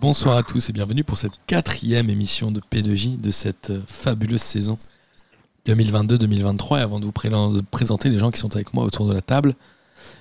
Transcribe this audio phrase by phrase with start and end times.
[0.00, 4.42] Bonsoir à tous et bienvenue pour cette quatrième émission de P2J de cette euh, fabuleuse
[4.42, 4.76] saison
[5.66, 6.78] 2022-2023.
[6.78, 7.12] Et avant de vous
[7.62, 9.56] présenter les gens qui sont avec moi autour de la table,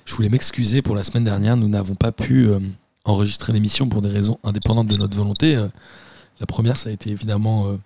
[0.06, 1.56] je voulais m'excuser pour la semaine dernière.
[1.56, 2.60] Nous n'avons pas pu euh,
[3.06, 5.56] enregistrer l'émission pour des raisons indépendantes de notre volonté.
[5.56, 5.68] Euh,
[6.40, 7.78] la première, ça a été évidemment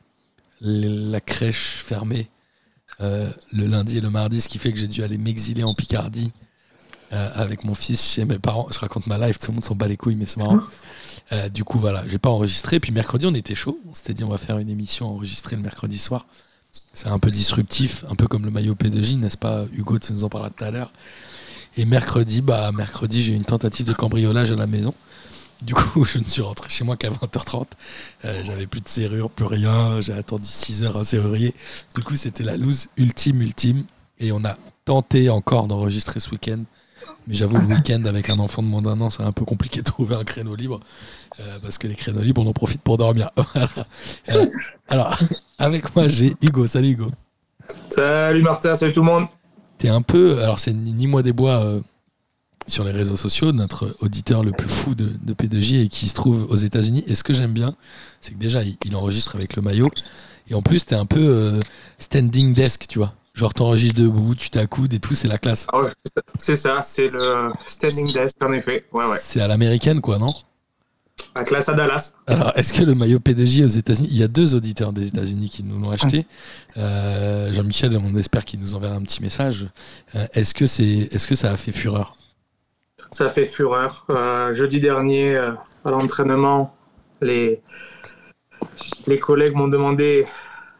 [0.61, 2.29] la crèche fermée
[2.99, 6.31] le lundi et le mardi, ce qui fait que j'ai dû aller m'exiler en Picardie
[7.11, 8.67] avec mon fils chez mes parents.
[8.71, 10.59] Je raconte ma life, tout le monde s'en bat les couilles, mais c'est marrant.
[11.31, 12.79] Euh, du coup, voilà, j'ai pas enregistré.
[12.79, 13.79] Puis mercredi, on était chaud.
[13.89, 16.25] On s'était dit, on va faire une émission enregistrée le mercredi soir.
[16.93, 20.23] C'est un peu disruptif, un peu comme le maillot P2J, n'est-ce pas, Hugo Tu nous
[20.23, 20.91] en parlera tout à l'heure.
[21.77, 24.93] Et mercredi, bah, mercredi, j'ai eu une tentative de cambriolage à la maison.
[25.61, 27.65] Du coup, je ne suis rentré chez moi qu'à 20h30.
[28.25, 30.01] Euh, j'avais plus de serrure, plus rien.
[30.01, 31.53] J'ai attendu 6 heures un serrurier.
[31.95, 33.83] Du coup, c'était la loose ultime, ultime.
[34.19, 36.63] Et on a tenté encore d'enregistrer ce week-end.
[37.27, 39.79] Mais j'avoue, le week-end avec un enfant de moins d'un an, c'est un peu compliqué
[39.79, 40.79] de trouver un créneau libre.
[41.39, 43.29] Euh, parce que les créneaux libres, on en profite pour dormir.
[44.29, 44.45] Euh,
[44.87, 45.17] alors,
[45.57, 46.67] avec moi, j'ai Hugo.
[46.67, 47.11] Salut Hugo.
[47.89, 49.25] Salut Martin, salut tout le monde.
[49.77, 50.41] T'es un peu.
[50.41, 51.81] Alors, c'est ni moi des bois
[52.67, 56.13] sur les réseaux sociaux, notre auditeur le plus fou de, de P2J et qui se
[56.13, 57.03] trouve aux États-Unis.
[57.07, 57.73] Et ce que j'aime bien,
[58.21, 59.89] c'est que déjà, il, enregistre avec le maillot.
[60.49, 61.59] Et en plus, t'es un peu
[61.99, 63.13] standing desk, tu vois.
[63.33, 65.65] Genre, t'enregistres debout, tu t'accoudes et tout, c'est la classe.
[65.71, 65.91] Ah ouais,
[66.37, 68.85] c'est ça, c'est le standing desk, en effet.
[68.91, 69.17] Ouais, ouais.
[69.21, 70.33] C'est à l'américaine, quoi, non?
[71.33, 72.13] À classe à Dallas.
[72.27, 75.49] Alors, est-ce que le maillot PDJ aux États-Unis, il y a deux auditeurs des États-Unis
[75.49, 76.25] qui nous l'ont acheté.
[76.75, 79.67] Euh, Jean-Michel, on espère qu'il nous enverra un petit message.
[80.15, 82.17] Euh, est-ce que, c'est, est-ce que ça a fait fureur?
[83.11, 84.05] Ça a fait fureur.
[84.09, 86.75] Euh, jeudi dernier, à l'entraînement,
[87.21, 87.61] les,
[89.07, 90.25] les collègues m'ont demandé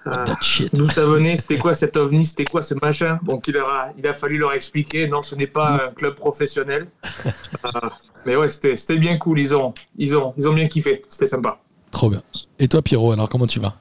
[0.06, 0.26] ah,
[0.74, 3.20] d'où ça venait, c'était quoi cet ovni, c'était quoi ce machin.
[3.24, 6.88] Donc il, a, il a fallu leur expliquer, non, ce n'est pas un club professionnel.
[7.64, 7.90] Euh,
[8.26, 11.60] mais ouais, c'était bien cool, ils ont, ils, ont, ils ont bien kiffé, c'était sympa.
[11.92, 12.22] Trop bien.
[12.58, 13.76] Et toi Pierrot, alors comment tu vas?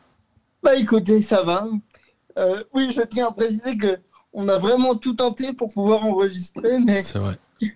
[0.62, 1.66] Bah écoutez, ça va.
[2.36, 3.96] Euh, oui, je tiens à préciser que
[4.34, 7.02] on a vraiment tout tenté pour pouvoir enregistrer, mais...
[7.02, 7.36] C'est vrai.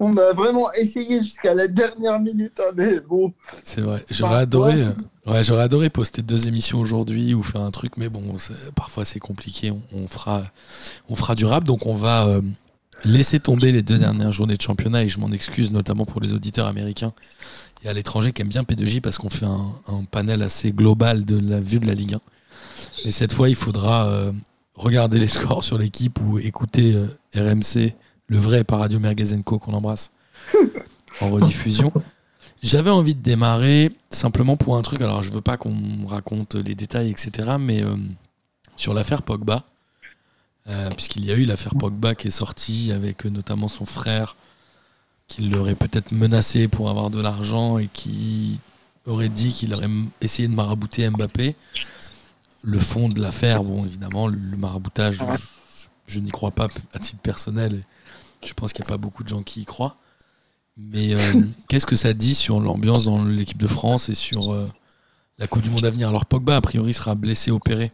[0.00, 3.32] on a vraiment essayé jusqu'à la dernière minute, hein, mais bon.
[3.62, 4.04] C'est vrai.
[4.10, 4.92] J'aurais adoré, euh,
[5.26, 8.22] ouais, j'aurais adoré poster deux émissions aujourd'hui ou faire un truc, mais bon,
[8.74, 9.72] parfois c'est compliqué.
[9.92, 10.42] On, fera,
[11.08, 12.40] on fera du rap, donc on va euh,
[13.04, 16.32] laisser tomber les deux dernières journées de championnat et je m'en excuse notamment pour les
[16.32, 17.12] auditeurs américains
[17.84, 21.38] et à l'étranger qui aiment bien P2J parce qu'on fait un, panel assez global de
[21.38, 22.20] la vue de la Ligue 1.
[23.04, 24.32] Et cette fois, il faudra euh,
[24.74, 26.96] regarder les scores sur l'équipe ou écouter
[27.36, 27.94] RMC
[28.26, 30.12] le vrai par Radio Mergazenco qu'on embrasse
[31.20, 31.92] en rediffusion.
[32.62, 35.02] J'avais envie de démarrer simplement pour un truc.
[35.02, 37.56] Alors, je veux pas qu'on raconte les détails, etc.
[37.60, 37.96] Mais euh,
[38.76, 39.64] sur l'affaire Pogba,
[40.68, 44.36] euh, puisqu'il y a eu l'affaire Pogba qui est sortie avec notamment son frère
[45.28, 48.60] qui l'aurait peut-être menacé pour avoir de l'argent et qui
[49.06, 49.88] aurait dit qu'il aurait
[50.20, 51.56] essayé de marabouter Mbappé.
[52.62, 55.18] Le fond de l'affaire, bon, évidemment, le maraboutage,
[56.06, 57.82] je n'y crois pas à titre personnel.
[58.44, 59.96] Je pense qu'il n'y a pas beaucoup de gens qui y croient.
[60.76, 64.66] Mais euh, qu'est-ce que ça dit sur l'ambiance dans l'équipe de France et sur euh,
[65.38, 66.08] la Coupe du Monde à venir?
[66.08, 67.92] Alors Pogba, a priori, sera blessé, opéré.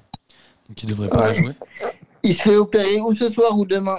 [0.68, 1.54] Donc il ne devrait pas la jouer.
[2.22, 3.98] Il se fait opérer ou ce soir ou demain.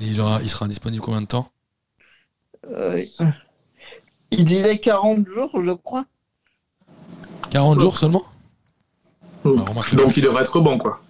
[0.00, 1.50] Et il, aura, il sera disponible combien de temps?
[2.70, 3.04] Euh,
[4.30, 6.04] Il disait 40 jours, je crois.
[7.50, 8.24] 40 jours seulement?
[9.44, 11.00] Donc il devrait être bon, quoi.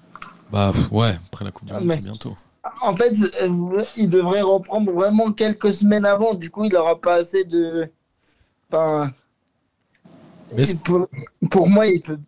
[0.52, 2.36] Bah ouais, après la Coupe du Monde, c'est bientôt.
[2.82, 6.34] En fait, euh, il devrait reprendre vraiment quelques semaines avant.
[6.34, 7.88] Du coup, il n'aura pas assez de.
[8.70, 9.12] Enfin.
[11.50, 12.18] pour, moi, il peut,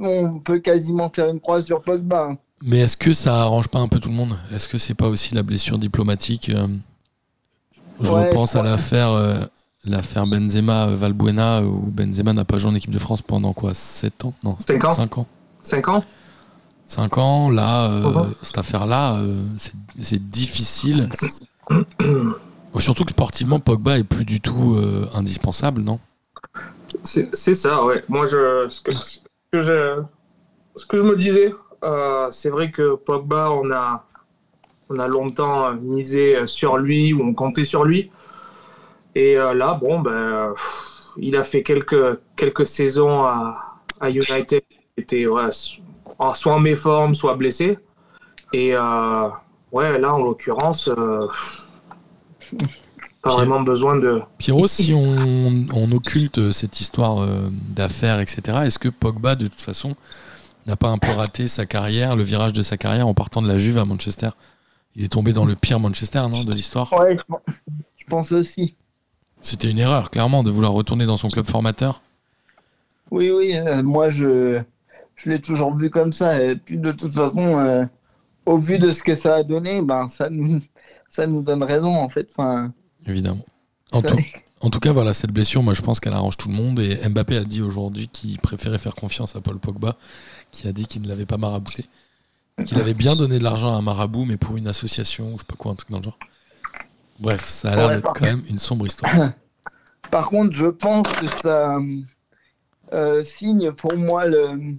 [0.00, 2.28] on peut quasiment faire une croix sur Pogba.
[2.30, 2.38] Hein.
[2.62, 4.36] Mais est-ce que ça arrange pas un peu tout le monde?
[4.52, 6.68] Est-ce que c'est pas aussi la blessure diplomatique euh,
[8.00, 9.40] Je repense à l'affaire euh,
[9.84, 13.74] l'affaire Benzema Valbuena où Benzema n'a pas joué en équipe de France pendant quoi?
[13.74, 14.34] 7 ans?
[14.44, 14.94] Non, 5 ans.
[14.94, 15.26] 5 ans.
[15.62, 16.04] 5 ans?
[16.92, 19.46] 5 ans, là, euh, cette affaire-là, euh,
[20.02, 21.08] c'est difficile.
[22.78, 26.00] Surtout que sportivement, Pogba est plus du tout euh, indispensable, non?
[27.02, 28.04] C'est ça, ouais.
[28.10, 28.92] Moi, je, ce, que,
[29.62, 30.02] je,
[30.76, 31.54] ce que je me disais,
[32.30, 34.04] c'est vrai que Pogba, on a,
[34.90, 38.10] on a longtemps misé sur lui, ou on comptait sur lui.
[39.14, 40.52] Et là, bon, ben,
[41.16, 44.62] il a fait quelques, quelques saisons à, à United.
[44.98, 45.48] Était, ouais,
[46.34, 47.78] soit en méforme, soit blessé.
[48.52, 49.28] Et euh,
[49.72, 51.26] ouais, là, en l'occurrence, euh,
[53.22, 54.20] pas vraiment besoin de.
[54.38, 59.60] Pierrot, si on, on occulte cette histoire euh, d'affaires, etc., est-ce que Pogba, de toute
[59.60, 59.94] façon,
[60.66, 63.48] n'a pas un peu raté sa carrière, le virage de sa carrière en partant de
[63.48, 64.30] la Juve à Manchester?
[64.94, 66.92] Il est tombé dans le pire Manchester, non, de l'histoire?
[66.92, 67.54] Ouais, je pen-
[67.96, 68.74] je pense aussi.
[69.40, 72.02] C'était une erreur, clairement, de vouloir retourner dans son club formateur.
[73.10, 74.60] Oui, oui, euh, moi je,
[75.24, 76.42] je l'ai toujours vu comme ça.
[76.42, 77.84] Et puis de toute façon, euh,
[78.46, 80.60] au vu de ce que ça a donné, ben ça nous,
[81.08, 82.28] ça nous donne raison en fait.
[82.36, 82.72] Enfin,
[83.06, 83.44] Évidemment.
[83.92, 84.16] En tout,
[84.62, 86.80] en tout cas, voilà, cette blessure, moi je pense qu'elle arrange tout le monde.
[86.80, 89.96] Et Mbappé a dit aujourd'hui qu'il préférait faire confiance à Paul Pogba,
[90.50, 91.84] qui a dit qu'il ne l'avait pas marabouté.
[92.64, 95.38] Qu'il avait bien donné de l'argent à un marabout, mais pour une association, ou je
[95.38, 96.18] sais pas quoi, un truc dans le genre.
[97.18, 99.12] Bref, ça a l'air Ouais, d'être quand même une sombre histoire.
[100.10, 101.78] Par contre, je pense que ça
[102.92, 104.76] euh, signe pour moi le,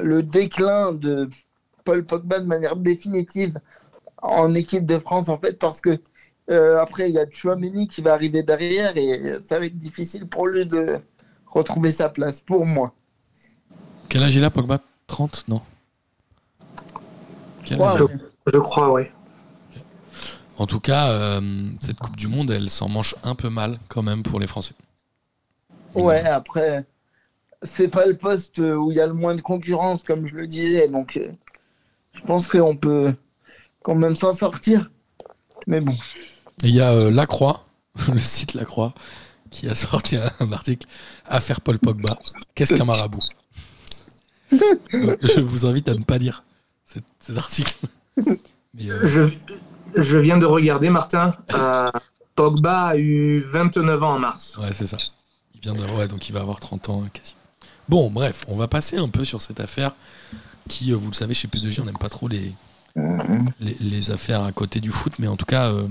[0.00, 1.28] le déclin de
[1.84, 3.58] Paul Pogba de manière définitive
[4.22, 6.00] en équipe de France, en fait, parce que
[6.50, 10.26] euh, après, il y a Chouameni qui va arriver derrière et ça va être difficile
[10.26, 10.98] pour lui de
[11.46, 12.92] retrouver sa place, pour moi.
[14.08, 14.80] Quel âge il a, Pogba?
[15.06, 15.62] 30 Non.
[17.64, 18.08] Quel âge Ouais,
[18.52, 19.02] Je crois, oui.
[20.58, 21.40] En tout cas, euh,
[21.80, 24.74] cette Coupe du Monde, elle s'en mange un peu mal quand même pour les Français.
[25.94, 26.84] Ouais, après,
[27.62, 30.46] c'est pas le poste où il y a le moins de concurrence, comme je le
[30.46, 31.28] disais, donc euh,
[32.14, 33.14] je pense qu'on peut
[33.82, 34.90] quand même s'en sortir.
[35.66, 35.94] Mais bon.
[36.62, 37.64] Et il y a euh, La Croix,
[38.12, 38.94] le site La Croix,
[39.50, 40.86] qui a sorti un article
[41.26, 42.18] Affaire Paul Pogba.
[42.54, 43.22] Qu'est-ce qu'un marabout?
[44.50, 46.44] Je vous invite à ne pas lire
[46.84, 47.74] cet, cet article.
[48.74, 49.22] Mais, euh, Je,
[49.96, 51.34] je viens de regarder, Martin.
[51.54, 51.90] euh,
[52.34, 54.58] Pogba a eu 29 ans en mars.
[54.58, 54.96] ouais, c'est ça.
[55.54, 57.34] Il vient d'avoir, ouais, donc il va avoir 30 ans hein, quasi.
[57.88, 59.94] Bon, bref, on va passer un peu sur cette affaire
[60.68, 62.52] qui, euh, vous le savez, chez P2J, on n'aime pas trop les,
[63.60, 65.86] les, les affaires à côté du foot, mais en tout cas, euh,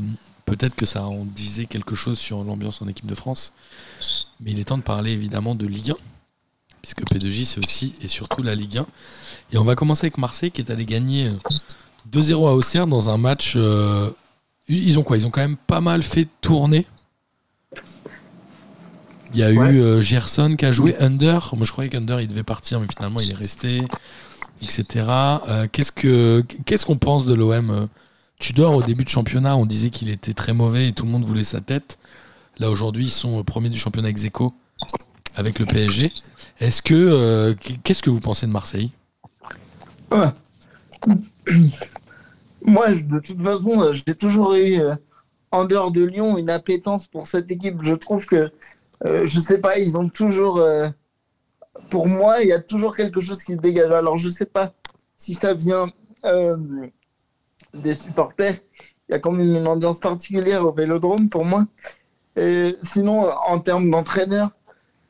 [0.45, 3.53] peut-être que ça en disait quelque chose sur l'ambiance en équipe de France.
[4.39, 5.95] Mais il est temps de parler évidemment de Ligue 1,
[6.81, 8.85] puisque P2J c'est aussi et surtout la Ligue 1.
[9.53, 11.37] Et on va commencer avec Marseille qui est allé gagner euh,
[12.11, 13.53] 2-0 à Auxerre dans un match.
[13.57, 14.09] euh,
[14.67, 15.17] ils ont quoi?
[15.17, 16.85] Ils ont quand même pas mal fait tourner.
[19.33, 19.71] Il y a Ouais.
[19.73, 21.53] eu euh, Gerson qui a joué Under.
[21.55, 23.81] Moi je croyais qu'Under il devait partir, mais finalement il est resté
[24.61, 25.05] etc.
[25.47, 27.85] Euh, qu'est-ce que qu'est-ce qu'on pense de l'OM euh,
[28.39, 31.23] Tudor au début de championnat, on disait qu'il était très mauvais et tout le monde
[31.23, 31.99] voulait sa tête.
[32.57, 34.53] Là aujourd'hui, ils sont premiers du championnat ex aequo
[35.35, 36.11] avec le PSG.
[36.59, 38.91] Est-ce que euh, qu'est-ce que vous pensez de Marseille?
[40.11, 40.27] Ouais.
[42.65, 44.79] Moi, de toute façon, j'ai toujours eu,
[45.51, 47.81] en dehors de Lyon, une appétence pour cette équipe.
[47.83, 48.51] Je trouve que,
[49.05, 50.59] euh, je sais pas, ils ont toujours.
[50.59, 50.89] euh,
[51.89, 53.91] pour moi, il y a toujours quelque chose qui dégage.
[53.91, 54.73] Alors, je sais pas
[55.17, 55.87] si ça vient
[56.25, 56.57] euh,
[57.73, 58.55] des supporters.
[59.09, 61.65] Il y a quand même une ambiance particulière au vélodrome pour moi.
[62.35, 64.51] Et sinon, en termes d'entraîneur,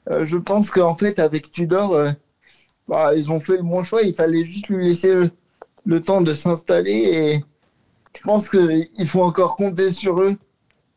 [0.09, 1.95] je pense qu'en fait, avec Tudor,
[2.87, 4.01] bah, ils ont fait le bon choix.
[4.03, 5.13] Il fallait juste lui laisser
[5.85, 6.91] le temps de s'installer.
[6.91, 7.45] Et
[8.17, 10.37] je pense qu'il faut encore compter sur eux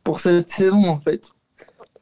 [0.05, 1.34] pour cette saison, en fait.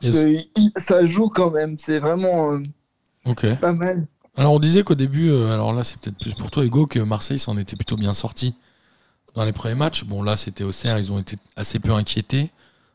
[0.02, 0.25] Parce Yes.
[0.25, 1.76] que il- ça joue quand même.
[1.78, 4.06] C'est vraiment euh, pas mal.
[4.37, 6.99] Alors on disait qu'au début, euh, alors là c'est peut-être plus pour toi Hugo, que
[6.99, 8.54] Marseille s'en était plutôt bien sorti
[9.34, 10.04] dans les premiers matchs.
[10.04, 12.50] Bon là c'était Auxerre, ils ont été assez peu inquiétés.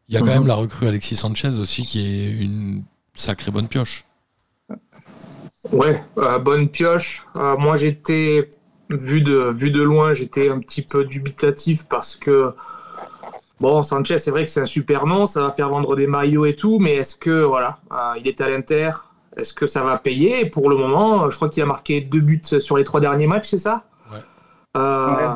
[0.09, 0.33] Il y a quand Mhm.
[0.33, 2.83] même la recrue Alexis Sanchez aussi qui est une
[3.15, 4.05] sacrée bonne pioche.
[5.71, 7.25] Ouais, euh, bonne pioche.
[7.35, 8.49] Euh, moi, j'étais,
[8.89, 12.53] vu de, vu de loin, j'étais un petit peu dubitatif parce que,
[13.59, 16.45] bon, Sanchez, c'est vrai que c'est un super nom, ça va faire vendre des maillots
[16.45, 18.91] et tout, mais est-ce que, voilà, euh, il est à l'Inter,
[19.35, 20.45] est-ce que ça va payer?
[20.49, 23.27] Pour le moment, euh, je crois qu'il a marqué deux buts sur les trois derniers
[23.27, 23.83] matchs, c'est ça?
[24.11, 24.19] Ouais.
[24.77, 25.35] Euh,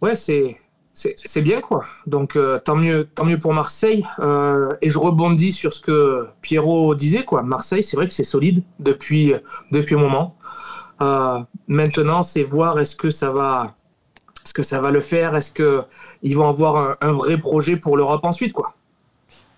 [0.00, 0.60] ouais, c'est.
[0.94, 1.84] C'est c'est bien quoi.
[2.08, 4.04] Donc euh, tant mieux, tant mieux pour Marseille.
[4.18, 7.44] Euh, et je rebondis sur ce que Pierrot disait quoi.
[7.44, 9.32] Marseille, c'est vrai que c'est solide depuis
[9.70, 10.36] depuis un moment.
[11.00, 11.38] Euh,
[11.68, 13.76] maintenant, c'est voir est-ce que ça va,
[14.44, 15.84] est-ce que ça va le faire, est-ce que
[16.22, 18.74] ils vont avoir un, un vrai projet pour l'Europe ensuite quoi.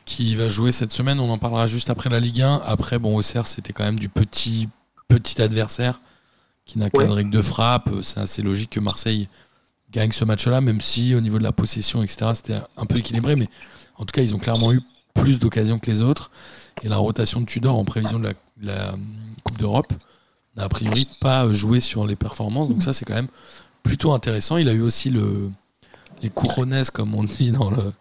[0.04, 2.62] Qui va jouer cette semaine, on en parlera juste après la Ligue 1.
[2.66, 4.68] Après, bon, Auxerre c'était quand même du petit,
[5.08, 6.00] petit adversaire
[6.64, 7.14] qui n'a qu'un Ouais.
[7.14, 7.90] règle de frappe.
[8.02, 9.28] C'est assez logique que Marseille
[9.92, 13.36] gagne ce match-là, même si au niveau de la possession, etc., c'était un peu équilibré.
[13.36, 13.48] Mais
[13.96, 14.80] en tout cas, ils ont clairement eu
[15.14, 16.30] plus d'occasions que les autres.
[16.82, 18.94] Et la rotation de Tudor en prévision de la, de la,
[19.44, 19.92] Coupe d'Europe
[20.56, 22.68] n'a a priori pas joué sur les performances.
[22.68, 23.28] Donc ça, c'est quand même
[23.82, 24.56] plutôt intéressant.
[24.56, 25.50] Il a eu aussi le,
[26.22, 27.92] les couronnes, comme on dit dans le,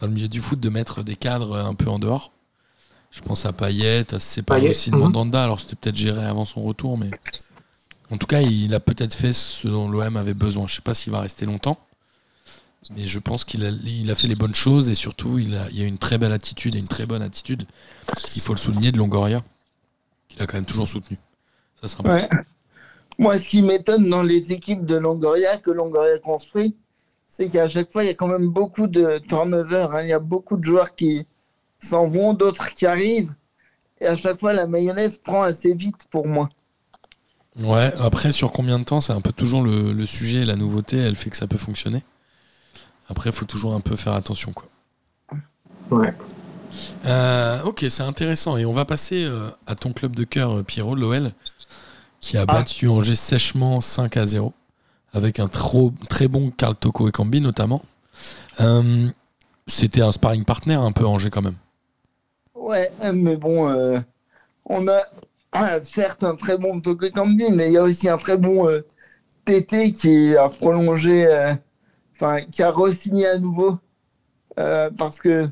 [0.00, 2.32] dans le milieu du foot, de mettre des cadres un peu en dehors.
[3.10, 5.02] Je pense à Payet, à Separ Payet, aussi de mhm.
[5.02, 5.44] Mandanda.
[5.44, 7.10] Alors c'était peut-être géré avant son retour, mais
[8.10, 10.66] en tout cas, il a peut-être fait ce dont l'OM avait besoin.
[10.66, 11.78] Je sais pas s'il va rester longtemps.
[12.90, 15.68] Mais je pense qu'il a, il a fait les bonnes choses et surtout, il a,
[15.70, 17.64] il a une très belle attitude et une très bonne attitude.
[18.34, 19.42] Il faut le souligner de Longoria,
[20.28, 21.16] qu'il a quand même toujours soutenu.
[21.80, 22.36] Ça, c'est important.
[22.36, 22.44] Ouais.
[23.18, 26.76] Moi, ce qui m'étonne dans les équipes de Longoria, que Longoria construit,
[27.34, 29.86] c'est qu'à chaque fois, il y a quand même beaucoup de turnover.
[29.90, 30.02] hein.
[30.02, 31.26] Il y a beaucoup de joueurs qui
[31.80, 33.32] s'en vont, d'autres qui arrivent.
[34.02, 36.50] Et à chaque fois, la mayonnaise prend assez vite pour moi.
[37.62, 40.98] Ouais, après, sur combien de temps, c'est un peu toujours le, le sujet, la nouveauté,
[40.98, 42.02] elle fait que ça peut fonctionner.
[43.08, 44.66] Après, il faut toujours un peu faire attention, quoi.
[45.90, 46.12] Ouais.
[47.06, 48.56] Euh, ok, c'est intéressant.
[48.58, 51.32] Et on va passer euh, à ton club de cœur, euh, Pierrot, l'OL,
[52.20, 52.46] qui a Ah.
[52.46, 54.52] battu Angers sèchement 5 à 0,
[55.12, 57.82] avec un trop, très bon Carl Toko et Cambi notamment.
[58.60, 59.08] Euh,
[59.66, 61.56] C'était un sparring partner un peu Angers quand même.
[62.54, 63.98] Ouais, mais bon, euh,
[64.66, 65.00] on a
[65.52, 68.68] ah, certes un très bon Toko Kambi, mais il y a aussi un très bon
[68.68, 68.80] euh,
[69.44, 71.26] TT qui a prolongé,
[72.14, 73.78] enfin, qui a re-signé à nouveau.
[74.54, 75.48] parce que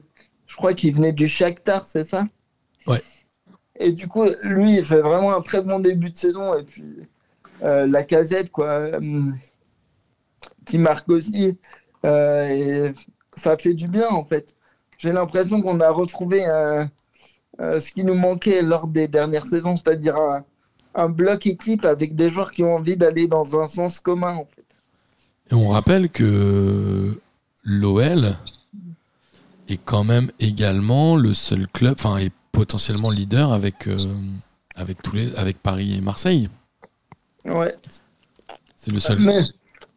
[0.46, 2.24] je crois qu'il venait du Shakhtar, c'est ça?
[2.86, 3.02] Ouais.
[3.80, 6.56] Et du coup, lui, il fait vraiment un très bon début de saison.
[6.56, 7.08] Et puis,
[7.62, 9.00] euh, la casette, quoi,
[10.70, 11.56] qui marque aussi.
[12.04, 12.94] euh, et
[13.36, 14.54] ça fait du bien, en fait.
[14.98, 16.84] J'ai l'impression qu'on a retrouvé euh,
[17.60, 20.44] euh, ce qui nous manquait lors des dernières saisons, c'est-à-dire un,
[20.94, 24.44] un bloc équipe avec des joueurs qui ont envie d'aller dans un sens commun, en
[24.44, 24.64] fait.
[25.50, 27.20] Et on rappelle que
[27.64, 28.36] l'OL
[29.68, 33.88] est quand même également le seul club, enfin, est potentiellement leader avec,
[34.76, 36.48] avec, tous les, avec Paris et Marseille.
[37.44, 37.74] Ouais.
[38.76, 39.18] C'est le seul.
[39.20, 39.44] Mais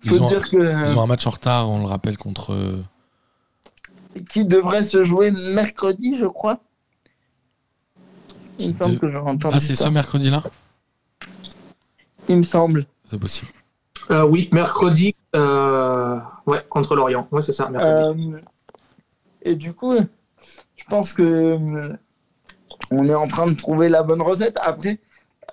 [0.06, 2.54] Ils ont, dire que euh, ils ont un match en retard, on le rappelle, contre.
[2.54, 2.84] euh,
[4.30, 6.60] qui devrait se jouer mercredi, je crois.
[8.60, 9.86] Il me semble de- que j'ai entendu Ah, c'est ça.
[9.86, 10.44] ce mercredi-là
[12.30, 12.86] Il me semble.
[13.06, 13.52] C'est possible.
[14.12, 17.28] Euh, oui, mercredi, euh, ouais, contre l'Orient.
[17.32, 18.32] Ouais, c'est ça, mercredi.
[18.34, 18.40] Euh,
[19.42, 21.58] et du coup, je pense que
[22.92, 24.58] on est en train de trouver la bonne recette.
[24.62, 25.00] Après,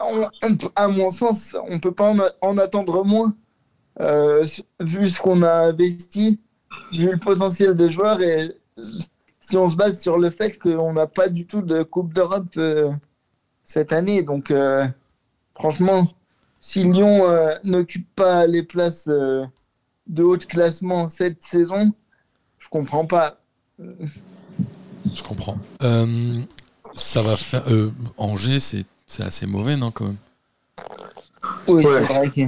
[0.01, 3.35] on- on peut- à mon sens, on peut pas en attendre moins,
[4.01, 4.47] euh,
[4.81, 6.41] vu ce qu'on a investi,
[6.93, 8.57] vu le potentiel des joueurs et
[9.41, 12.47] si on se base sur le fait qu'on n'a pas du tout de Coupe d'Europe
[12.57, 12.91] euh,
[13.65, 14.23] cette année.
[14.23, 14.87] Donc, euh,
[15.55, 16.09] franchement,
[16.61, 19.45] si Lyon euh, n'occupe pas les places euh,
[20.07, 21.93] de haut de classement cette saison,
[22.59, 23.39] je comprends pas.
[23.79, 25.59] Je comprends.
[25.83, 26.41] Euh,
[26.95, 27.63] ça va faire.
[27.71, 30.17] euh, Angers, c'est c'est assez mauvais, non, quand même?
[31.67, 32.07] Oui, Ouais.
[32.07, 32.41] c'est vrai que-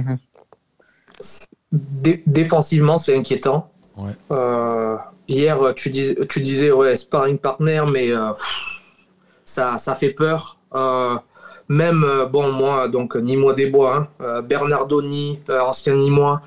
[1.71, 3.71] Dé- défensivement, c'est inquiétant.
[3.97, 4.11] Ouais.
[4.31, 4.95] Euh,
[5.27, 8.81] hier, tu, dis, tu disais, ouais, sparring partner, mais euh, pff,
[9.45, 10.57] ça, ça fait peur.
[10.75, 11.15] Euh,
[11.69, 16.41] même, bon, moi, donc, Nîmois des Bois, hein, Bernardoni, euh, ancien Nîmois,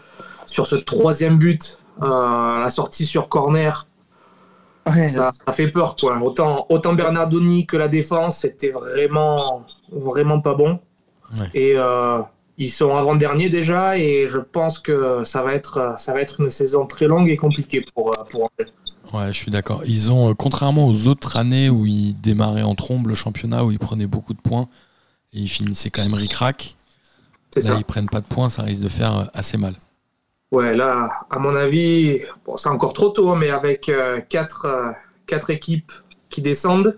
[0.47, 3.87] sur ce troisième but, euh, la sortie sur corner,
[4.89, 6.17] Ouais, ça, ça fait peur, quoi.
[6.23, 10.79] Autant, autant Bernardoni que la défense, c'était vraiment, vraiment pas bon.
[11.37, 11.47] Ouais.
[11.55, 12.21] Et euh,
[12.59, 16.51] ils sont avant-derniers déjà, et je pense que ça va être, ça va être une
[16.51, 18.71] saison très longue et compliquée pour, euh, pour Angers.
[19.13, 19.83] Ouais, je suis d'accord.
[19.87, 23.71] Ils ont, euh, contrairement aux autres années où ils démarraient en trombe le championnat, où
[23.71, 24.69] ils prenaient beaucoup de points
[25.33, 26.77] et ils finissaient quand même ric-rac,
[27.55, 27.75] là ça.
[27.77, 29.75] ils prennent pas de points, ça risque de faire euh, assez mal.
[30.53, 34.65] Ouais, là, à mon avis, bon, c'est encore trop tôt, hein, mais avec euh, quatre,
[34.67, 34.93] euh,
[35.27, 35.93] quatre équipes
[36.31, 36.97] qui descendent,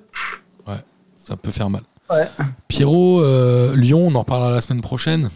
[1.24, 1.82] Ça peut faire mal.
[2.10, 2.26] Ouais.
[2.68, 5.28] Pierrot, euh, Lyon, on en reparlera la semaine prochaine.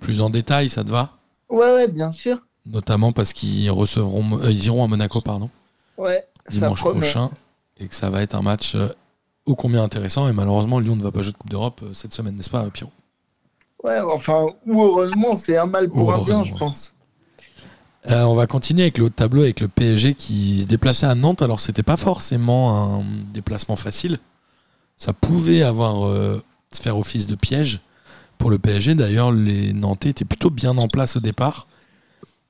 [0.00, 1.12] Plus en détail, ça te va?
[1.48, 2.38] Ouais, ouais, bien sûr.
[2.66, 5.50] Notamment parce qu'ils recevront, euh, ils iront à Monaco, pardon,
[5.96, 7.30] Ouais, dimanche prochain,
[7.78, 8.88] et que ça va être un match euh,
[9.46, 10.28] ô combien intéressant.
[10.28, 12.64] Et malheureusement, Lyon ne va pas jouer de Coupe d'Europe euh, cette semaine, n'est-ce pas,
[12.70, 12.92] Pierrot?
[13.82, 16.94] Ouais, enfin, ou heureusement, c'est un mal pour un bien, je pense.
[18.10, 21.06] Euh, on va continuer avec le haut de tableau, avec le PSG qui se déplaçait
[21.06, 21.42] à Nantes.
[21.42, 24.18] Alors, c'était pas forcément un déplacement facile.
[24.96, 26.42] Ça pouvait avoir euh,
[26.72, 27.80] se faire office de piège
[28.40, 28.94] pour le PSG.
[28.96, 31.68] D'ailleurs, les Nantais étaient plutôt bien en place au départ.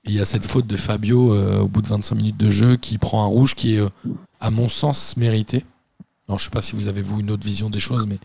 [0.07, 2.49] Et Il y a cette faute de Fabio euh, au bout de 25 minutes de
[2.49, 3.89] jeu qui prend un rouge qui est, euh,
[4.41, 5.65] à mon sens, mérité.
[6.29, 8.19] Alors, je sais pas si vous avez vous une autre vision des choses, mais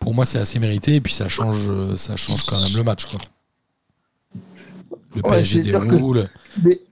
[0.00, 0.96] pour moi, c'est assez mérité.
[0.96, 3.06] Et puis, ça change, euh, ça change quand même le match.
[3.06, 3.20] Quoi.
[5.14, 6.28] Le Ouais, PSG que- déroule.
[6.56, 6.82] Dé-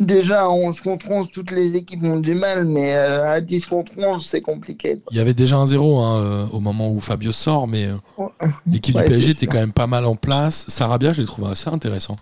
[0.00, 3.66] Déjà, à 11 contre 11, toutes les équipes ont du mal, mais euh, à 10
[3.66, 4.96] contre 11, c'est compliqué.
[5.12, 7.94] Il y avait déjà un 0 hein, euh, au moment où Fabio sort, mais euh,
[8.18, 8.26] Ouais.
[8.66, 10.64] l'équipe Ouais, du PSG était quand même pas mal en place.
[10.68, 12.16] Sarabia, je l'ai trouvé assez intéressant.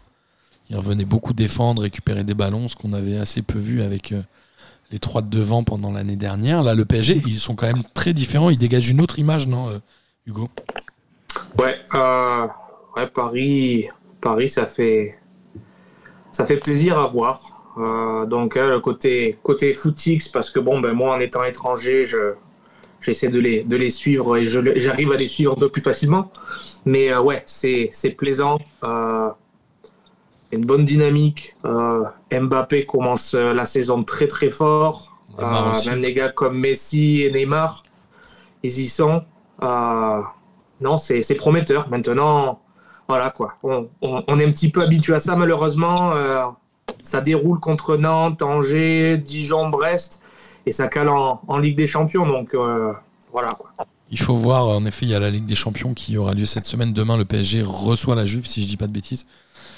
[0.68, 4.22] Il revenait beaucoup défendre, récupérer des ballons, ce qu'on avait assez peu vu avec euh,
[4.90, 6.62] les trois de devant pendant l'année dernière.
[6.62, 8.50] Là, le PSG, ils sont quand même très différents.
[8.50, 9.78] Ils dégagent une autre image, non, euh,
[10.26, 10.50] Hugo?
[11.58, 12.46] Ouais, euh,
[12.96, 13.88] ouais, Paris,
[14.20, 15.18] Paris, ça fait.
[16.32, 17.51] ça fait plaisir à voir.
[17.78, 22.34] Euh, donc le côté côté footix parce que bon ben moi en étant étranger je
[23.00, 26.30] j'essaie de les de les suivre et j'arrive à les suivre un peu plus facilement.
[26.84, 28.58] Mais ouais c'est c'est plaisant.
[28.82, 31.56] Une bonne dynamique.
[32.30, 35.16] Mbappé commence la saison très très fort.
[35.86, 37.84] Même les gars comme Messi et Neymar
[38.62, 39.22] ils y sont.
[39.62, 41.88] Non c'est prometteur.
[41.88, 42.60] Maintenant
[43.08, 43.54] voilà quoi.
[43.62, 46.12] On, est un petit peu habitué à ça malheureusement.
[46.92, 50.22] Euh, ça déroule contre Nantes, Angers, Dijon, Brest
[50.66, 52.26] et ça cale en, Ligue des Champions.
[52.26, 52.92] Donc euh,
[53.32, 53.70] voilà quoi.
[54.11, 56.44] Il faut voir, en effet, il y a la Ligue des Champions qui aura lieu
[56.44, 56.92] cette semaine.
[56.92, 59.26] Demain, le PSG reçoit la Juve, si je dis pas de bêtises.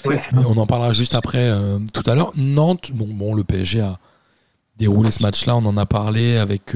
[0.05, 2.33] On en parlera juste après, euh, tout à l'heure.
[2.35, 3.97] Nantes, bon, bon, le PSG a
[4.77, 5.55] déroulé ce match-là.
[5.55, 6.75] On en a parlé avec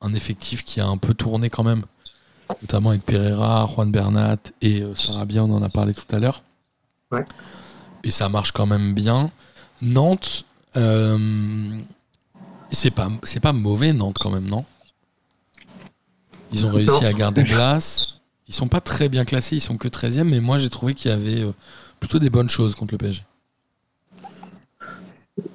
[0.00, 1.82] un effectif qui a un peu tourné quand même
[2.62, 6.42] notamment avec Pereira, Juan Bernat et euh, Sarabia, on en a parlé tout à l'heure.
[7.10, 7.24] Ouais.
[8.04, 9.30] Et ça marche quand même bien.
[9.82, 10.44] Nantes,
[10.76, 11.18] euh,
[12.70, 14.64] c'est pas, c'est pas mauvais Nantes quand même, non?
[16.52, 18.20] Ils ont réussi à garder place.
[18.48, 21.10] Ils sont pas très bien classés, ils sont que 13e, mais moi j'ai trouvé qu'il
[21.10, 21.52] y avait euh,
[22.00, 23.22] plutôt des bonnes choses contre le PSG.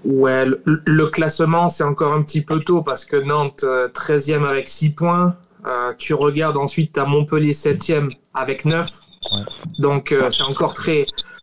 [0.05, 4.91] Ouais, le, classement c'est encore un petit peu tôt parce que Nantes 13e avec 6
[4.91, 8.87] points, euh, tu regardes ensuite à Montpellier 7e avec 9.
[9.79, 11.34] Donc euh, c'est encore très euh,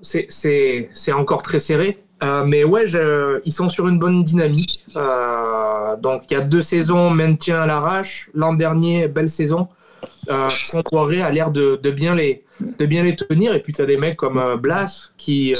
[0.00, 2.02] c'est encore très serré.
[2.46, 2.84] mais ouais,
[3.44, 4.84] ils sont sur une bonne dynamique.
[4.94, 8.30] donc il y a deux saisons maintien à l'arrache.
[8.34, 9.68] L'an dernier, belle saison.
[10.28, 10.48] Euh,
[11.22, 13.54] a l'air de, de, bien les, de bien les tenir.
[13.54, 15.54] Et puis tu as des mecs comme Blas qui,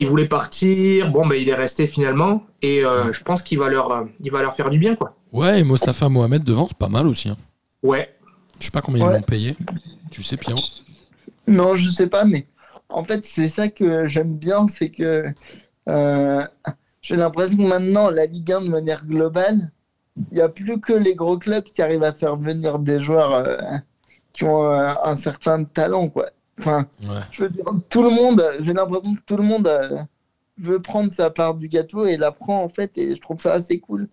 [0.00, 1.10] il voulait partir.
[1.10, 2.44] Bon, ben, il est resté finalement.
[2.62, 4.96] Et je pense qu'il va, leur, il va leur faire du bien.
[4.96, 5.14] quoi.
[5.32, 7.28] Ouais, et Mostafa Mohamed devant, c'est pas mal aussi.
[7.28, 7.36] Hein.
[7.82, 8.08] Ouais.
[8.60, 9.56] Je sais pas combien ils l'ont payé.
[10.10, 10.60] Tu sais, Pierrot?
[11.46, 12.46] Non, je sais pas, mais
[12.88, 15.26] en fait, c'est ça que j'aime bien, c'est que
[15.88, 16.42] euh,
[17.02, 19.70] j'ai l'impression que maintenant, la Ligue 1, de manière globale,
[20.30, 23.32] il n'y a plus que les gros clubs qui arrivent à faire venir des joueurs
[23.34, 23.58] euh,
[24.32, 26.30] qui ont euh, un certain talent, quoi.
[26.60, 26.86] Enfin,
[27.32, 29.68] je veux dire, tout le monde, j'ai l'impression que tout le monde
[30.56, 33.54] veut prendre sa part du gâteau et la prend, en fait, et je trouve ça
[33.54, 34.08] assez cool.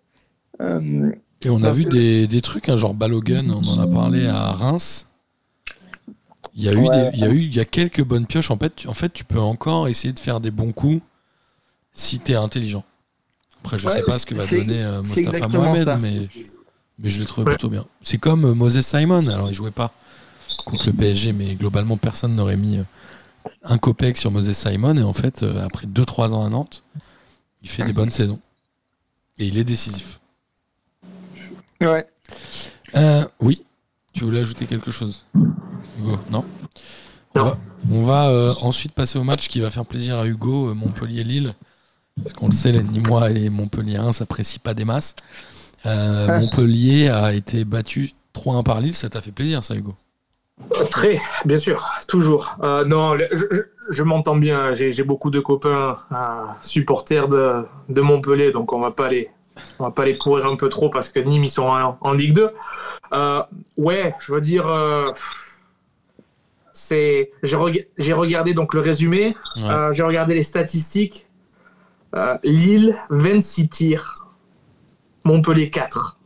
[0.59, 4.51] Et on a vu des, des, trucs, hein, genre Balogun, on en a parlé à
[4.53, 5.10] Reims.
[6.55, 8.51] Il y a eu, il y a eu, il y a quelques bonnes pioches.
[8.51, 11.01] En fait, tu, en fait, tu peux encore essayer de faire des bons coups
[11.93, 12.83] si tu es intelligent.
[13.59, 16.27] Après, je sais pas ce que va donner euh, Mostafa Mohamed, mais,
[16.99, 17.85] mais je l'ai trouvé plutôt bien.
[18.01, 19.27] C'est comme euh, Moses Simon.
[19.27, 19.93] Alors, il jouait pas
[20.65, 22.79] contre le PSG, mais globalement, personne n'aurait mis
[23.63, 24.97] un copec sur Moses Simon.
[24.97, 26.83] Et en fait, après 2-3 ans à Nantes,
[27.61, 28.39] il fait des bonnes saisons.
[29.37, 30.19] Et il est décisif.
[31.79, 32.05] Ouais.
[32.95, 33.63] Euh, oui.
[34.13, 35.25] Tu voulais ajouter quelque chose?
[35.99, 36.45] Hugo Non
[37.91, 41.53] On va, euh, ensuite passer au match qui va faire plaisir à Hugo, euh, Montpellier-Lille.
[42.21, 45.15] Parce qu'on le sait, les Nîmois et les Montpelliérains s'apprécient pas des masses.
[45.85, 49.95] Montpellier a été battu 3-1 par Lille, ça t'a fait plaisir ça Hugo?
[50.91, 52.57] Très, bien sûr, toujours.
[52.85, 53.17] non,
[53.89, 55.97] je, m'entends bien, j'ai beaucoup de copains
[56.61, 59.31] supporters de, de, Montpellier, donc on va pas les,
[59.79, 61.67] on va pas les courir un peu trop parce que Nîmes, ils sont
[62.01, 62.49] en, Ligue 2.
[63.13, 63.43] Euh,
[63.77, 65.05] ouais, je veux dire, euh,
[66.81, 67.55] c'est, j'ai,
[68.13, 71.27] regardé donc le résumé, euh, j'ai regardé les statistiques.
[72.43, 74.15] Lille, 26 tirs.
[75.23, 76.17] Montpellier, 4.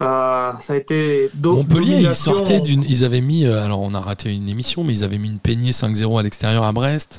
[0.00, 2.82] ça a été Montpellier, ils sortaient d'une.
[2.82, 3.46] Ils avaient mis.
[3.46, 6.64] alors, on a raté une émission, mais ils avaient mis une peignée 5-0 à l'extérieur
[6.64, 7.18] à Brest.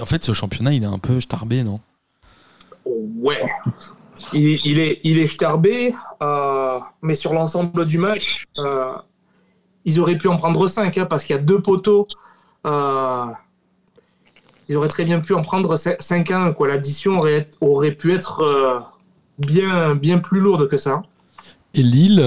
[0.00, 1.80] En fait, ce championnat, il est un peu starbé, non?
[2.86, 3.42] Ouais,
[4.32, 8.92] il, est, il est starbé, euh, mais sur l'ensemble du match, euh,
[9.86, 12.06] ils auraient pu en prendre 5 hein, parce qu'il y a deux poteaux.
[12.66, 13.24] Euh,
[14.68, 16.52] ils auraient très bien pu en prendre 5 1.
[16.52, 16.68] Quoi.
[16.68, 17.18] L'addition
[17.60, 18.84] aurait, pu être
[19.38, 21.02] bien, bien plus lourde que ça.
[21.72, 22.20] Et Lille,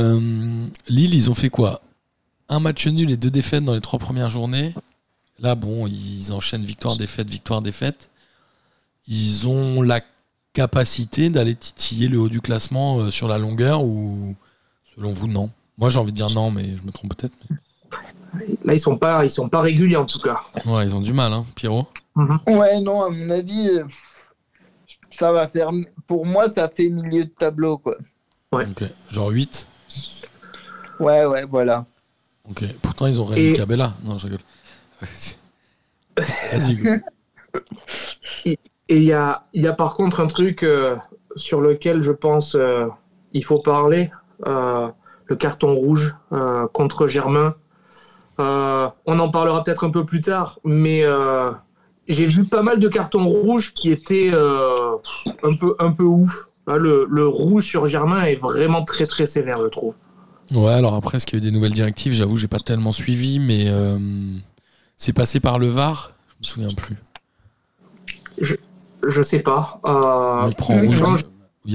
[0.88, 1.82] Lille, ils ont fait quoi?
[2.48, 4.74] Un match nul et deux défaites dans les trois premières journées.
[5.42, 8.10] Là, bon, ils enchaînent victoire, défaite, victoire, défaite.
[9.08, 10.02] Ils ont la
[10.54, 14.36] capacité d'aller titiller le haut du classement euh, sur la longueur ou
[14.96, 15.50] selon vous non?
[15.80, 17.34] Moi j'ai envie de dire non, mais je me trompe peut-être.
[18.64, 20.42] Là ils sont pas ils sont pas réguliers en tout cas.
[20.66, 21.88] Ouais, ils ont du mal, hein, Pierrot.
[22.16, 22.40] Mhm.
[22.50, 23.86] Ouais, non, à mon avis, euh,
[25.12, 25.72] ça va faire.
[26.06, 27.96] Pour moi, ça fait milieu de tableau quoi.
[28.52, 28.66] Ouais.
[29.10, 29.68] Genre 8
[31.00, 31.86] Ouais, ouais, voilà.
[32.50, 32.66] Ok.
[32.82, 33.94] Pourtant ils ont Rémi Cabella.
[34.04, 34.40] Non, je rigole.
[36.52, 37.02] Vas-y.
[38.46, 38.58] Et
[38.90, 40.98] il y a, y a, par contre un truc euh,
[41.36, 42.88] sur lequel je pense euh,
[43.34, 44.10] il faut parler,
[44.48, 44.90] euh,
[45.30, 46.16] le carton rouge
[46.74, 47.56] contre Germain.
[48.38, 51.04] on en parlera peut-être un peu plus tard, mais
[52.10, 54.96] j'ai vu pas mal de cartons rouges qui étaient euh,
[55.44, 56.48] un, peu, un peu ouf.
[56.68, 59.94] Le, le rouge sur Germain est vraiment très très sévère, je trouve.
[60.52, 62.14] Ouais, alors après, est-ce qu'il y a eu des nouvelles directives?
[62.14, 63.98] J'avoue, j'ai pas tellement suivi, mais euh,
[64.98, 66.12] c'est passé par le VAR?
[66.30, 66.98] Je me souviens plus.
[69.08, 69.80] Je sais pas.
[69.86, 71.02] Euh, Il prend rouge.
[71.02, 71.18] quand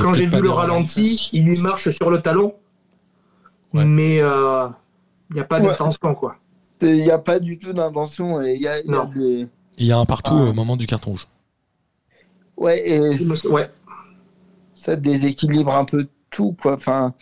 [0.01, 2.55] quand j'ai vu le ralenti, il lui marche sur le talon.
[3.75, 3.85] Ouais.
[3.85, 4.69] Mais euh,
[5.31, 5.67] il n'y a pas Ouais.
[5.67, 6.37] d'intention, quoi.
[6.81, 8.41] Il n'y a pas du tout d'intention.
[8.43, 9.05] et Il y a, il y a Non.
[9.15, 9.41] des.
[9.43, 10.43] Et Il y a un partout Ah.
[10.51, 11.27] au moment du carton rouge.
[12.57, 13.71] Ouais, et me- Ouais.
[14.75, 16.75] ça déséquilibre un peu tout, quoi.
[16.75, 17.15] Enfin,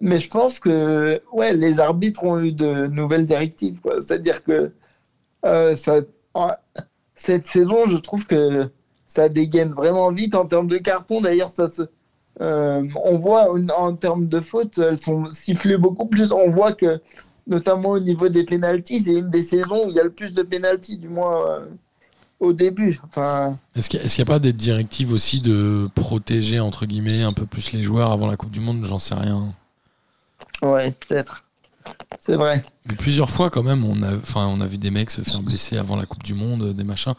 [0.00, 4.00] mais je pense que ouais, les arbitres ont eu de nouvelles directives, quoi.
[4.00, 4.72] C'est-à-dire que
[5.44, 6.00] euh, ça,
[7.14, 8.70] cette saison, je trouve que
[9.06, 11.20] ça dégaine vraiment vite en termes de carton.
[11.20, 11.82] D'ailleurs, ça se,
[12.40, 16.32] euh, on voit en, termes de fautes, elles sont sifflées beaucoup plus.
[16.32, 17.00] On voit que,
[17.46, 20.32] notamment au niveau des pénalties, c'est une des saisons où il y a le plus
[20.32, 21.66] de pénalties, du moins euh,
[22.38, 23.00] au début.
[23.04, 27.46] Enfin, Est-ce qu'il n'y a, pas des directives aussi de protéger, entre guillemets, un peu
[27.46, 28.84] plus les joueurs avant la Coupe du Monde?
[28.84, 29.54] J'en sais rien.
[30.62, 31.44] ouais, peut-être.
[32.20, 32.62] C'est vrai.
[32.86, 35.40] Mais plusieurs fois, quand même, on a, enfin, on a vu des mecs se faire
[35.40, 37.14] blesser avant la Coupe du Monde, des machins.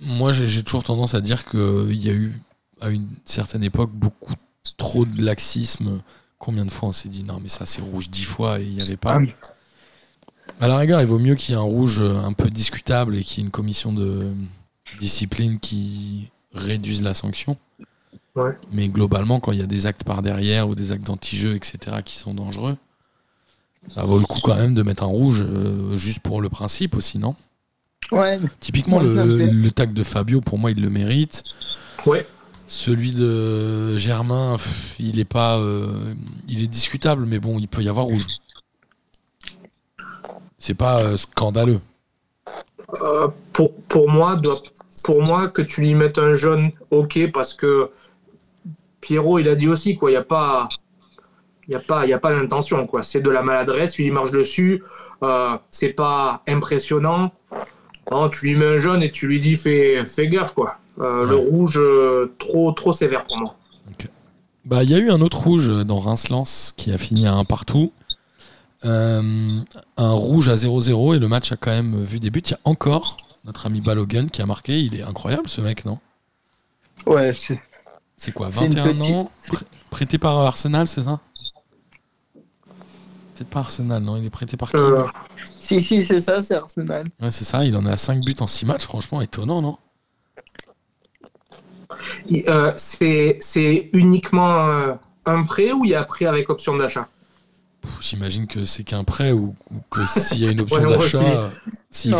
[0.00, 2.40] Moi, j'ai j'ai toujours tendance à dire qu'il y a eu,
[2.80, 4.34] à une certaine époque, beaucoup
[4.76, 6.00] trop de laxisme.
[6.38, 8.74] Combien de fois on s'est dit non, mais ça c'est rouge dix fois et il
[8.74, 9.18] n'y avait pas.
[9.18, 10.64] Ah.
[10.64, 13.16] À la rigueur, il vaut mieux qu'il y ait un rouge euh, un peu discutable
[13.16, 14.32] et qu'il y ait une commission de
[14.98, 17.56] discipline qui réduise la sanction.
[18.34, 18.56] Ouais.
[18.72, 21.98] Mais globalement, quand il y a des actes par derrière ou des actes d'anti-jeu, etc.,
[22.04, 22.76] qui sont dangereux,
[23.88, 26.94] ça vaut le coup quand même de mettre un rouge euh, juste pour le principe
[26.94, 27.34] aussi, non?
[28.12, 31.42] Ouais, Typiquement, Ouais, le, le tag de Fabio, pour moi, il le mérite.
[32.06, 32.26] Ouais.
[32.70, 34.56] Celui de Germain,
[35.00, 36.14] il est pas, euh,
[36.48, 38.22] il est discutable, mais bon, il peut y avoir rouge.
[40.56, 41.80] C'est pas euh, scandaleux.
[43.02, 44.40] Euh, pour, pour, moi,
[45.02, 47.90] pour moi, que tu lui mettes un jaune, ok, parce que
[49.00, 50.68] Pierrot, il a dit aussi, quoi, il n'y a pas,
[51.66, 53.02] y a pas, il y a pas d'intention, quoi.
[53.02, 54.84] C'est de la maladresse, il marche dessus,
[55.70, 57.32] c'est pas impressionnant.
[58.30, 60.79] Tu lui mets un jaune et tu lui dis, fais, fais gaffe, quoi.
[61.00, 63.56] Euh, Le rouge, euh, trop, trop sévère pour moi.
[64.66, 67.44] Bah, il y a eu un autre rouge dans Reims-Lens qui a fini à un
[67.44, 67.92] partout.
[68.84, 69.22] Euh,
[69.96, 72.42] un rouge à 0-0 et le match a quand même vu des buts.
[72.44, 74.78] Il y a encore notre ami Balogun qui a marqué.
[74.80, 75.98] Il est incroyable ce mec, non?
[77.06, 77.60] Ouais, c'est-
[78.18, 79.30] C'est quoi, C'est une 21 petite- ans?
[79.50, 81.20] Prê- Prêté par Arsenal, c'est ça?
[83.34, 84.16] Peut-être pas Arsenal, non?
[84.18, 84.76] Il est prêté par qui?
[84.76, 85.04] Euh,
[85.58, 87.08] Si, si, c'est ça, c'est Arsenal.
[87.20, 87.64] Ouais, c'est ça.
[87.64, 88.84] Il en a 5 buts en 6 matchs.
[88.84, 89.78] Franchement, étonnant, non?
[92.48, 94.94] Euh, c'est c'est uniquement euh,
[95.26, 97.08] un prêt ou il y a prêt avec option d'achat?
[98.00, 101.18] J'imagine que c'est qu'un prêt ou, ou que s'il y a une option Ouais, d'achat,
[101.18, 101.50] euh,
[101.90, 102.14] s'il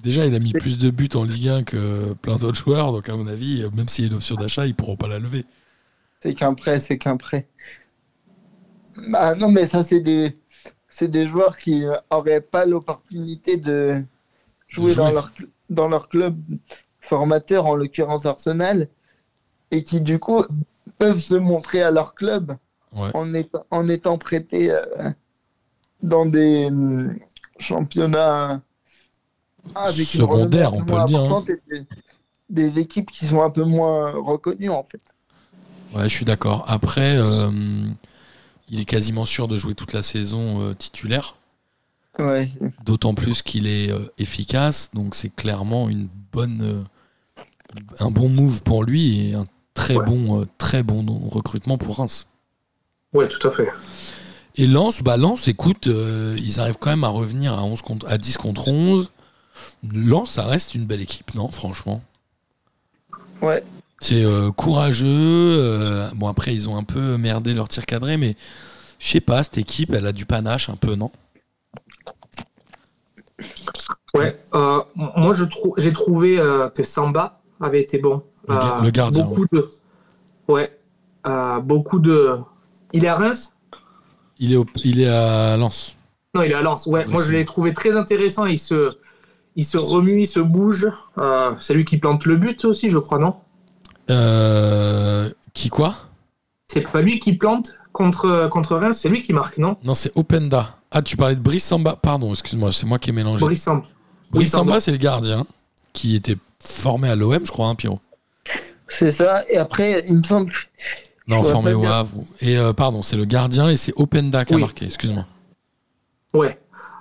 [0.00, 3.08] déjà il a mis plus de buts en Ligue 1 que plein d'autres joueurs, donc
[3.08, 5.18] à mon avis, euh, même s'il y a une option d'achat, ils pourront pas la
[5.18, 5.44] lever.
[6.20, 7.46] C'est qu'un prêt, c'est qu'un prêt.
[9.08, 10.36] Bah non, mais ça, c'est des,
[10.88, 14.02] c'est des joueurs qui n'auraient pas l'opportunité de
[14.68, 15.04] jouer, jouer.
[15.04, 15.32] Dans, leur,
[15.70, 16.36] dans leur club
[17.00, 18.88] formateur, en l'occurrence Arsenal,
[19.70, 20.44] et qui du coup
[20.98, 22.56] peuvent se montrer à leur club
[22.92, 23.10] Ouais.
[23.12, 25.10] en, étant, en étant prêtés euh,
[26.02, 27.18] dans des hum,
[27.58, 28.62] championnats
[29.74, 31.44] avec une Secondaires, on peut le dire, hein.
[31.46, 31.86] Des,
[32.48, 35.02] des équipes qui sont un peu moins reconnues en fait.
[35.94, 36.64] Ouais, je suis d'accord.
[36.68, 37.50] Après, euh,
[38.68, 41.36] il est quasiment sûr de jouer toute la saison euh, titulaire,
[42.18, 42.48] Ouais,
[42.84, 46.82] d'autant plus qu'il est euh, efficace, donc c'est clairement une bonne, euh,
[48.00, 50.04] un bon move pour lui et un très Ouais.
[50.04, 52.26] bon, euh, très bon recrutement pour Reims.
[53.12, 53.68] Ouais, tout à fait.
[54.56, 58.08] Et Lens, bah Lens, écoute, euh, ils arrivent quand même à revenir à, 11 contre,
[58.08, 59.10] à 10 contre 11.
[59.92, 62.02] Lens, ça reste une belle équipe, non, franchement?
[63.42, 63.62] Ouais.
[64.00, 65.06] C'est euh, courageux.
[65.08, 68.34] euh, bon, après, ils ont un peu merdé leur tir cadré, mais
[68.98, 71.10] je sais pas, cette équipe, elle a du panache un peu, non?
[74.14, 78.22] Ouais, euh, moi trou- j'ai trouvé euh, que Samba avait été bon.
[78.48, 79.68] Le ga- Euh, le gardien, Beaucoup de.
[80.48, 80.78] Ouais.
[81.26, 82.36] euh, beaucoup de.
[82.92, 83.52] Il est à Reims?
[84.38, 85.96] Il est, au- il est à Lens.
[86.34, 86.86] Non, il est à Lens.
[86.86, 88.44] Ouais, moi je l'ai trouvé très intéressant.
[88.46, 88.92] Il se,
[89.56, 90.86] il se remue, il se bouge.
[91.18, 93.34] Euh, c'est lui qui plante le but aussi, je crois, non?
[94.10, 95.94] Euh, qui quoi?
[96.68, 99.76] C'est pas lui qui plante contre, contre Reims, c'est lui qui marque, non?
[99.84, 100.76] Non, c'est Openda.
[100.90, 101.96] Ah, tu parlais de Brice Samba.
[101.96, 103.44] Pardon, excuse-moi, c'est moi qui ai mélangé.
[103.44, 103.82] Brice Samba.
[104.30, 104.68] Brice oui, pardon.
[104.70, 105.46] Samba, c'est le gardien
[105.92, 108.00] qui était formé à l'OM, je crois, hein, Pierrot.
[108.88, 109.44] C'est ça.
[109.48, 110.52] Et après, il me semble.
[110.52, 110.58] que-
[111.26, 111.84] Non, formé au.
[111.84, 112.24] Havre.
[112.40, 114.62] Et euh, pardon, c'est le gardien et c'est Openda qui a Oui.
[114.62, 115.26] marqué, excuse-moi.
[116.34, 116.58] Ouais.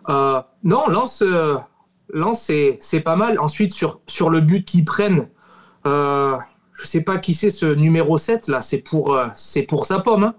[0.10, 1.56] Euh, non, Lens, euh,
[2.12, 3.39] Lens, c'est, pas mal.
[3.39, 5.28] Ensuite, sur, sur le but qu'ils prennent,
[5.86, 6.39] je
[6.86, 10.23] sais pas qui c'est ce numéro 7 là, c'est pour, c'est pour sa pomme.
[10.23, 10.36] Hein.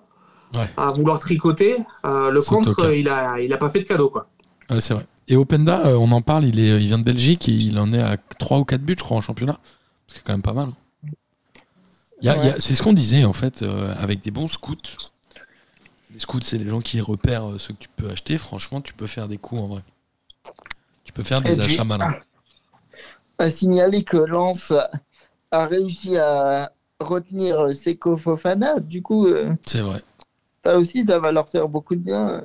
[0.57, 0.69] Ouais.
[0.77, 1.79] À vouloir tricoter.
[2.05, 4.29] Le contre, il a, il a pas fait de cadeau quoi.
[4.71, 5.05] Ouais, c'est vrai.
[5.29, 7.93] Et Openda, euh, on en parle, il, est, il vient de Belgique et il en
[7.93, 9.59] est à 3 ou 4 buts, je crois, en championnat.
[10.09, 10.69] C'est quand même pas mal.
[10.69, 12.55] hein.
[12.59, 14.77] C'est ce qu'on disait, en fait, euh, avec des bons scouts.
[16.15, 18.39] Les scouts, c'est les gens qui repèrent euh, ce que tu peux acheter.
[18.39, 19.83] Franchement, tu peux faire des coups en vrai.
[21.05, 22.15] Tu peux faire des Et puis- achats malins.
[23.39, 24.73] à signaler que Lens
[25.51, 28.79] a- réussi à retenir Seko Fofana.
[28.81, 30.01] Du coup, euh, C'est vrai.
[30.65, 32.43] ça aussi, ça va leur faire beaucoup de bien.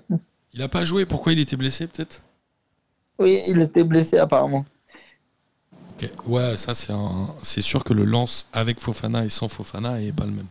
[0.53, 1.05] Il a pas joué.
[1.05, 2.23] Pourquoi il était blessé, peut-être?
[3.21, 4.65] Oui, il était blessé apparemment.
[6.25, 7.27] Ouais, ça, c'est un...
[7.43, 10.47] c'est sûr que le lance avec Fofana et sans Fofana est pas le même.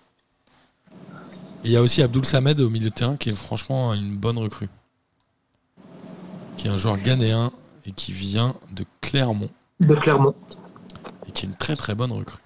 [1.65, 4.39] Il y a aussi Abdul Samed au milieu de terrain qui est franchement une bonne
[4.39, 4.69] recrue.
[6.57, 7.51] Qui est un joueur ghanéen
[7.85, 10.35] et qui vient de Clermont De Clermont.
[11.27, 12.41] et qui est une très très bonne recrue.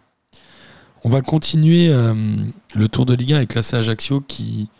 [1.04, 2.14] On va continuer euh,
[2.74, 4.70] le tour de Ligue 1 avec l'AC Ajaccio qui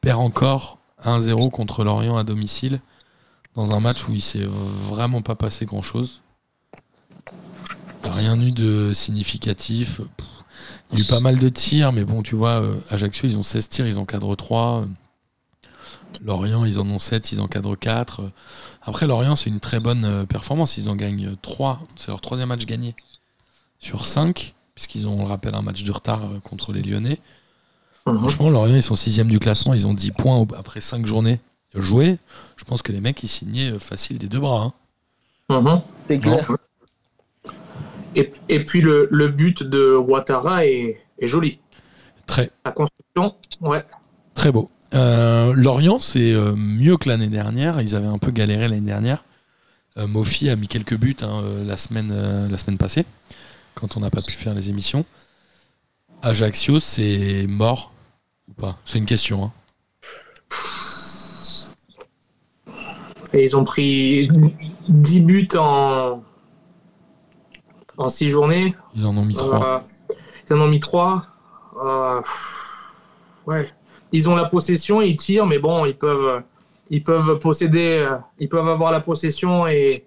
[0.00, 2.80] perd encore 1-0 contre Lorient à domicile
[3.56, 6.20] dans un match où il s'est vraiment pas passé grand chose.
[8.04, 10.00] Rien eu de significatif.
[10.92, 13.36] Il y a eu pas mal de tirs, mais bon, tu vois, euh, Ajaccio, ils
[13.36, 14.86] ont 16 tirs, ils encadrent 3.
[16.22, 18.30] Lorient, ils en ont 7, ils encadrent 4.
[18.82, 20.76] Après, Lorient, c'est une très bonne euh, performance.
[20.76, 21.80] Ils en gagnent 3.
[21.96, 22.94] C'est leur troisième match gagné
[23.80, 27.18] sur 5, puisqu'ils ont, on le rappelle, un match de retard euh, contre les Lyonnais.
[28.06, 28.18] Mhm.
[28.18, 29.74] Franchement, Lorient, ils sont sixième du classement.
[29.74, 31.40] Ils ont 10 points après 5 journées
[31.80, 32.18] jouées.
[32.56, 34.72] Je pense que les mecs, ils signaient euh, facile des deux bras.
[35.50, 35.60] hein.
[35.60, 35.80] Mhm.
[36.08, 36.56] C'est clair.
[38.14, 41.60] Et, et puis le, le but de Ouattara est, est joli.
[42.26, 43.84] Très, La construction, ouais.
[44.34, 44.70] très beau.
[44.94, 47.80] Euh, Lorient, c'est euh, mieux que l'année dernière.
[47.80, 49.22] Ils avaient un peu galéré l'année dernière.
[49.98, 53.04] Euh, Mofi a mis quelques buts hein, la, semaine, euh, la semaine passée,
[53.74, 55.04] quand on n'a pas pu faire les émissions.
[56.22, 57.92] Ajaccio, c'est mort
[58.48, 58.78] ou pas?
[58.84, 59.44] C'est une question.
[59.44, 59.52] hein.
[63.36, 64.28] Et ils ont pris
[64.88, 66.22] 10 buts en,
[67.98, 68.74] en 6 journées.
[68.96, 69.64] Ils en ont mis trois.
[69.64, 69.78] Euh,
[70.48, 71.26] ils en ont mis 3.
[73.46, 73.70] ouais.
[74.12, 76.42] Ils ont la possession, ils tirent, mais bon, ils peuvent,
[76.90, 80.06] ils peuvent posséder, euh, ils peuvent avoir la possession et,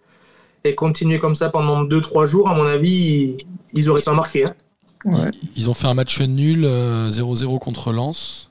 [0.64, 2.50] et continuer comme ça pendant 2-3 jours.
[2.50, 3.38] À mon avis, ils,
[3.74, 4.46] ils auraient pas marqué.
[4.46, 4.54] hein.
[5.06, 5.32] Ouais.
[5.56, 8.49] Ils ont fait un match nul euh, 0-0 contre Lens,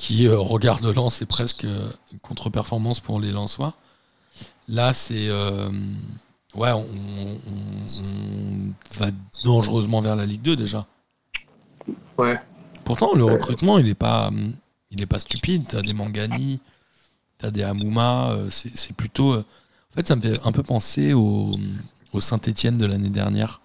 [0.00, 3.74] qui, euh, au regard de Lens, est presque euh, une contre-performance pour les Lensois.
[4.66, 5.28] Là, c'est.
[5.28, 5.70] euh,
[6.54, 7.38] ouais, on, on-
[8.06, 9.10] on va
[9.44, 10.86] dangereusement vers la Ligue 2 déjà.
[12.18, 12.38] Ouais.
[12.84, 14.30] Pourtant, le recrutement, il n'est pas,
[14.90, 15.64] il est pas stupide.
[15.68, 16.60] T'as des Mangani,
[17.38, 18.36] t'as des Amouma.
[18.48, 19.34] c'est plutôt.
[19.36, 19.44] en
[19.94, 21.58] fait, ça me fait un peu penser au,
[22.12, 23.60] au Saint-Etienne de l'année dernière.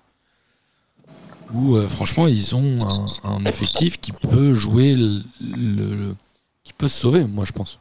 [1.53, 2.79] Où, euh, franchement, ils ont
[3.23, 4.95] un, un effectif qui peut jouer.
[4.95, 6.15] Le, le-
[6.65, 7.79] qui peut se sauver, moi, je pense.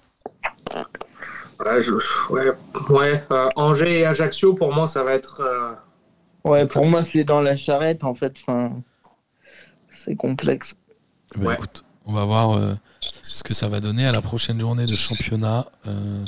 [1.64, 2.53] Ouais, je- ouais,
[2.90, 5.40] ouais, euh, Angers et Ajaccio, pour moi, ça va être.
[5.40, 5.73] euh,
[6.44, 8.35] Ouais, pour moi, c'est dans la charrette, en fait.
[8.42, 8.83] Enfin,
[9.88, 10.77] c'est complexe.
[11.37, 11.55] Bah, Ouais.
[11.55, 12.75] écoute, on va voir euh,
[13.23, 15.64] ce que ça va donner à la prochaine journée de championnat.
[15.87, 16.25] Euh,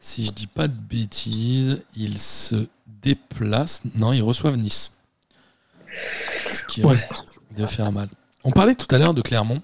[0.00, 3.80] si je dis pas de bêtises, ils se déplacent.
[3.94, 4.92] Non, ils reçoivent Nice.
[6.50, 6.90] Ce qui Ouais.
[6.92, 7.08] risque
[7.56, 8.08] de faire mal.
[8.42, 9.62] On parlait tout à l'heure de Clermont,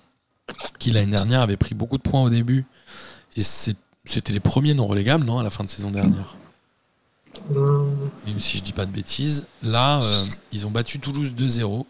[0.78, 2.64] qui l'année dernière avait pris beaucoup de points au début.
[3.36, 6.36] Et c'était les premiers non relégables, non, à la fin de saison dernière.
[8.26, 9.46] Même si je dis pas de bêtises.
[9.62, 11.86] Là, euh, ils ont battu Toulouse 2-0.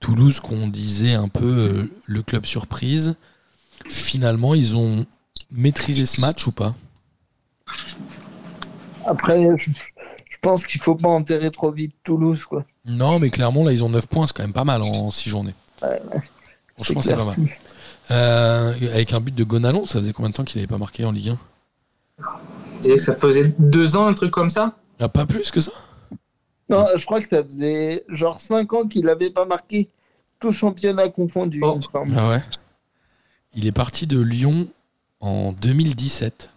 [0.00, 3.16] Toulouse, qu'on disait un peu euh, le club surprise.
[3.88, 5.04] Finalement, ils ont
[5.50, 6.74] maîtrisé ce match ou pas?
[9.06, 12.64] Après, je, je pense qu'il faut pas enterrer trop vite Toulouse, quoi.
[12.86, 14.26] Non, mais clairement, là, ils ont 9 points.
[14.26, 15.54] C'est quand même pas mal en 6 journées.
[16.76, 17.36] Franchement, c'est pas mal.
[18.10, 21.04] Euh, avec un but de Gonalon, ça faisait combien de temps qu'il n'avait pas marqué
[21.04, 21.38] en Ligue 1
[22.76, 24.76] Je disais que ça faisait deux ans, un truc comme ça?
[25.00, 25.72] Ah, Pas plus que ça?
[26.68, 29.88] Non, je crois que ça faisait genre 5 ans qu'il n'avait pas marqué
[30.40, 31.60] tout championnat confondu.
[31.64, 31.80] Oh.
[32.16, 32.42] Ah ouais.
[33.54, 34.68] Il est parti de Lyon
[35.20, 36.50] en 2017.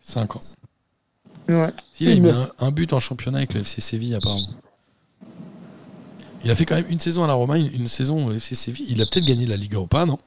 [0.00, 0.40] 5 ans.
[1.48, 1.70] Ouais.
[2.00, 4.48] Il a Il mis me- un, un but en championnat avec le FC Séville, apparemment.
[6.44, 8.54] Il a fait quand même une saison à la Roma, une, une saison au FC
[8.54, 8.86] Séville.
[8.88, 10.18] Il a peut-être gagné la Liga ou pas, non?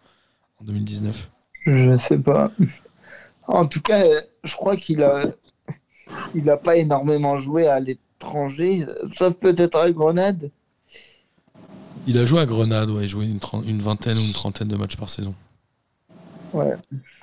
[0.63, 1.30] En 2019.
[1.65, 2.52] Je sais pas.
[3.47, 4.04] En tout cas,
[4.43, 5.26] je crois qu'il a,
[6.36, 10.49] il a pas énormément joué à l'étranger, sauf peut-être à Grenade.
[12.08, 14.76] Il a joué à Grenade, ouais, il jouait une, une vingtaine ou une trentaine de
[14.76, 15.36] matchs par saison.
[16.54, 16.73] Ouais.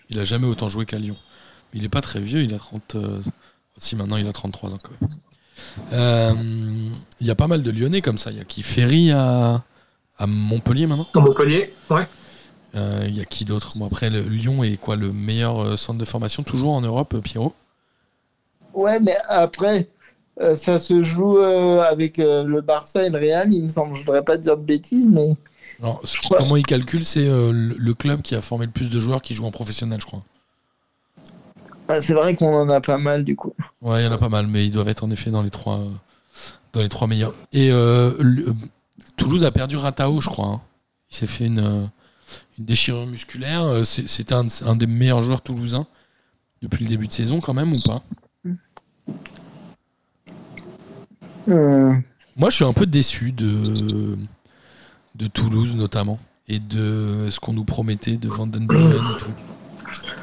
[0.09, 1.17] Il a jamais autant joué qu'à Lyon.
[1.73, 2.95] Il est pas très vieux, il a 30.
[2.97, 3.21] euh,
[3.79, 5.19] Si maintenant il a 33 ans quand même.
[5.93, 6.35] Euh,
[7.21, 8.31] Il y a pas mal de Lyonnais comme ça.
[8.31, 9.63] Il y a qui Ferry à,
[10.19, 11.07] à Montpellier maintenant?
[11.15, 12.07] À Montpellier, ouais.
[12.75, 15.77] Euh, Il y a qui d'autre bon, Après, le, Lyon est quoi le meilleur euh,
[15.77, 17.55] centre de formation toujours en Europe, euh, Pierrot?
[18.73, 19.89] Ouais, mais après,
[20.41, 23.97] euh, ça se joue euh, avec euh, le Barça et le Real, il me semble.
[23.97, 25.35] Je voudrais pas te dire de bêtises, mais
[25.83, 26.37] Alors, ce- Ouais.
[26.37, 29.47] Comment ils calculent C'est le, club qui a formé le plus de joueurs qui jouent
[29.47, 30.23] en professionnel, je crois.
[31.89, 33.53] bah, c'est vrai qu'on en a pas mal du coup.
[33.83, 35.51] Ouais, il y en a pas mal, mais ils doivent être en effet dans les
[35.51, 35.81] trois,
[36.73, 37.35] dans les trois meilleurs.
[37.53, 37.71] Et
[39.17, 40.47] Toulouse a perdu Ratao, je crois.
[40.47, 40.61] hein.
[41.11, 41.91] Il s'est fait une,
[42.59, 43.63] une déchirure musculaire.
[43.65, 45.87] Euh, c'est- C'était un, un des meilleurs joueurs toulousains
[46.63, 48.03] depuis le début de saison, quand même, ou pas?
[51.49, 51.95] Euh,
[52.37, 54.17] Moi, je suis un peu déçu de,
[55.15, 59.31] de Toulouse, notamment, et de ce qu'on nous promettait de Van Den Buylen et tout.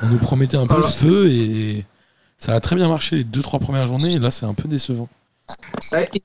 [0.03, 1.85] On nous promettait un peu le feu et
[2.37, 4.67] ça a très bien marché les deux trois premières journées, et là, c'est un peu
[4.69, 5.09] décevant.
[5.95, 6.23] Et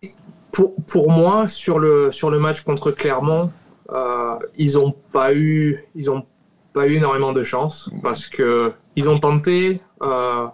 [0.53, 3.51] Pour, pour moi, sur le, sur le match contre Clermont,
[3.91, 4.22] euh,
[4.57, 6.25] ils n'ont pas eu ils ont
[6.73, 9.81] pas eu énormément de chance parce que ils ont tenté.
[10.03, 10.49] euh,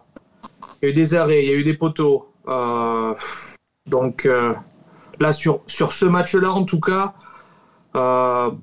[0.80, 2.32] il y a eu des arrêts, il y a eu des poteaux.
[2.48, 3.14] euh,
[3.86, 4.54] donc euh,
[5.18, 7.14] là, sur, sur ce match-là, en tout cas,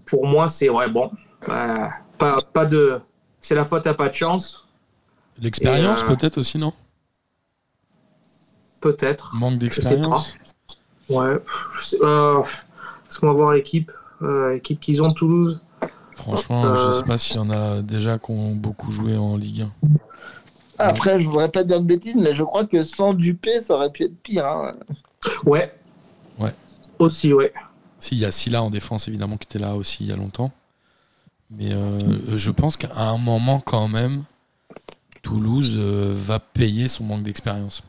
[0.05, 1.11] pour moi, c'est ouais, bon.
[1.45, 2.99] pas, pas de.
[3.41, 4.65] C'est la faute à pas de chance,
[5.39, 6.73] L'expérience, peut-être aussi, non?
[8.79, 9.35] Peut-être.
[9.35, 10.35] Manque d'expérience?
[11.09, 11.37] Ouais.
[11.91, 13.91] Laisse-moi voir l'équipe.
[14.21, 15.61] Euh, l'équipe qu'ils ont, Toulouse.
[16.15, 19.35] Franchement, Euh, je sais pas s'il y en a déjà qui ont beaucoup joué en
[19.37, 19.89] Ligue 1.
[20.77, 23.91] Après, je voudrais pas dire de bêtises, mais je crois que sans Dupé, ça aurait
[23.91, 24.45] pu être pire.
[24.45, 24.75] hein.
[25.45, 25.73] Ouais.
[26.39, 26.53] Ouais.
[26.99, 27.51] Aussi, ouais.
[27.99, 30.15] Si, il y a Silla en défense, évidemment, qui était là aussi il y a
[30.15, 30.51] longtemps.
[31.51, 34.23] Mais euh, je pense qu'à un moment, quand même,
[35.21, 37.83] Toulouse euh, va payer son manque d'expérience.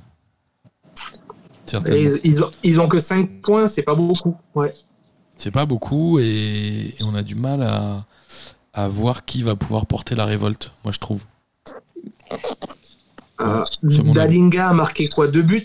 [2.24, 4.36] Ils ont, ils ont que 5 points, c'est pas beaucoup.
[4.54, 4.72] Ouais.
[5.38, 8.04] C'est pas beaucoup et, et on a du mal à,
[8.74, 11.24] à voir qui va pouvoir porter la révolte, moi je trouve.
[13.40, 13.62] Euh.
[13.82, 15.62] Dalinga a marqué quoi Deux buts?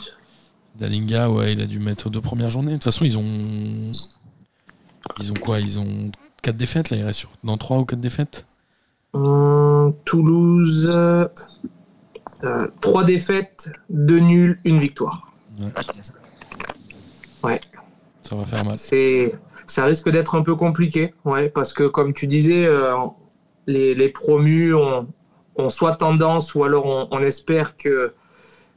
[0.79, 2.71] Dalinga, ouais, il a dû mettre deux premières journées.
[2.71, 3.91] De toute façon, ils ont.
[5.19, 5.59] Ils ont quoi?
[5.59, 7.31] Ils ont quatre défaites là, il reste sur.
[7.43, 8.45] Dans trois ou quatre défaites
[9.13, 10.89] Hum, Toulouse.
[10.89, 11.27] euh,
[12.43, 15.31] euh, trois défaites, deux nuls, une victoire.
[17.43, 17.59] Ouais.
[18.23, 18.77] Ça va faire mal.
[18.77, 19.33] C'est,
[19.71, 22.93] ça risque d'être un peu compliqué, ouais, parce que comme tu disais, euh,
[23.67, 25.07] les, les promus ont,
[25.55, 28.13] ont soit tendance ou alors on, on espère que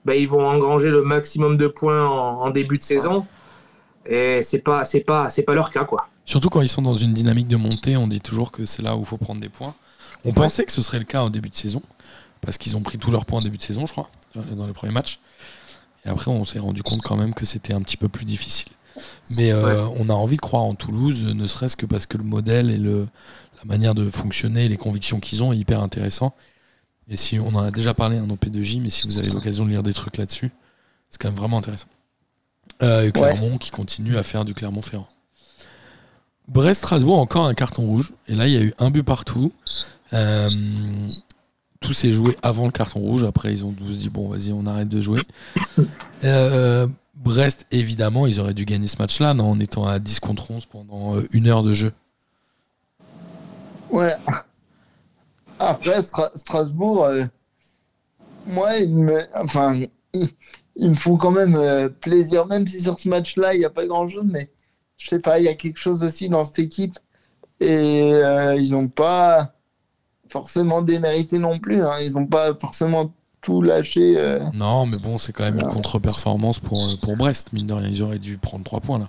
[0.05, 3.27] ben, ils vont engranger le maximum de points en, en début de saison.
[4.07, 6.09] Et c'est pas, c'est pas, c'est pas leur cas, quoi.
[6.27, 8.95] Surtout quand ils sont dans une dynamique de montée, on dit toujours que c'est là
[8.97, 9.75] où il faut prendre des points.
[10.25, 11.83] On pensait que ce serait le cas au début de saison,
[12.41, 14.73] parce qu'ils ont pris tous leurs points au début de saison, je crois, dans les
[14.73, 15.19] premiers matchs.
[16.05, 18.73] Et après, on s'est rendu compte quand même que c'était un petit peu plus difficile.
[19.31, 22.25] Mais euh, on a envie de croire en Toulouse, ne serait-ce que parce que le
[22.25, 23.07] modèle et le,
[23.59, 26.35] la manière de fonctionner, les convictions qu'ils ont est hyper intéressant.
[27.09, 29.71] Et si on en a déjà parlé en OP2J, mais si vous avez l'occasion de
[29.71, 30.51] lire des trucs là-dessus,
[31.11, 31.87] c'est quand même vraiment intéressant.
[32.83, 35.09] Euh, et Clermont qui continue à faire du Clermont-Ferrand.
[36.49, 38.13] Brest-Strasbourg, encore un carton rouge.
[38.27, 39.53] Et là, il y a eu un but partout.
[40.13, 40.51] Euh,
[41.81, 43.25] tout s'est joué avant le carton rouge.
[43.25, 45.21] Après, ils ont tous dit bon, vas-y, on arrête de jouer.
[46.23, 50.67] Euh, Brest, évidemment, ils auraient dû gagner ce match-là en étant à 10 contre 11
[50.67, 51.93] pendant euh, une heure de jeu.
[53.91, 54.15] Ouais.
[55.59, 57.25] Après, Stra- Strasbourg, euh,
[58.47, 59.81] moi, ils me, enfin,
[60.13, 63.71] ils, me font quand même euh, plaisir, même si sur ce match-là, il n'y a
[63.71, 64.51] pas grand-chose, mais
[64.99, 66.99] je sais pas, il y a quelque chose aussi dans cette équipe.
[67.61, 69.55] Et ils n'ont pas
[70.29, 71.83] forcément démérité non plus.
[71.83, 72.01] hein.
[72.03, 73.13] Ils n'ont pas forcément
[73.45, 74.15] tout lâché.
[74.19, 74.41] euh.
[74.55, 77.53] Non, mais bon, c'est quand même une contre-performance pour, euh, pour Brest.
[77.53, 79.09] Mine de rien, ils auraient dû prendre 3 points là.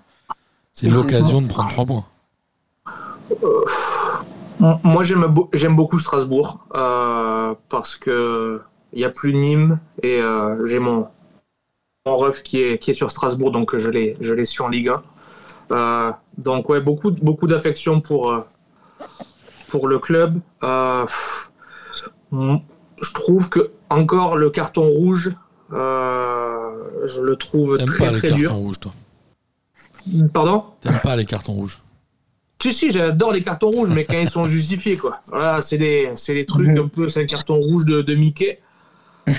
[0.74, 2.06] C'est l'occasion de prendre 3 points.
[4.62, 8.62] M- Moi, j'aime beau- j'aime beaucoup Strasbourg euh, parce que
[8.94, 11.08] il y a plus Nîmes et euh, j'ai mon,
[12.06, 14.70] mon ref qui est, qui est sur Strasbourg, donc je l'ai je l'ai su en
[14.70, 15.04] Ligue 1.
[15.72, 18.42] Euh, donc ouais, beaucoup beaucoup d'affection pour euh,
[19.68, 20.40] pour le club.
[20.64, 21.52] Euh, pff,
[23.02, 25.32] je trouve que encore le carton rouge,
[25.74, 26.72] euh,
[27.06, 28.94] je le trouve T'aimes très pas les très cartons rouges, toi.
[30.34, 31.82] Pardon T'aimes pas les cartons rouges.
[32.62, 35.20] Si, si, j'adore les cartons rouges, mais quand ils sont justifiés, quoi.
[35.28, 38.60] Voilà, c'est des, c'est des trucs un peu, c'est un carton rouge de, de Mickey.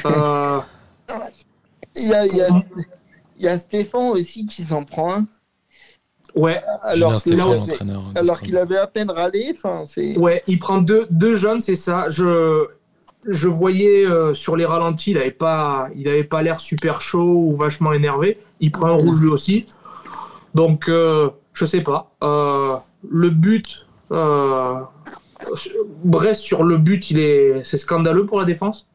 [0.05, 0.61] Euh,
[1.99, 2.49] Il y a, il y a-
[3.39, 5.27] il y a Stéphane aussi qui s'en prend un.
[6.35, 6.61] ouais,
[6.93, 8.03] Julien Alors que Stéphane, là, l'entraîneur.
[8.13, 9.55] de alors qu'il avait à peine râlé.
[9.57, 10.17] Enfin, c'est.
[10.19, 12.09] ouais, il prend deux, deux jeunes, c'est ça.
[12.11, 12.67] Je,
[13.29, 17.45] je voyais euh, sur les ralentis, il n'avait pas, il avait pas l'air super chaud
[17.49, 18.39] ou vachement énervé.
[18.61, 19.67] Il prend un rouge lui aussi.
[20.55, 22.13] Donc, euh, je sais pas.
[22.23, 22.77] Euh,
[23.09, 24.81] le but, euh,
[26.05, 28.89] Brest sur le but, il est, c'est scandaleux pour la défense.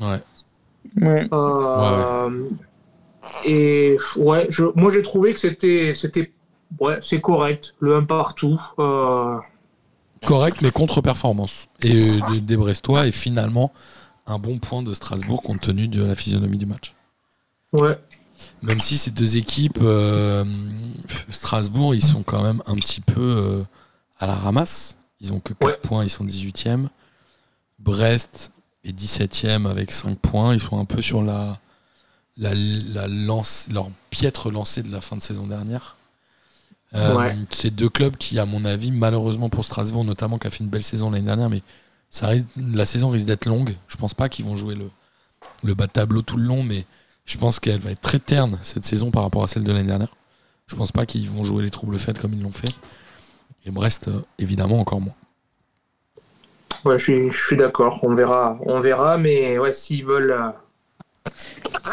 [0.00, 0.18] Ouais.
[1.00, 1.28] Ouais.
[1.32, 2.48] Euh,
[3.44, 6.32] Et ouais, je, moi j'ai trouvé que c'était, c'était,
[6.80, 7.74] ouais, c'est correct.
[7.78, 8.60] Le 1 partout.
[10.24, 11.68] Euh, Correct, mais contre-performance.
[11.82, 13.72] Et euh, des, des Brestois, et finalement,
[14.26, 16.94] un bon point de Strasbourg compte tenu de la physionomie du match.
[17.72, 17.98] ouais.
[18.62, 20.44] Même si ces deux équipes, euh,
[21.30, 23.62] Strasbourg, ils sont quand même un petit peu euh,
[24.18, 24.98] à la ramasse.
[25.20, 25.78] Ils ont que 4 Ouais.
[25.82, 26.88] points, ils sont 18e.
[27.78, 28.52] Brest
[28.84, 30.52] est 17e avec 5 points.
[30.52, 31.58] Ils sont un peu sur la,
[32.36, 35.96] la, la lance, leur piètre lancée de la fin de saison dernière.
[36.94, 37.36] Euh, Ouais.
[37.50, 40.70] C'est deux clubs qui, à mon avis, malheureusement pour Strasbourg, notamment, qui a fait une
[40.70, 41.62] belle saison l'année dernière, mais
[42.10, 43.74] ça risque, la saison risque d'être longue.
[43.88, 44.90] Je pense pas qu'ils vont jouer le,
[45.64, 46.84] le bas de tableau tout le long, mais
[47.24, 49.88] je pense qu'elle va être très terne cette saison par rapport à celle de l'année
[49.88, 50.14] dernière.
[50.66, 52.72] Je pense pas qu'ils vont jouer les troubles faits comme ils l'ont fait.
[53.66, 55.14] Et Brest, euh, évidemment, encore moins.
[56.84, 57.98] Ouais, je suis, je suis d'accord.
[58.02, 60.50] On verra, on verra, mais ouais, s'ils veulent euh,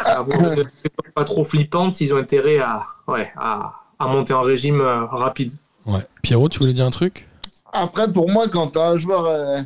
[0.05, 0.69] avoir une
[1.15, 5.53] pas trop flippante, ils ont intérêt à, ouais, à, à monter en régime euh, rapide.
[5.85, 5.99] Ouais.
[6.21, 7.27] Pierrot, tu voulais dire un truc?
[7.73, 9.59] Après, pour moi, quand tu as un joueur euh,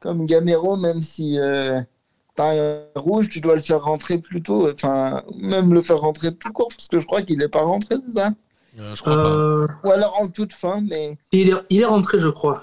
[0.00, 1.80] comme Gamero, même si euh,
[2.36, 2.50] tu as
[2.94, 4.70] un rouge, tu dois le faire rentrer plus tôt.
[4.70, 7.96] Enfin, même le faire rentrer tout court, parce que je crois qu'il n'est pas rentré,
[8.06, 8.30] c'est ça?
[8.78, 12.18] Euh, Je crois Euh, Ou alors en toute fin, mais il, est, il est rentré,
[12.18, 12.62] je crois.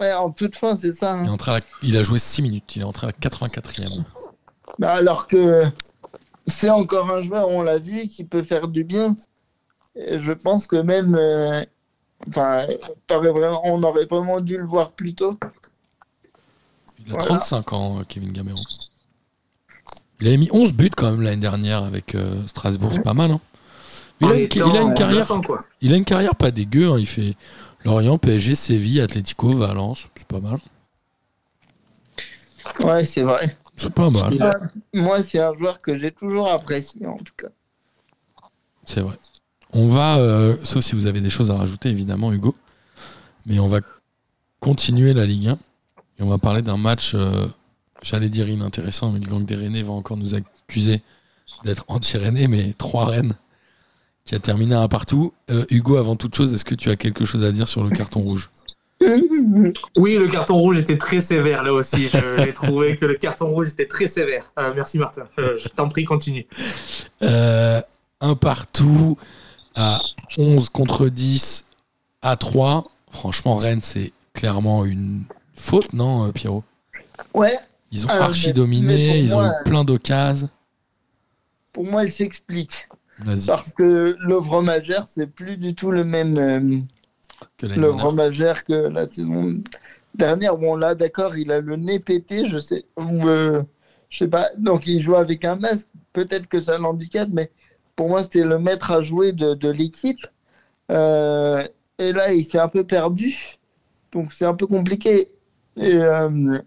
[0.00, 1.12] ouais, en toute fin, c'est ça.
[1.12, 1.22] hein.
[1.24, 2.74] Il, est entré à la- il a joué 6 minutes.
[2.76, 4.02] Il est entré à la 84e.
[4.80, 5.62] Bah, alors que
[6.48, 9.14] c'est encore un joueur, on l'a vu, qui peut faire du bien.
[9.96, 11.14] Je pense que même.
[11.14, 11.64] euh,
[12.28, 12.68] Enfin,
[13.08, 15.36] t'aurais vraiment, on aurait vraiment dû le voir plus tôt.
[17.00, 17.26] Il a Voilà.
[17.26, 18.60] 35 ans, euh, Kevin Gamero.
[20.20, 22.90] Il avait mis 11 buts quand même l'année dernière avec euh, Strasbourg.
[22.94, 23.32] C'est pas mal.
[23.32, 23.40] hein.
[24.20, 25.26] Il, a une, étant il a une carrière,
[25.80, 26.92] il a une carrière pas dégueu.
[26.92, 26.96] hein.
[27.00, 27.34] Il fait
[27.84, 30.06] Lorient, PSG, Séville, Atlético, Valence.
[30.14, 30.58] C'est pas mal.
[32.84, 33.56] Ouais, c'est vrai.
[33.76, 34.70] C'est pas mal.
[34.94, 37.48] Moi, c'est un joueur que j'ai toujours apprécié, en tout cas.
[38.84, 39.16] C'est vrai.
[39.72, 42.54] On va, euh, sauf si vous avez des choses à rajouter, évidemment, Hugo,
[43.46, 43.80] mais on va
[44.60, 47.46] continuer la Ligue 1 et on va parler d'un match, euh,
[48.02, 51.00] j'allais dire inintéressant, mais le gang des Rennais va encore nous accuser
[51.64, 53.34] d'être anti-Rennais, mais trois Rennes
[54.24, 55.32] qui a terminé un partout.
[55.50, 57.90] Euh, Hugo, avant toute chose, est-ce que tu as quelque chose à dire sur le
[57.90, 58.50] carton rouge?
[59.96, 62.08] Oui, le carton rouge était très sévère là aussi.
[62.38, 64.52] J'ai trouvé que le carton rouge était très sévère.
[64.58, 65.24] Euh, merci Martin.
[65.40, 66.46] Euh, je t'en prie, continue.
[67.22, 67.80] Euh,
[68.20, 69.16] Un partout
[69.74, 70.00] à
[70.38, 71.66] 11 contre 10
[72.22, 72.84] à 3.
[73.10, 75.22] Franchement, Rennes, c'est clairement une
[75.54, 76.64] faute, non, euh, Pierrot?
[77.34, 77.58] Ouais,
[77.90, 80.48] Ils ont Ah, archi dominé, ils ont eu plein d'occasions.
[81.72, 82.88] pour moi, il s'explique.
[83.46, 86.78] Parce que l'œuvre majeure, c'est plus du tout le même euh,
[87.76, 89.60] l'œuvre majeure que la saison
[90.14, 90.56] dernière.
[90.56, 92.84] Bon, là, d'accord, il a le nez pété, je sais.
[92.96, 93.62] Ou, euh,
[94.10, 94.48] je sais pas.
[94.58, 95.86] Donc, il joue avec un masque.
[96.12, 97.50] Peut-être que ça l'handicape, mais
[98.02, 100.26] pour moi, c'était le maître à jouer de, de l'équipe.
[100.90, 101.64] Euh,
[102.00, 103.60] et là, il s'est un peu perdu.
[104.10, 105.30] Donc, c'est un peu compliqué.
[105.76, 106.58] Et euh,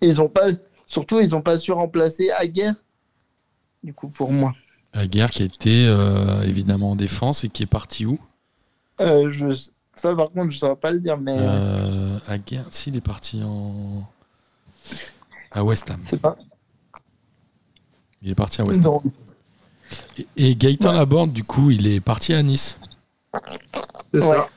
[0.00, 0.46] ils ont pas,
[0.86, 2.74] surtout, ils n'ont pas su remplacer Aguerre.
[3.82, 4.54] Du coup, pour moi.
[4.94, 8.18] Aguerre qui était euh, évidemment en défense et qui est parti où?
[9.02, 9.52] Euh, je,
[9.94, 11.36] ça, par contre, je ne saurais pas le dire, mais
[12.28, 14.08] Aguerre, s'il est parti en.
[15.50, 16.00] à West Ham.
[16.18, 16.38] pas.
[18.22, 18.92] Il est parti à West Ham.
[18.92, 19.02] Non.
[20.18, 22.78] Et, et Gaëtan Laborde, du coup, il est parti à Nice
[24.12, 24.36] C'est Ouais.
[24.36, 24.48] ça.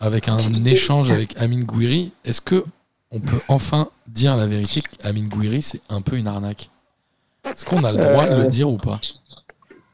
[0.00, 2.12] avec un échange avec Amine Gouiri.
[2.24, 2.64] Est-ce que
[3.10, 6.70] on peut enfin dire la vérité qu'Amine Gouiri, c'est un peu une arnaque?
[7.44, 9.00] Est-ce qu'on a le droit de Euh, le dire ou pas?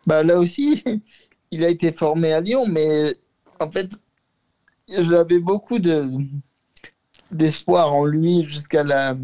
[0.07, 0.83] Bah, là aussi,
[1.51, 3.17] il a été formé à Lyon, mais
[3.61, 3.91] en fait,
[4.89, 6.05] j'avais beaucoup de
[7.31, 9.15] d'espoir en lui jusqu'à la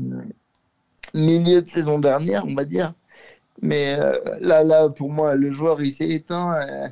[1.15, 2.93] milieu de saison dernière, on va dire.
[3.65, 6.55] Mais euh, là, là, pour moi, le joueur, il s'est éteint.
[6.55, 6.89] euh,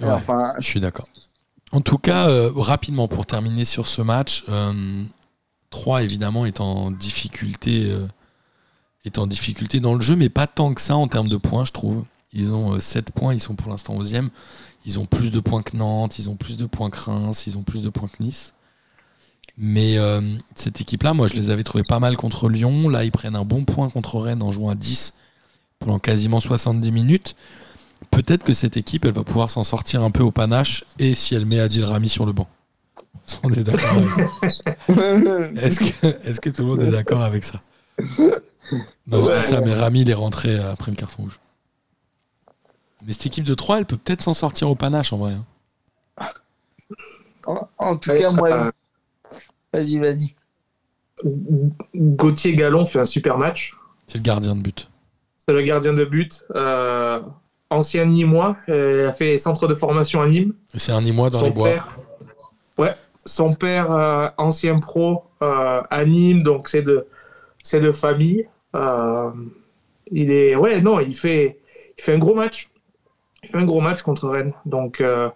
[0.00, 0.10] Ouais.
[0.10, 1.08] Enfin, Je suis d'accord.
[1.72, 5.04] En tout cas, euh, rapidement pour terminer sur ce match, euh,
[5.70, 7.92] 3 évidemment est en difficulté,
[9.04, 11.64] est en difficulté dans le jeu, mais pas tant que ça en termes de points,
[11.64, 12.04] je trouve.
[12.32, 14.28] Ils ont 7 points, ils sont pour l'instant 11e.
[14.86, 17.58] Ils ont plus de points que Nantes, ils ont plus de points que Reims, ils
[17.58, 18.52] ont plus de points que Nice.
[19.60, 20.20] Mais euh,
[20.54, 22.88] cette équipe-là, moi, je les avais trouvés pas mal contre Lyon.
[22.88, 25.14] Là, ils prennent un bon point contre Rennes en jouant à 10
[25.80, 27.34] pendant quasiment 70 minutes.
[28.12, 31.34] Peut-être que cette équipe, elle va pouvoir s'en sortir un peu au panache et si
[31.34, 32.46] elle met Adil Rami sur le banc.
[33.42, 34.74] On est d'accord avec ça?
[35.60, 37.60] Est-ce que, tout le monde est d'accord avec ça?
[39.06, 41.40] Non, je dis ça, mais Rami, il est rentré après le carton rouge.
[43.06, 45.32] Mais cette équipe de 3, elle peut peut-être s'en sortir au panache en vrai.
[46.18, 46.26] hein.
[47.78, 48.70] En, tout cas, moi,
[49.72, 50.34] vas-y, vas-y.
[51.94, 53.74] Gauthier Gallon fait un super match.
[54.06, 54.88] C'est le gardien de but.
[55.46, 56.44] C'est le gardien de but.
[56.54, 57.20] Euh,
[57.70, 58.56] ancien Nîmois.
[58.68, 60.54] euh, il a fait centre de formation à Nîmes.
[60.74, 61.68] C'est un Nîmois dans son les bois.
[61.70, 61.88] père,
[62.78, 62.94] ouais,
[63.26, 67.06] son père, euh, ancien pro euh, à Nîmes, donc c'est de,
[67.62, 68.46] c'est de famille.
[68.76, 69.30] Euh,
[70.10, 71.58] il est, ouais, non, il fait,
[71.98, 72.70] il fait un gros match.
[73.42, 74.52] Il fait un gros match contre Rennes.
[74.66, 75.28] Donc, euh,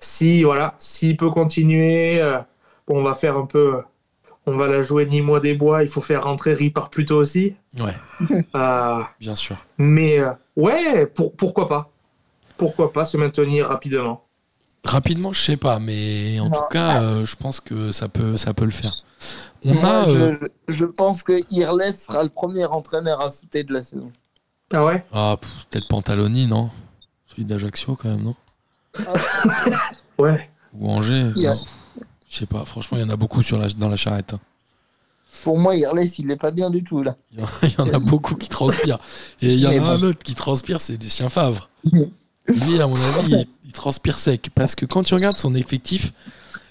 [0.00, 2.38] si, voilà, s'il peut continuer, euh,
[2.94, 3.80] on va faire un peu,
[4.46, 5.82] on va la jouer Nîmois des Bois.
[5.82, 7.54] Il faut faire rentrer Ripart plus tôt aussi.
[7.78, 7.96] Ouais,
[8.54, 9.56] Euh, bien sûr.
[9.78, 11.90] mais euh, ouais, pour, pourquoi pas
[12.56, 14.24] Pourquoi pas se maintenir rapidement
[14.84, 16.50] Rapidement, je sais pas, mais en Non.
[16.50, 18.92] tout cas, euh, je pense que ça peut, ça peut le faire.
[19.66, 20.08] On Moi, a.
[20.08, 20.38] euh,
[20.68, 24.10] je, je pense que Irles sera le premier entraîneur à sauter de la saison.
[24.72, 25.04] Ah ouais?
[25.12, 25.36] Ah,
[25.70, 26.70] peut-être Pantaloni, non?
[27.26, 28.34] Celui d'Ajaccio, quand même, non?
[30.18, 30.48] Ouais.
[30.74, 31.56] Ou Angers Il y a- non
[32.30, 34.32] Je sais pas, franchement, il y en a beaucoup sur la, dans la charrette.
[34.34, 34.40] hein.
[35.44, 37.16] Pour moi, Irles, il est pas bien du tout là.
[37.32, 38.98] Il y en- il y en a beaucoup qui transpirent.
[39.42, 41.68] Et il y en a un autre qui transpire, c'est Lucien Favre.
[42.46, 44.50] Lui, à mon avis, il, il transpire sec.
[44.54, 46.12] Parce que quand tu regardes son effectif,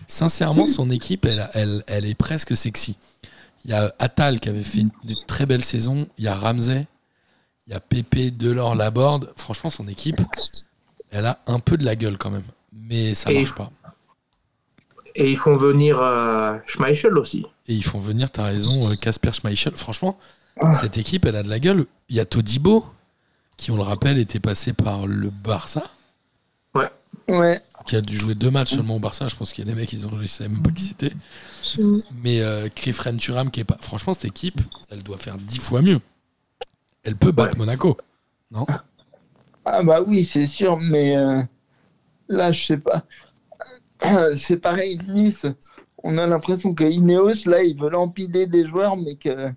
[0.08, 2.96] sincèrement, son équipe, elle, elle, elle est presque sexy.
[3.66, 6.08] Il y a Attal qui avait fait une, une très belle saison.
[6.18, 6.86] Il y a Ramsey.
[7.68, 9.32] Il y a Pépé, Delors, Laborde.
[9.38, 10.22] Franchement, son équipe,
[11.12, 12.44] elle a un peu de la gueule quand même.
[12.74, 13.72] Mais ça Et- marche pas.
[15.16, 17.46] Et ils font venir euh, Schmeichel aussi.
[17.68, 19.74] Et ils font venir, t'as raison, euh, Casper Schmeichel.
[19.76, 20.18] Franchement,
[20.62, 20.74] Ah.
[20.74, 21.86] cette équipe, elle a de la gueule.
[22.10, 22.86] Il y a Todibo,
[23.58, 25.84] qui, on le rappelle, était passé par le Barça,
[27.28, 27.62] Ouais.
[27.86, 29.28] qui a dû jouer deux matchs seulement au Barça.
[29.28, 31.12] Je pense qu'il y a des mecs, ils ne savaient même pas qui c'était.
[32.24, 32.68] Mais euh,
[33.18, 33.78] Thuram, qui est pas.
[33.82, 36.00] Franchement, cette équipe, elle doit faire dix fois mieux.
[37.04, 37.98] Elle peut battre Monaco.
[38.52, 38.66] Non?
[39.66, 41.42] Ah bah oui, c'est sûr, mais euh,
[42.28, 43.04] là, je sais pas.
[44.38, 45.46] C'est pareil, Nice.
[46.04, 49.50] On a l'impression que Ineos, là, ils veulent empiler des joueurs, mais que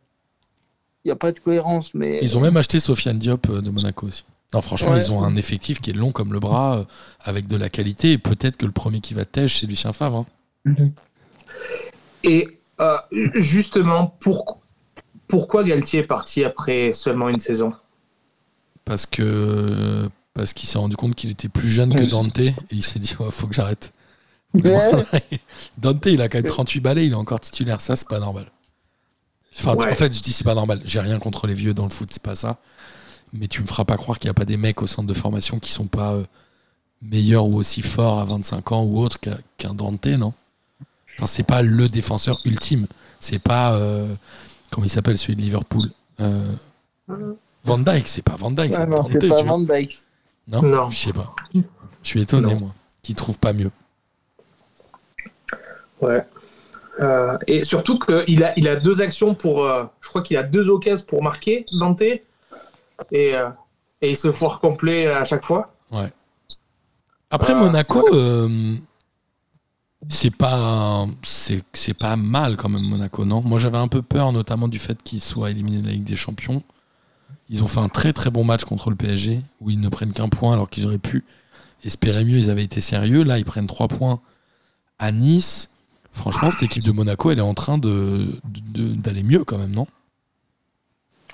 [1.04, 1.94] il n'y a pas de cohérence.
[1.94, 4.24] Mais Ils ont même acheté Sofiane Diop euh, de Monaco aussi.
[4.54, 4.98] Non, franchement, Ouais.
[5.04, 6.84] ils ont un effectif qui est long comme le bras, euh,
[7.20, 8.12] avec de la qualité.
[8.12, 10.26] Et peut-être que le premier qui va tèche, c'est Lucien Favre.
[10.66, 10.88] hein.
[12.24, 12.48] Et
[12.80, 12.96] euh,
[13.34, 14.58] justement, pour-
[15.28, 17.72] pourquoi Galtier est parti après seulement une saison?
[18.84, 22.82] Parce que parce qu'il s'est rendu compte qu'il était plus jeune que Dante et il
[22.82, 23.92] s'est dit ouais, faut que j'arrête.
[24.54, 25.04] Ouais.
[25.78, 28.46] Dante il a quand même 38 balais, il est encore titulaire, ça c'est pas normal.
[29.58, 29.90] Enfin Ouais.
[29.92, 32.08] en fait je dis c'est pas normal, j'ai rien contre les vieux dans le foot,
[32.12, 32.58] c'est pas ça.
[33.32, 35.14] Mais tu me feras pas croire qu'il n'y a pas des mecs au centre de
[35.14, 36.24] formation qui sont pas euh,
[37.00, 39.18] meilleurs ou aussi forts à 25 ans ou autre
[39.56, 40.32] qu'un Dante, non?
[41.16, 42.86] Enfin c'est pas le défenseur ultime,
[43.20, 44.14] c'est pas euh,
[44.70, 45.90] comment il s'appelle celui de Liverpool
[46.20, 46.52] Euh,
[47.64, 49.42] Van Dyke, c'est pas Van Dyke, Ah c'est non, Dante, c'est pas.
[49.42, 49.98] Van Dyke.
[50.48, 50.90] Non, Non.
[50.90, 51.34] Je sais pas.
[51.54, 51.60] Je
[52.08, 52.60] suis étonné, Non.
[52.60, 53.70] moi, qu'ils trouvent pas mieux.
[56.02, 56.24] Ouais.
[57.00, 59.64] Euh, et surtout qu'il a, il a deux actions pour.
[59.64, 62.02] euh, je crois qu'il a deux occasions pour marquer, Dante.
[62.02, 62.22] Et,
[63.12, 63.48] euh,
[64.02, 65.74] et il se foire complet à chaque fois.
[67.30, 68.04] Après, Ah, Monaco,
[70.08, 73.40] c'est pas, c'est, c'est pas mal quand même, Monaco, non?
[73.40, 76.16] Moi, j'avais un peu peur, notamment du fait qu'ils soient éliminés de la Ligue des
[76.16, 76.62] Champions.
[77.48, 80.12] Ils ont fait un très très bon match contre le PSG, où ils ne prennent
[80.12, 81.24] qu'un point alors qu'ils auraient pu
[81.84, 82.36] espérer mieux.
[82.36, 83.22] Ils avaient été sérieux.
[83.24, 84.20] Là, ils prennent trois points
[84.98, 85.70] à Nice.
[86.12, 89.72] Franchement, cette équipe de Monaco, elle est en train de, de- d'aller mieux quand même,
[89.72, 89.86] non?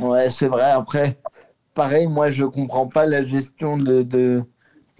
[0.00, 0.70] Ouais, c'est vrai.
[0.70, 1.18] Après,
[1.74, 4.44] pareil, moi, je comprends pas la gestion de, de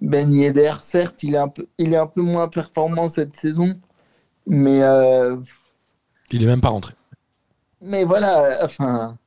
[0.03, 0.75] Ben Yedder.
[0.83, 3.75] Certes, il est, un peu, il est un peu moins performant cette saison,
[4.47, 5.37] mais, euh,
[6.31, 6.95] Il est même pas rentré.
[7.81, 9.19] mais voilà, enfin,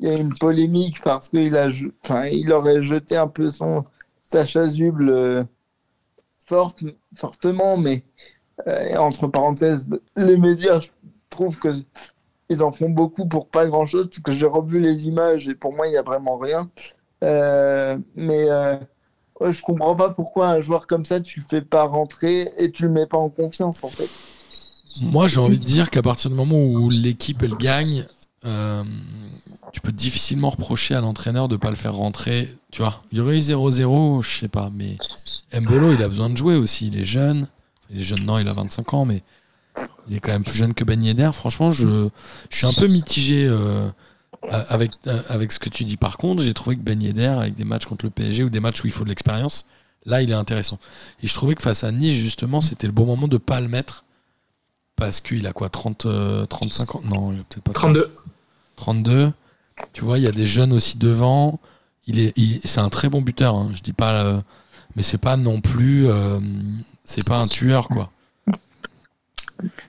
[0.00, 1.68] il y a une polémique parce qu'il a,
[2.04, 3.84] enfin, il aurait jeté un peu son
[4.30, 5.44] sa chasuble euh,
[6.46, 6.82] forte,
[7.16, 8.04] fortement, mais
[8.66, 9.86] euh, entre parenthèses,
[10.16, 10.88] les médias, je
[11.30, 11.68] trouve que
[12.50, 15.54] ils en font beaucoup pour pas grand chose, parce que j'ai revu les images et
[15.54, 16.68] pour moi, il n'y a vraiment rien.
[17.22, 18.76] Euh, mais euh,
[19.40, 22.70] ouais, je comprends pas pourquoi un joueur comme ça, tu le fais pas rentrer et
[22.70, 24.10] tu le mets pas en confiance, en fait.
[25.02, 28.06] Moi, j'ai envie de dire qu'à partir du moment où l'équipe elle gagne,
[28.44, 28.84] euh,
[29.72, 32.48] tu peux difficilement reprocher à l'entraîneur de pas le faire rentrer.
[32.70, 34.98] Tu vois, il y aurait eu 0-0, je sais pas, mais
[35.58, 36.88] Mbolo, il a besoin de jouer aussi.
[36.88, 37.48] Il est jeune.
[37.90, 39.22] Il est jeune, non, il a 25 ans, mais
[40.08, 41.30] il est quand même plus jeune que Ben Yedder.
[41.32, 42.08] Franchement, je,
[42.50, 43.88] je suis un peu mitigé euh,
[44.50, 44.92] avec,
[45.28, 45.96] avec ce que tu dis.
[45.96, 48.60] Par contre, j'ai trouvé que Ben Yedder, avec des matchs contre le PSG ou des
[48.60, 49.66] matchs où il faut de l'expérience,
[50.06, 50.78] là, il est intéressant.
[51.22, 53.68] Et je trouvais que face à Nice, justement, c'était le bon moment de pas le
[53.68, 54.04] mettre.
[54.96, 57.00] Parce qu'il a quoi 30, euh, 35 ans?
[57.04, 57.94] Non, il a peut-être pas 30.
[57.94, 58.14] 32.
[58.76, 59.32] 32.
[59.92, 61.58] Tu vois, il y a des jeunes aussi devant.
[62.06, 62.32] Il est,
[62.64, 63.56] c'est un très bon buteur.
[63.56, 63.70] hein.
[63.74, 64.40] Je dis pas, euh,
[64.94, 66.38] mais c'est pas non plus, euh,
[67.04, 68.10] c'est pas un tueur quoi.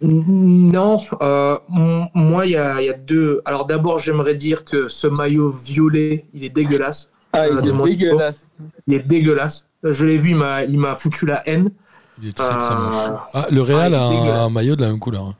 [0.01, 3.41] Non, euh, moi, il y a, il y a deux.
[3.45, 7.11] Alors, d'abord, j'aimerais dire que ce maillot violet, il est dégueulasse.
[7.33, 8.47] Ah, il Euh, est dégueulasse.
[8.87, 9.65] Il est dégueulasse.
[9.83, 11.71] Je l'ai vu, il m'a, foutu la haine.
[12.21, 13.19] Il est très très Euh, moche.
[13.33, 15.25] Ah, le Real est a un, maillot de la même couleur.
[15.25, 15.35] hein.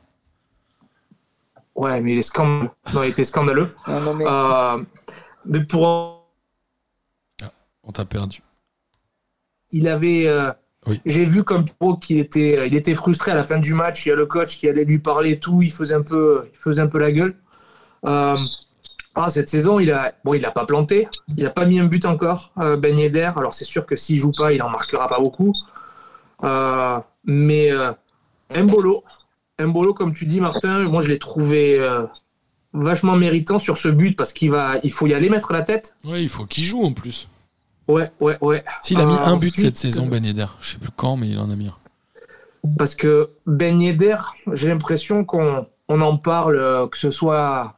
[1.76, 2.70] Ouais, mais il est scandaleux.
[2.92, 3.70] Non, il était scandaleux.
[3.86, 4.78] Non, non, mais Euh,
[5.44, 6.26] mais pour
[7.84, 8.42] On t'a perdu.
[9.70, 10.26] il avait.
[10.26, 10.52] euh,
[10.86, 11.00] Oui.
[11.04, 14.06] J'ai vu comme pro qu'il était, il était frustré à la fin du match.
[14.06, 15.62] Il y a le coach qui allait lui parler et tout.
[15.62, 17.34] Il faisait un peu, il faisait un peu la gueule.
[18.04, 18.36] Euh,
[19.14, 21.08] ah, cette saison, il a, bon, il a pas planté.
[21.36, 23.32] Il a pas mis un but encore, euh, Ben Yedder.
[23.36, 25.54] Alors c'est sûr que s'il joue pas, il en marquera pas beaucoup.
[26.44, 27.92] Euh, mais euh,
[28.54, 29.02] Mbolo,
[29.58, 32.04] Mbolo, comme tu dis, Martin, moi je l'ai trouvé euh,
[32.74, 35.96] vachement méritant sur ce but parce qu'il va, il faut y aller mettre la tête.
[36.04, 37.26] Ouais, il faut qu'il joue en plus.
[37.88, 38.64] Ouais, ouais, ouais.
[38.82, 40.46] S'il a mis Euh, un but ensuite, cette saison, Ben Yedder.
[40.60, 41.74] Je sais plus quand, mais il en a mis un.
[42.78, 44.16] Parce que Ben Yedder,
[44.52, 47.76] j'ai l'impression qu'on on en parle, euh, que ce soit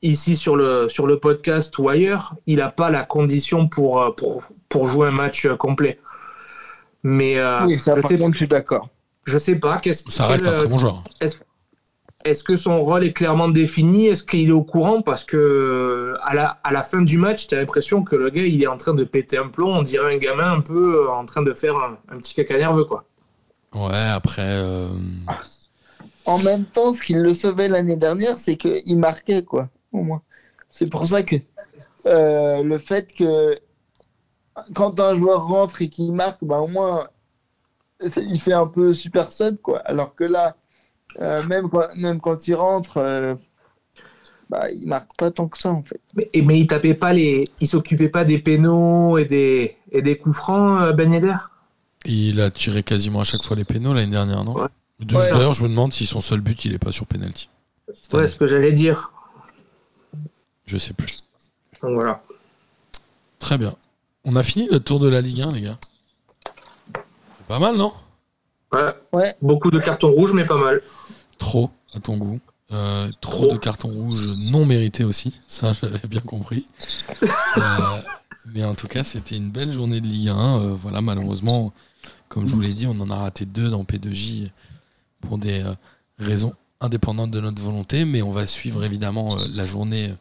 [0.00, 4.10] ici sur le, sur le podcast ou ailleurs, il n'a pas la condition pour, euh,
[4.12, 5.98] pour, pour jouer un match euh, complet.
[7.02, 7.36] Mais
[7.66, 8.88] oui, ça, je, par contre, je suis d'accord.
[9.24, 9.78] je sais pas.
[9.78, 11.02] qu'est-ce- Ça quel, reste un très bon joueur.
[11.20, 11.36] Est-ce
[12.44, 14.06] que son rôle est clairement défini?
[14.06, 15.02] Est-ce qu'il est au courant?
[15.02, 18.44] Parce que à la, à la fin du match, tu as l'impression que le gars,
[18.44, 19.70] il est en train de péter un plomb.
[19.76, 22.56] On dirait un gamin un peu euh, en train de faire un, un petit caca
[22.56, 23.04] nerveux, quoi.
[23.74, 24.42] Ouais, après.
[24.42, 24.88] euh,
[26.26, 30.22] En même temps, ce qui le sauvait l'année dernière, c'est qu'il marquait, quoi, au moins.
[30.70, 31.36] C'est pour ça que
[32.06, 33.58] euh, le fait que
[34.74, 37.08] quand un joueur rentre et qu'il marque, bah, au moins,
[38.00, 39.78] c'est- il fait un peu super sub, quoi.
[39.80, 40.56] Alors que là,
[41.20, 43.34] euh, même, quand, même quand il rentre, euh,
[44.50, 46.00] bah, il marque pas tant que ça, en fait.
[46.14, 50.16] Mais, mais il tapait pas les, il s'occupait pas des pénaux et des, et des
[50.16, 51.36] coups francs, euh, Ben Yedder?
[52.04, 54.54] Il a tiré quasiment à chaque fois les pénaux l'année dernière, non?
[54.54, 54.68] Ouais.
[55.00, 57.48] D'ailleurs, je me demande si son seul but, il est pas sur penalty.
[58.12, 58.28] Ouais, année.
[58.28, 59.12] ce que j'allais dire.
[60.66, 61.18] Je sais plus.
[61.82, 62.22] Donc voilà.
[63.38, 63.74] Très bien.
[64.24, 65.78] On a fini notre tour de la Ligue 1, les gars.
[66.94, 67.92] C'est pas mal, non?
[68.72, 68.94] Ouais.
[69.12, 69.34] Ouais.
[69.40, 70.80] Beaucoup de cartons rouges, mais pas mal.
[71.38, 72.40] Trop, à ton goût.
[72.70, 73.54] Euh, trop Trop.
[73.54, 75.32] de cartons rouges non mérités aussi.
[75.48, 76.66] Ça, j'avais bien compris.
[77.56, 78.00] Euh,
[78.54, 80.34] mais en tout cas, c'était une belle journée de Ligue 1.
[80.60, 81.72] Euh, voilà, malheureusement,
[82.28, 84.50] comme je vous l'ai dit, on en a raté deux dans P2J
[85.20, 85.72] pour des euh,
[86.18, 88.04] raisons indépendantes de notre volonté.
[88.04, 90.12] Mais on va suivre évidemment euh, la journée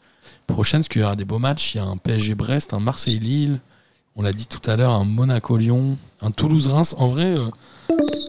[0.47, 1.75] prochaine, parce qu'il y aura des beaux matchs.
[1.75, 3.59] Il y a un PSG-Brest, un Marseille-Lille.
[4.17, 6.95] On l'a dit tout à l'heure, un Monaco-Lyon, un Toulouse-Reims.
[6.97, 7.49] En vrai, euh,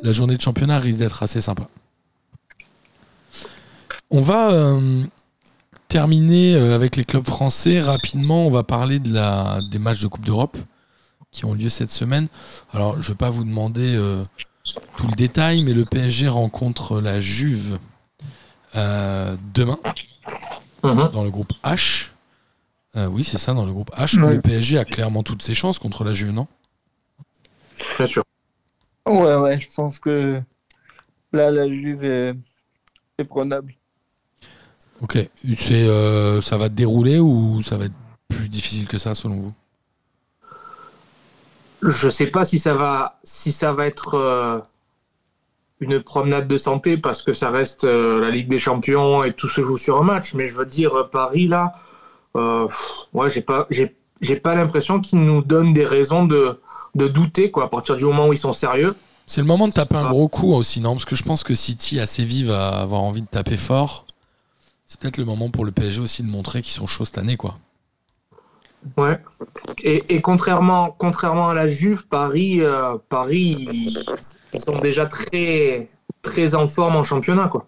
[0.02, 1.66] la journée de championnat risque d'être assez sympa.
[4.10, 5.02] On va euh,
[5.88, 7.80] terminer euh, avec les clubs français.
[7.80, 10.58] Rapidement, on va parler de la, des matchs de Coupe d'Europe
[11.32, 12.28] qui ont lieu cette semaine.
[12.72, 14.22] Alors, je ne vais pas vous demander euh,
[14.96, 17.78] tout le détail, mais le PSG rencontre la Juve
[18.74, 19.78] demain
[20.84, 21.08] Mhm.
[21.12, 22.10] dans le groupe H.
[22.98, 24.20] Euh, oui, c'est ça, dans le groupe H.
[24.20, 24.34] Ouais.
[24.34, 26.48] Le PSG a clairement toutes ses chances contre la Juve, non?
[27.96, 28.24] Bien sûr.
[29.06, 30.42] Ouais, ouais, je pense que
[31.32, 32.34] là, la Juve est,
[33.18, 33.74] est prenable.
[35.00, 35.16] Ok.
[35.56, 37.94] C'est, euh, ça va dérouler ou ça va être
[38.28, 39.54] plus difficile que ça, selon vous?
[41.82, 44.58] Je sais pas si ça va, si ça va être euh,
[45.78, 49.46] une promenade de santé parce que ça reste euh, la Ligue des Champions et tout
[49.46, 50.34] se joue sur un match.
[50.34, 51.74] Mais je veux dire, Paris, là,
[52.36, 52.68] euh,
[53.12, 56.60] ouais, j'ai pas, j'ai, j'ai pas l'impression qu'ils nous donnent des raisons de,
[56.94, 58.94] de douter, quoi, à partir du moment où ils sont sérieux.
[59.26, 60.10] C'est le moment de taper un Ah.
[60.10, 60.92] gros coup aussi, non?
[60.92, 64.06] Parce que je pense que City, assez Séville, va avoir envie de taper fort.
[64.86, 67.36] C'est peut-être le moment pour le PSG aussi de montrer qu'ils sont chauds cette année,
[67.36, 67.58] quoi.
[68.96, 69.18] Ouais.
[69.82, 73.98] Et, et contrairement, contrairement à la Juve, Paris, euh, Paris, ils,
[74.54, 75.90] ils sont déjà très,
[76.22, 77.66] très en forme en championnat, quoi.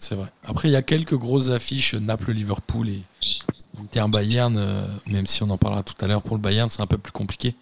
[0.00, 0.28] C'est vrai.
[0.46, 3.02] Après, il y a quelques grosses affiches Naples-Liverpool et
[3.82, 6.86] Inter-Bayern, euh, même si on en parlera tout à l'heure pour le Bayern, c'est un
[6.86, 7.54] peu plus compliqué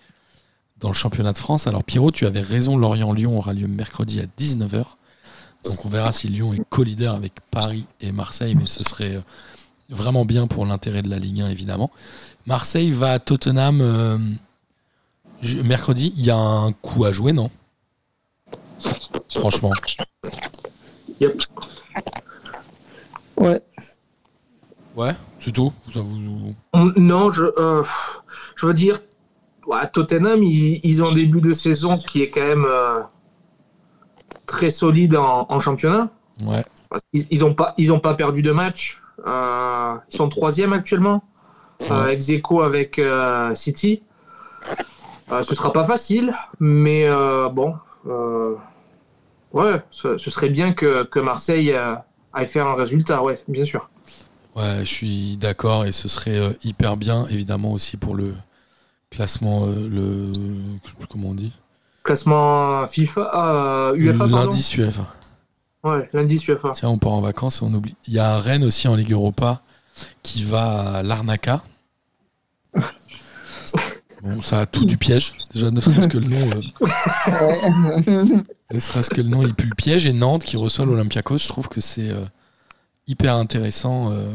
[0.81, 1.67] dans le championnat de France.
[1.67, 4.85] Alors, Pierrot, tu avais raison, Lorient-Lyon aura lieu mercredi à 19h.
[5.65, 9.21] Donc, on verra si Lyon est co-leader avec Paris et Marseille, mais ce serait euh,
[9.89, 11.91] vraiment bien pour l'intérêt de la Ligue 1, évidemment.
[12.47, 14.19] Marseille va à Tottenham euh,
[15.43, 16.13] je- mercredi.
[16.17, 17.51] Il y a un coup à jouer, non?
[19.35, 19.73] Franchement.
[21.21, 21.43] Yep.
[23.39, 23.61] Ouais.
[24.97, 25.73] Ouais, c'est tout.
[25.93, 26.55] Ça vous...
[26.97, 27.83] Non, je, euh,
[28.57, 29.01] je veux dire,
[29.67, 33.03] ouais, Tottenham, ils, ils ont un début de saison qui est quand même euh,
[34.47, 36.09] très solide en, en championnat.
[36.45, 36.65] Ouais.
[37.13, 39.03] Ils, ils ont pas, ils ont pas perdu de match.
[39.27, 41.23] Euh, ils sont troisième actuellement.
[41.91, 42.99] euh, ex aequo avec
[43.55, 44.03] City.
[45.29, 47.07] Ce sera pas facile, mais
[47.53, 47.75] bon,
[49.53, 51.77] ouais, ce, ce serait bien que, que Marseille
[52.33, 53.91] aille faire un résultat, ouais, bien sûr.
[54.57, 58.35] Ouais, je suis d'accord et ce serait euh, hyper bien, évidemment aussi pour le
[59.11, 60.33] classement, euh, le
[61.09, 61.53] comment on dit,
[62.07, 65.13] Classement FIFA, euh, UEFA, l'indice UEFA.
[65.83, 66.71] Ouais, l'indice UEFA.
[66.71, 67.97] Tiens, on part en vacances et on oublie.
[68.07, 69.61] Il y a Rennes aussi en Ligue Europa
[70.23, 71.63] qui va à Larnaca.
[74.23, 75.35] Bon, ça a tout du piège.
[75.53, 78.41] Déjà, ne serait-ce que le nom, euh,
[78.73, 80.07] ne serait-ce que le nom, il pue le piège.
[80.07, 82.25] Et Nantes qui reçoit l'Olympiakos, je trouve que c'est euh,
[83.09, 84.13] hyper intéressant.
[84.13, 84.33] euh,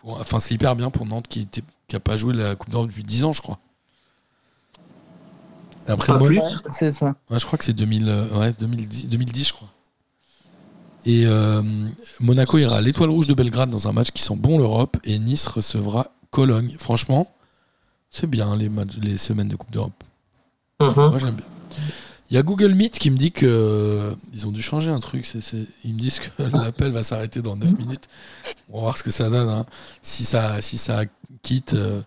[0.00, 2.70] pour- enfin, c'est hyper bien pour Nantes qui était, qui a pas joué la Coupe
[2.70, 3.58] d'Europe depuis 10 ans, je crois.
[5.86, 6.28] Après, moi,
[6.70, 7.16] c'est ça.
[7.30, 9.68] Ouais, je crois que c'est 2000, euh, ouais, 2010, 2010, je crois.
[11.06, 11.62] Et euh,
[12.20, 15.18] Monaco ira à l'Étoile Rouge de Belgrade dans un match qui sent bon l'Europe et
[15.18, 16.76] Nice recevra Cologne.
[16.78, 17.26] Franchement,
[18.10, 20.04] c'est bien les, matchs, les semaines de Coupe d'Europe.
[20.80, 20.92] Mhm.
[20.96, 21.46] Moi j'aime bien.
[22.30, 24.98] Il y a Google Meet qui me dit que euh, ils ont dû changer un
[25.00, 25.26] truc.
[25.26, 28.08] c'est- c'est- ils me disent que l'appel va s'arrêter dans 9 minutes.
[28.68, 29.48] On va voir ce que ça donne.
[29.48, 29.66] hein.
[30.02, 31.02] Si, ça, si ça
[31.42, 32.00] quitte, euh,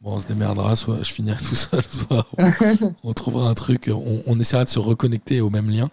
[0.00, 0.74] bon, on se démerdera.
[0.74, 3.90] Soit je finirai tout seul, soit on, on trouvera un truc.
[3.92, 5.90] On, on essaiera de se reconnecter au même lien.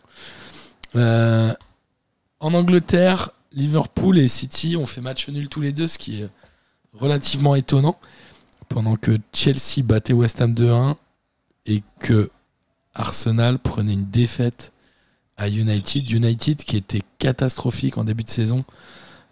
[0.96, 1.54] Euh,
[2.40, 6.30] en Angleterre, Liverpool et City ont fait match nul tous les deux, ce qui est
[6.94, 8.00] relativement étonnant.
[8.70, 10.96] Pendant que Chelsea battait West Ham 2-1
[11.66, 12.30] et que
[12.96, 14.74] Arsenal prenait une défaite
[15.38, 16.10] à United.
[16.12, 18.66] United qui était catastrophique en début de saison.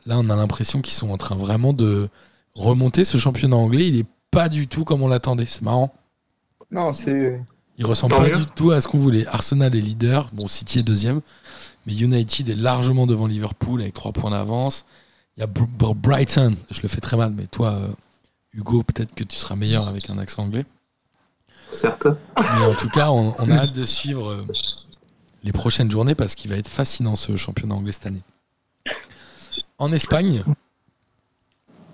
[0.05, 2.09] Là, on a l'impression qu'ils sont en train vraiment de
[2.55, 3.03] remonter.
[3.03, 5.45] Ce championnat anglais, il est pas du tout comme on l'attendait.
[5.45, 5.93] C'est marrant.
[6.71, 7.41] Non, c'est.
[7.77, 9.27] Il ressemble pas du tout à ce qu'on voulait.
[9.27, 11.21] Arsenal est leader, bon, City est deuxième,
[11.85, 14.85] mais United est largement devant Liverpool avec trois points d'avance.
[15.35, 17.87] Il y a Br- Br- Brighton, je le fais très mal, mais toi, euh,
[18.53, 20.65] Hugo, peut-être que tu seras meilleur avec un accent anglais.
[21.71, 22.07] Certes.
[22.37, 24.47] Mais en tout cas, on, on a hâte de suivre euh,
[25.43, 28.23] les prochaines journées parce qu'il va être fascinant ce championnat anglais cette année.
[29.77, 30.43] En Espagne,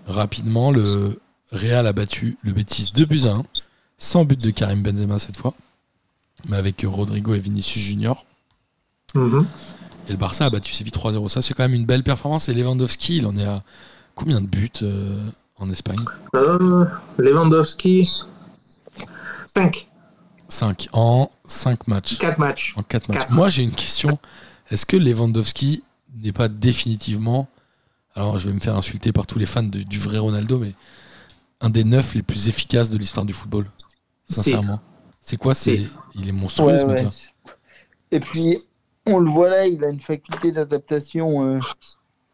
[0.07, 1.19] rapidement, le
[1.51, 3.43] Real a battu le Betis 2 buts à 1,
[3.97, 5.53] sans but de Karim Benzema cette fois,
[6.47, 8.25] mais avec Rodrigo et Vinicius Junior.
[9.15, 9.45] Mhm.
[10.07, 11.29] Et le Barça a battu Séville 3-0.
[11.29, 12.49] Ça, c'est quand même une belle performance.
[12.49, 13.63] Et Lewandowski, il en est à
[14.15, 16.03] combien de buts euh, en Espagne?
[16.35, 16.85] Euh,
[17.17, 18.09] Lewandowski.
[19.55, 19.87] 5.
[20.49, 22.17] 5 en 5 matchs.
[22.17, 22.73] 4 matchs.
[22.75, 23.19] En 4 matchs.
[23.19, 23.33] Quatre.
[23.33, 24.19] Moi, j'ai une question.
[24.71, 25.83] Est-ce que Lewandowski
[26.21, 27.47] n'est pas définitivement,
[28.15, 30.73] alors je vais me faire insulter par tous les fans de- du vrai Ronaldo, mais
[31.61, 33.69] un des neuf les plus efficaces de l'histoire du football?
[34.29, 34.79] Sincèrement.
[35.21, 35.55] C'est quoi?
[35.55, 35.81] C'est.
[36.15, 37.07] Il est monstrueux Ouais, ce ouais.
[38.11, 38.59] Et puis,
[39.05, 41.55] on le voit là, il a une faculté d'adaptation.
[41.55, 41.59] euh,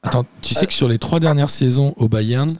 [0.04, 2.58] Attends, tu sais que sur les trois dernières saisons au Bayern,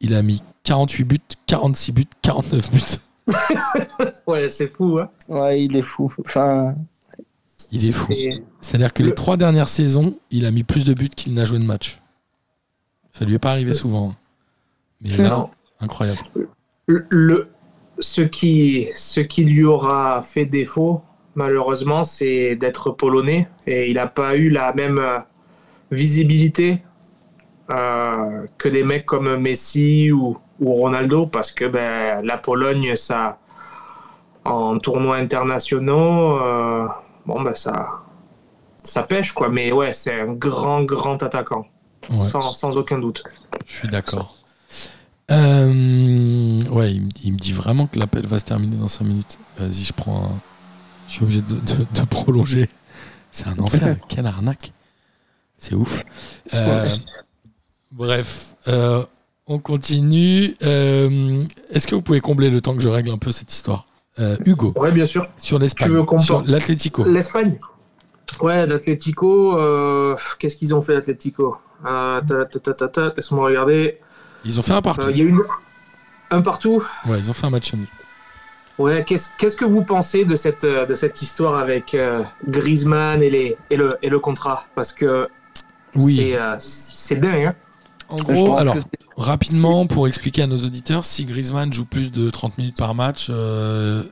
[0.00, 2.80] il a mis 48 buts, 46 buts, 49 buts.
[4.26, 5.10] Ouais, c'est fou, hein.
[5.28, 6.12] Ouais, il est fou.
[6.24, 6.74] Enfin,
[7.70, 8.12] Il est fou.
[8.12, 11.34] C'est- C'est-à-dire que les Le- trois dernières saisons, il a mis plus de buts qu'il
[11.34, 12.00] n'a joué de match.
[13.12, 14.10] Ça lui est pas arrivé souvent.
[14.10, 14.16] hein.
[15.00, 15.50] Mais là, Non.
[15.80, 16.18] incroyable.
[16.86, 17.48] Le, le-
[17.98, 21.02] ce, qui, ce qui lui aura fait défaut,
[21.34, 23.48] malheureusement, c'est d'être polonais.
[23.66, 25.18] Et il n'a pas eu la même euh,
[25.90, 26.82] visibilité
[27.70, 33.38] euh, que des mecs comme Messi ou, ou Ronaldo, parce que ben, la Pologne, ça,
[34.44, 36.86] en tournois internationaux, euh,
[37.26, 38.00] bon, ben, ça,
[38.82, 39.48] ça pêche, quoi.
[39.48, 41.66] Mais ouais, c'est un grand, grand attaquant,
[42.10, 42.26] Ouais.
[42.26, 43.22] sans, sans aucun doute.
[43.66, 44.36] Je suis d'accord.
[45.30, 49.04] Euh, ouais, il, me- il me dit vraiment que l'appel va se terminer dans 5
[49.04, 49.38] minutes.
[49.58, 50.40] Vas-y, je prends un...
[51.08, 52.68] Je suis obligé de, de- de prolonger.
[53.30, 53.96] C'est un enfer.
[54.08, 54.72] Quelle arnaque.
[55.58, 56.02] C'est ouf.
[56.54, 56.96] Euh,
[57.92, 59.04] Bref, euh,
[59.52, 60.56] on continue.
[60.62, 63.86] Euh, Est-ce que vous pouvez combler le temps que je règle un peu cette histoire
[64.18, 65.26] Euh, Hugo, Ouais, bien sûr.
[65.38, 67.04] sur l'Espagne, Tu veux qu'on sur l'Atlético.
[67.04, 67.58] L'Espagne?
[68.40, 71.56] Ouais, l'Atlético, euh, qu'est-ce qu'ils ont fait l'Atlético?
[71.84, 73.98] Ta, ta, ta, ta, ta, Laisse-moi regarder.
[74.44, 75.08] Ils ont fait un partout.
[75.10, 75.42] Il y a une...
[76.30, 76.82] un partout?
[77.06, 77.86] Ouais, ils ont fait un match nul.
[78.78, 81.96] Ouais, qu'est-ce qu'est-ce que vous pensez de cette, de cette histoire avec
[82.48, 84.64] Griezmann et, les, et, le, et le contrat?
[84.74, 85.26] Parce que
[85.96, 86.16] Oui.
[86.16, 87.44] c'est c'est dingue.
[87.46, 87.54] Hein
[88.12, 88.76] En gros, alors,
[89.16, 93.28] rapidement, pour expliquer à nos auditeurs, si Griezmann joue plus de 30 minutes par match,
[93.30, 94.04] euh,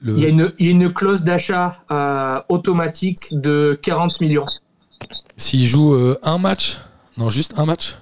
[0.00, 0.16] le...
[0.16, 4.46] il, y a une, il y a une clause d'achat euh, automatique de 40 millions.
[5.36, 6.78] s'il joue euh, un match,
[7.16, 7.96] non, juste un match,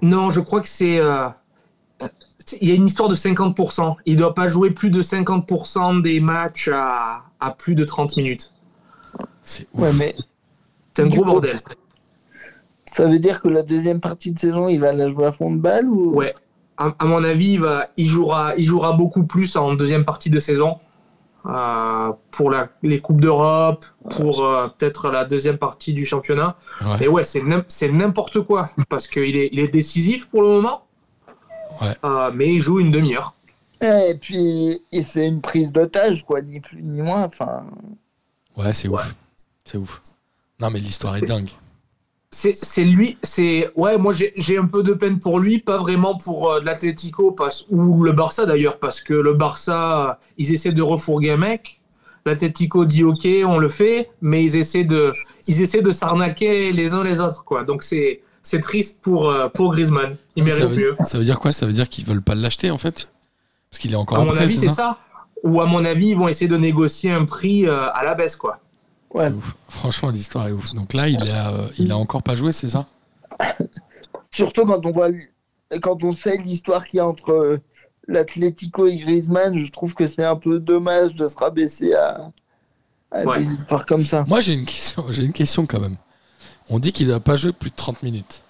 [0.00, 0.98] Non, je crois que c'est.
[0.98, 1.28] euh,
[2.60, 3.96] il y a une histoire de 50%.
[4.06, 8.16] Il ne doit pas jouer plus de 50% des matchs à, à plus de 30
[8.16, 8.52] minutes.
[9.42, 9.80] c'est ouf.
[9.80, 10.16] Ouais, mais
[10.94, 11.58] C'est un gros bordel.
[12.92, 15.50] Ça veut dire que la deuxième partie de saison, il va la jouer à fond
[15.52, 16.14] de balle ou?
[16.14, 16.32] Ouais.
[16.76, 20.30] à, à mon avis, il, va, il, jouera, il jouera beaucoup plus en deuxième partie
[20.30, 20.78] de saison.
[21.44, 26.54] Euh, pour la, les Coupes d'Europe, pour euh, peut-être la deuxième partie du championnat.
[26.80, 27.06] Ouais.
[27.06, 30.48] Et ouais, c'est n'im- c'est n'importe quoi parce qu'il est, il est décisif pour le
[30.48, 30.84] moment,
[31.80, 31.96] Ouais.
[32.04, 33.34] Euh, mais il joue une demi-heure.
[33.80, 37.24] Et puis, et c'est une prise d'otage, quoi, ni plus ni moins.
[37.24, 37.64] Enfin,
[38.56, 39.16] Ouais, c'est ouf.
[39.64, 40.00] C'est ouf.
[40.60, 41.48] Non, mais l'histoire est dingue.
[42.34, 43.70] C'est lui, c'est.
[43.76, 47.66] Ouais, moi j'ai un peu de peine pour lui, pas vraiment pour euh, l'Atlético parce-
[47.70, 51.80] ou le Barça d'ailleurs, parce que le Barça, ils essaient de refourguer un mec.
[52.24, 55.12] L'Atlético dit ok, on le fait, mais ils essaient de,
[55.46, 57.64] ils essaient de s'arnaquer les uns les autres, quoi.
[57.64, 60.16] Donc c'est c'est triste pour, euh, pour Griezmann.
[60.34, 60.90] Il ça, mérite mieux.
[60.90, 61.52] veut, ça veut dire quoi?
[61.52, 63.12] Ça veut dire qu'ils veulent pas l'acheter en fait?
[63.70, 64.98] Parce qu'il est encore À en mon prêt, avis, c'est c'est ça, ça.
[65.44, 68.36] Ou à mon avis, ils vont essayer de négocier un prix euh, à la baisse,
[68.36, 68.58] quoi.
[69.14, 69.24] Ouais.
[69.28, 69.56] C'est ouf.
[69.68, 70.72] Franchement, l'histoire est ouf.
[70.74, 72.86] Donc là, il a, euh, il a encore pas joué, c'est ça?
[74.30, 75.08] Surtout quand on voit,
[75.82, 77.58] quand on sait l'histoire qu'il y a entre euh,
[78.08, 82.30] l'Atlético et Griezmann, je trouve que c'est un peu dommage de se rabaisser à,
[83.10, 83.38] à Ouais.
[83.40, 84.24] des histoires comme ça.
[84.26, 85.04] Moi, j'ai une question.
[85.10, 85.96] J'ai une question quand même.
[86.70, 88.42] On dit qu'il n'a pas joué plus de 30 minutes.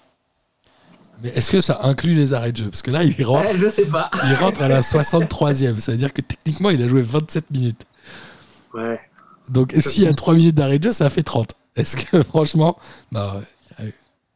[1.23, 2.65] Mais est-ce que ça inclut les arrêts de jeu?
[2.71, 4.11] Parce que là, il rentre, Ouais, je sais pas.
[4.25, 5.79] il rentre à la 63e.
[5.79, 7.87] Ça veut dire que techniquement, il a joué 27 minutes.
[8.75, 9.01] Ouais.
[9.49, 11.55] Donc, s'il y a 3 minutes d'arrêt de jeu, ça fait 30.
[11.76, 12.76] Est-ce que, franchement,
[13.11, 13.20] non,
[13.80, 13.95] ouais,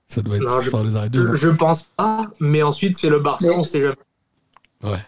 [0.09, 1.29] ça doit être Non, je- sans les arrêts de jeu.
[1.33, 3.95] Je, je pense pas, mais ensuite c'est le Barça, Mais- on sait jamais.
[4.83, 5.05] Ouais.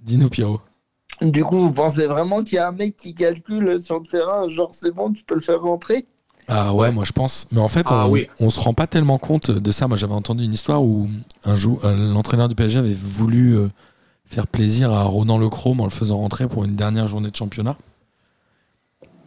[0.00, 0.60] Dis-nous, Pierrot.
[1.20, 4.48] Du coup, vous pensez vraiment qu'il y a un mec qui calcule sur le terrain,
[4.48, 6.06] genre c'est bon, tu peux le faire rentrer?
[6.48, 7.46] Ah ouais, moi je pense.
[7.52, 8.26] Mais en fait, Ah on, oui.
[8.40, 9.86] on se rend pas tellement compte de ça.
[9.86, 11.08] Moi, j'avais entendu une histoire où
[11.44, 13.68] un jour, euh, l'entraîneur du PSG avait voulu euh,
[14.24, 17.76] faire plaisir à Ronan Lechrome en le faisant rentrer pour une dernière journée de championnat.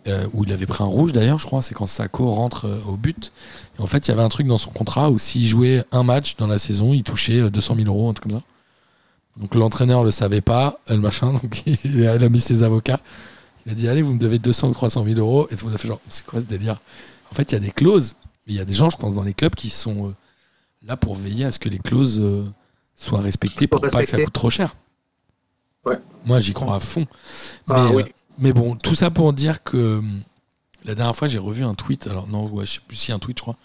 [0.07, 1.63] Euh, où il avait pris un rouge d'ailleurs, je crois.
[1.63, 3.31] C'est quand Sako rentre euh, au but.
[3.77, 6.03] Et en fait, il y avait un truc dans son contrat où s'il jouait un
[6.03, 8.45] match dans la saison, il touchait euh, 200 000 euros, un truc comme ça.
[9.37, 11.33] Donc l'entraîneur le savait pas, euh, le machin.
[11.41, 12.99] Donc il a il a mis ses avocats.
[13.65, 15.47] Il a dit Allez, vous me devez 200 ou 300 000 euros.
[15.49, 16.79] Et tout le monde a fait genre C'est quoi ce délire?
[17.31, 18.15] En fait, il y a des clauses.
[18.45, 20.15] Mais il y a des gens, je pense, dans les clubs qui sont euh,
[20.85, 22.23] là pour veiller à ce que les clauses
[22.95, 24.75] soient respectées pour pas que ça coûte trop cher.
[25.83, 25.97] Ouais.
[26.25, 27.05] Moi, j'y crois à fond.
[27.69, 28.03] Ah mais, oui.
[28.37, 30.01] Mais bon, tout ça pour dire que
[30.85, 32.07] la dernière fois, j'ai revu un tweet.
[32.07, 33.57] Alors, non, ouais, je sais plus si un tweet, je crois,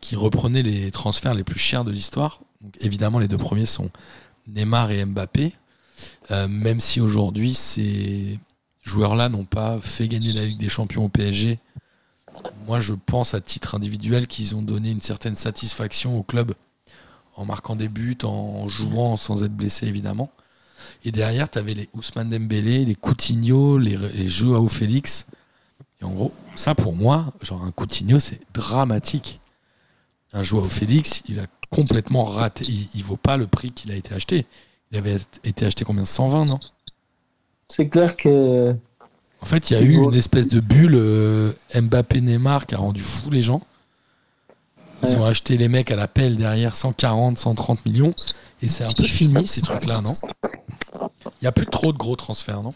[0.00, 2.40] qui reprenait les transferts les plus chers de l'histoire.
[2.60, 3.90] Donc, évidemment, les deux premiers sont
[4.46, 5.52] Neymar et Mbappé.
[6.30, 8.38] Euh, même si aujourd'hui, ces
[8.84, 11.58] joueurs-là n'ont pas fait gagner la Ligue des Champions au PSG,
[12.66, 16.54] moi je pense à titre individuel qu'ils ont donné une certaine satisfaction au club
[17.34, 20.30] en marquant des buts, en jouant sans être blessé évidemment.
[21.04, 25.26] Et derrière, tu avais les Ousmane Dembélé, les Coutinho, les, les Joao Félix.
[26.00, 29.40] Et en gros, ça pour moi, genre un Coutinho, c'est dramatique.
[30.32, 32.64] Un Joao Félix, il a complètement raté.
[32.68, 34.46] Il, il vaut pas le prix qu'il a été acheté.
[34.90, 36.04] Il avait été acheté combien?
[36.04, 36.58] 120, non?
[37.68, 38.74] C'est clair que.
[39.40, 43.02] En fait, il y a eu une espèce de bulle euh, Mbappé-Neymar qui a rendu
[43.02, 43.62] fou les gens.
[45.04, 48.14] Ils ont acheté les mecs à la pelle derrière 140, 130 millions.
[48.62, 50.14] Et c'est un peu fini ces trucs-là, non?
[51.40, 52.74] Il n'y a plus trop de gros transferts, non?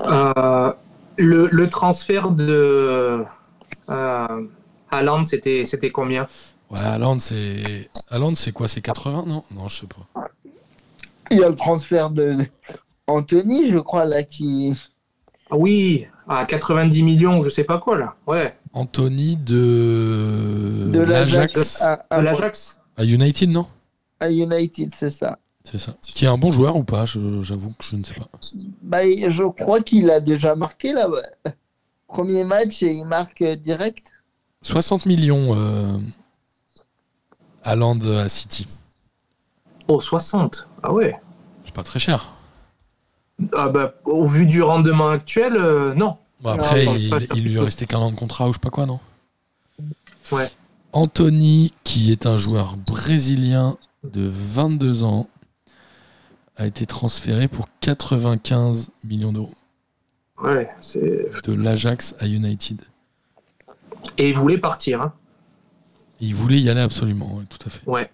[0.00, 0.72] Euh,
[1.16, 3.24] le, le transfert de
[3.90, 4.44] euh,
[4.90, 6.26] Haaland, c'était c'était combien?
[6.70, 7.88] Ouais, Haaland, c'est.
[8.10, 8.68] Haaland, c'est quoi?
[8.68, 9.44] C'est 80 Non?
[9.50, 10.28] Non, je sais pas.
[11.30, 12.38] Il y a le transfert de
[13.06, 14.74] Anthony, je crois, là, qui.
[15.50, 18.14] Ah Oui, à 90 millions, je sais pas quoi là.
[18.26, 20.90] Ouais, Anthony de.
[20.92, 21.80] De l'Ajax.
[21.82, 22.80] à, de à- l'Ajax.
[22.96, 23.66] À United, non?
[24.20, 25.38] À United, c'est ça.
[25.70, 25.92] C'est ça.
[26.00, 28.28] Qui est un bon joueur ou pas Je- J'avoue que je ne sais pas.
[28.82, 31.08] Bah, je crois qu'il a déjà marqué là.
[32.06, 34.12] Premier match et il marque direct.
[34.62, 35.98] 60 millions euh,
[37.64, 38.66] Haaland à City.
[39.88, 40.68] Oh, 60.
[40.82, 41.14] Ah ouais.
[41.64, 42.30] C'est pas très cher.
[43.54, 46.16] Ah bah, au vu du rendement actuel, euh, non.
[46.40, 48.70] Bon, après, Non, il, il lui restait qu'un an de contrat ou je sais pas
[48.70, 49.00] quoi, non
[50.32, 50.48] Ouais.
[50.92, 55.28] Anthony, qui est un joueur brésilien de 22 ans,
[56.58, 59.54] a été transféré pour 95 millions d'euros
[60.42, 61.30] Ouais, c'est.
[61.44, 62.80] de l'Ajax à United.
[64.18, 65.12] Et il voulait partir, hein.
[66.20, 67.88] Il voulait y aller absolument, ouais, tout à fait.
[67.88, 68.10] Ouais.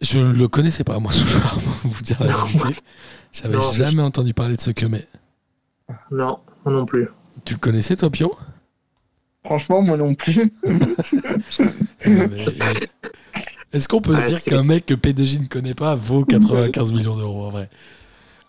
[0.00, 1.52] Je ne le connaissais pas, moi, ce joueur,
[1.82, 2.44] pour vous dire la Non.
[2.44, 2.80] vérité.
[3.32, 5.06] J'avais Non, je- jamais entendu parler de ce que mais.
[6.10, 7.08] Non, moi non plus.
[7.44, 8.36] Tu le connaissais, toi, Pio?
[9.44, 10.52] Franchement, moi non plus.
[12.06, 12.44] Euh, mais-
[13.72, 17.16] Est-ce qu'on peut se dire qu'un mec que P2J ne connaît pas vaut 95 millions
[17.16, 17.70] d'euros en vrai?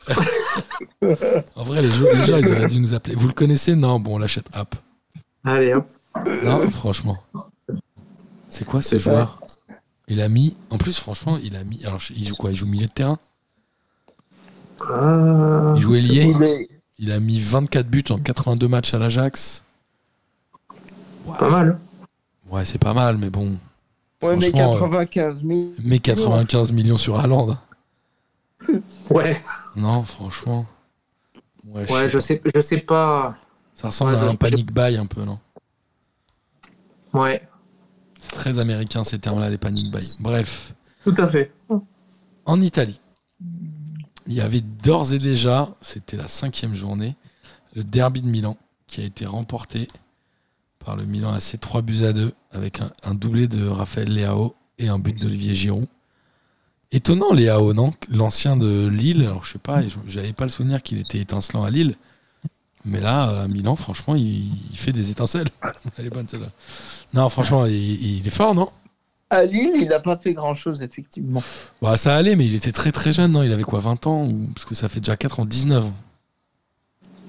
[1.55, 3.15] En vrai, les, gens- les gens, ils auraient dû nous appeler.
[3.15, 3.76] Vous le connaissez?
[3.76, 4.76] Non, bon, on l'achète app.
[5.45, 5.88] Allez, hop.
[6.43, 7.17] Non, franchement.
[8.49, 9.39] C'est quoi ce joueur?
[10.07, 10.55] Il a mis.
[10.69, 11.84] En plus, franchement, il a mis.
[11.86, 12.51] Alors, il joue quoi?
[12.51, 13.17] Il joue milieu de terrain?
[14.89, 16.67] Euh, Il joue ailier?
[16.99, 19.63] Il a mis 24 buts en 82 matchs à l'Ajax.
[21.39, 21.80] Pas mal.
[22.49, 23.57] Ouais, c'est pas mal, mais bon.
[24.24, 25.59] Ouais, mais Franchement, 95 000.
[25.84, 27.57] Mais 95 millions sur Haaland.
[29.09, 29.36] Ouais,
[29.76, 30.65] Non, franchement.
[31.65, 33.36] Ouais, ouais, je sais sais, je sais pas.
[33.76, 35.39] Ça ressemble Ouais, à un panic buy un peu, non?
[37.13, 37.45] Ouais,
[38.19, 40.07] C'est très américain ces termes-là, les panic buy.
[40.19, 40.74] Bref.
[41.03, 41.51] tout à fait.
[42.45, 42.99] En Italie,
[44.28, 47.15] il y avait d'ores et déjà, c'était la cinquième journée,
[47.76, 48.57] le derby de Milan
[48.88, 49.88] qui a été remporté
[50.84, 54.55] par le Milan AC 3 buts à 2 avec un, un doublé de Raphaël Leao
[54.77, 55.88] et un but d'Olivier Giroud.
[56.91, 57.91] Étonnant Leao, non?
[58.09, 61.71] L'ancien de Lille, alors je sais pas, j'avais pas le souvenir qu'il était étincelant à
[61.71, 61.95] Lille.
[62.86, 65.47] Mais là, à Milan, franchement, il, il fait des étincelles.
[65.97, 66.49] Elle est bonne celle-là.
[67.13, 68.69] Non, franchement, il, il est fort, non?
[69.29, 71.41] À Lille, il n'a pas fait grand-chose, effectivement.
[71.81, 73.41] Bah, ça allait, mais il était très très jeune, non?
[73.41, 74.49] Il avait quoi, 20 ans ou...
[74.53, 75.93] Parce que ça fait déjà 4 ans, 19 ans.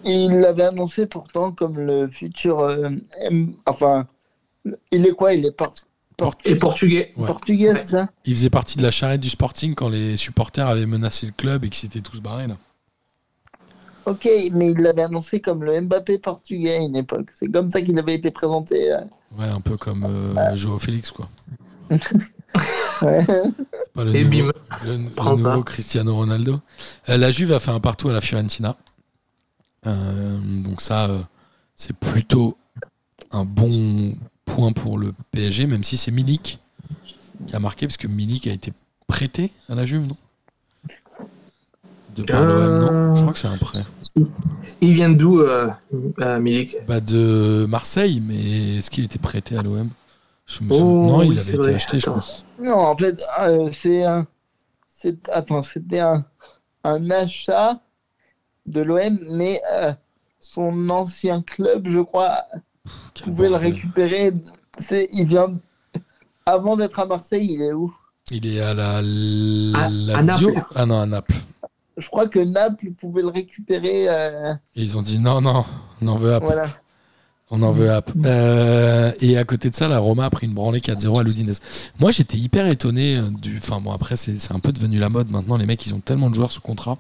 [0.05, 2.61] Il l'avait annoncé pourtant comme le futur.
[2.61, 2.91] euh,
[3.21, 4.07] M- enfin,
[4.91, 5.73] il est quoi Il est par-
[6.45, 7.13] Et portugais.
[7.17, 7.27] Ouais.
[7.27, 7.83] portugais, Ouais.
[7.85, 8.09] c'est ça?
[8.25, 11.65] Il faisait partie de la charrette du Sporting quand les supporters avaient menacé le club
[11.65, 12.57] et qu'ils s'étaient tous barrés là.
[14.07, 17.29] Ok, mais il l'avait annoncé comme le Mbappé portugais à une époque.
[17.39, 18.93] C'est comme ça qu'il avait été présenté.
[18.93, 19.01] euh.
[19.39, 21.29] Ouais, un peu comme euh, Joao Félix quoi.
[23.03, 23.25] Ouais.
[23.27, 24.59] C'est pas le Et nouveau, bim.
[24.85, 24.99] le, le
[25.37, 26.61] nouveau Cristiano Ronaldo.
[27.09, 28.77] Euh, la Juve a fait un partout à la Fiorentina.
[29.87, 31.21] Euh, donc ça, euh,
[31.77, 32.57] c'est plutôt
[33.31, 34.15] un bon
[34.45, 36.59] point pour le PSG, même si c'est Milik
[37.47, 38.73] qui a marqué, parce que Milik a été
[39.07, 40.17] prêté à la Juve, non?
[42.17, 43.15] De par l'OM, non?
[43.17, 43.85] Je crois que c'est un prêt.
[44.81, 45.69] Il vient d'où, euh,
[46.21, 46.77] euh, Milik?
[46.87, 49.89] Bah de Marseille, mais est-ce qu'il était prêté à l'OM
[50.47, 51.75] Je me Oh, Non, il avait été vrai.
[51.75, 52.45] acheté, je pense.
[52.63, 54.27] Non, en fait, euh, c'est un.
[54.97, 56.25] c'est- Attends, c'était un,
[56.85, 57.81] un achat
[58.67, 59.93] de l'OM, mais euh,
[60.41, 62.45] son ancien club, je crois,
[63.15, 64.33] Quel pouvait le récupérer.
[64.79, 65.55] C'est, il vient.
[66.47, 67.95] Avant d'être à Marseille, il est où?
[68.31, 70.51] Il est à la à Lazio.
[70.53, 70.67] Naples.
[70.75, 71.35] Ah non, à Naples.
[71.97, 74.07] Je crois que Naples pouvait le récupérer.
[74.09, 75.65] euh, Et ils ont dit non, non,
[76.03, 76.43] on en veut App.
[76.43, 76.69] voilà.
[77.51, 78.11] On en veut App.
[78.25, 81.61] Euh, et à côté de ça, la Roma a pris une branlée 4-0 à l'Udinese.
[82.01, 83.59] Moi, j'étais hyper étonné euh, du.
[83.59, 85.57] Enfin, bon, après, c'est c'est un peu devenu la mode maintenant.
[85.57, 86.97] Les mecs, ils ont tellement de joueurs sous contrat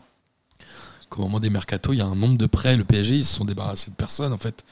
[1.14, 2.76] qu'au moment des mercato, il y a un nombre de prêts.
[2.76, 4.64] Le PSG, ils se sont débarrassés de personne, en fait.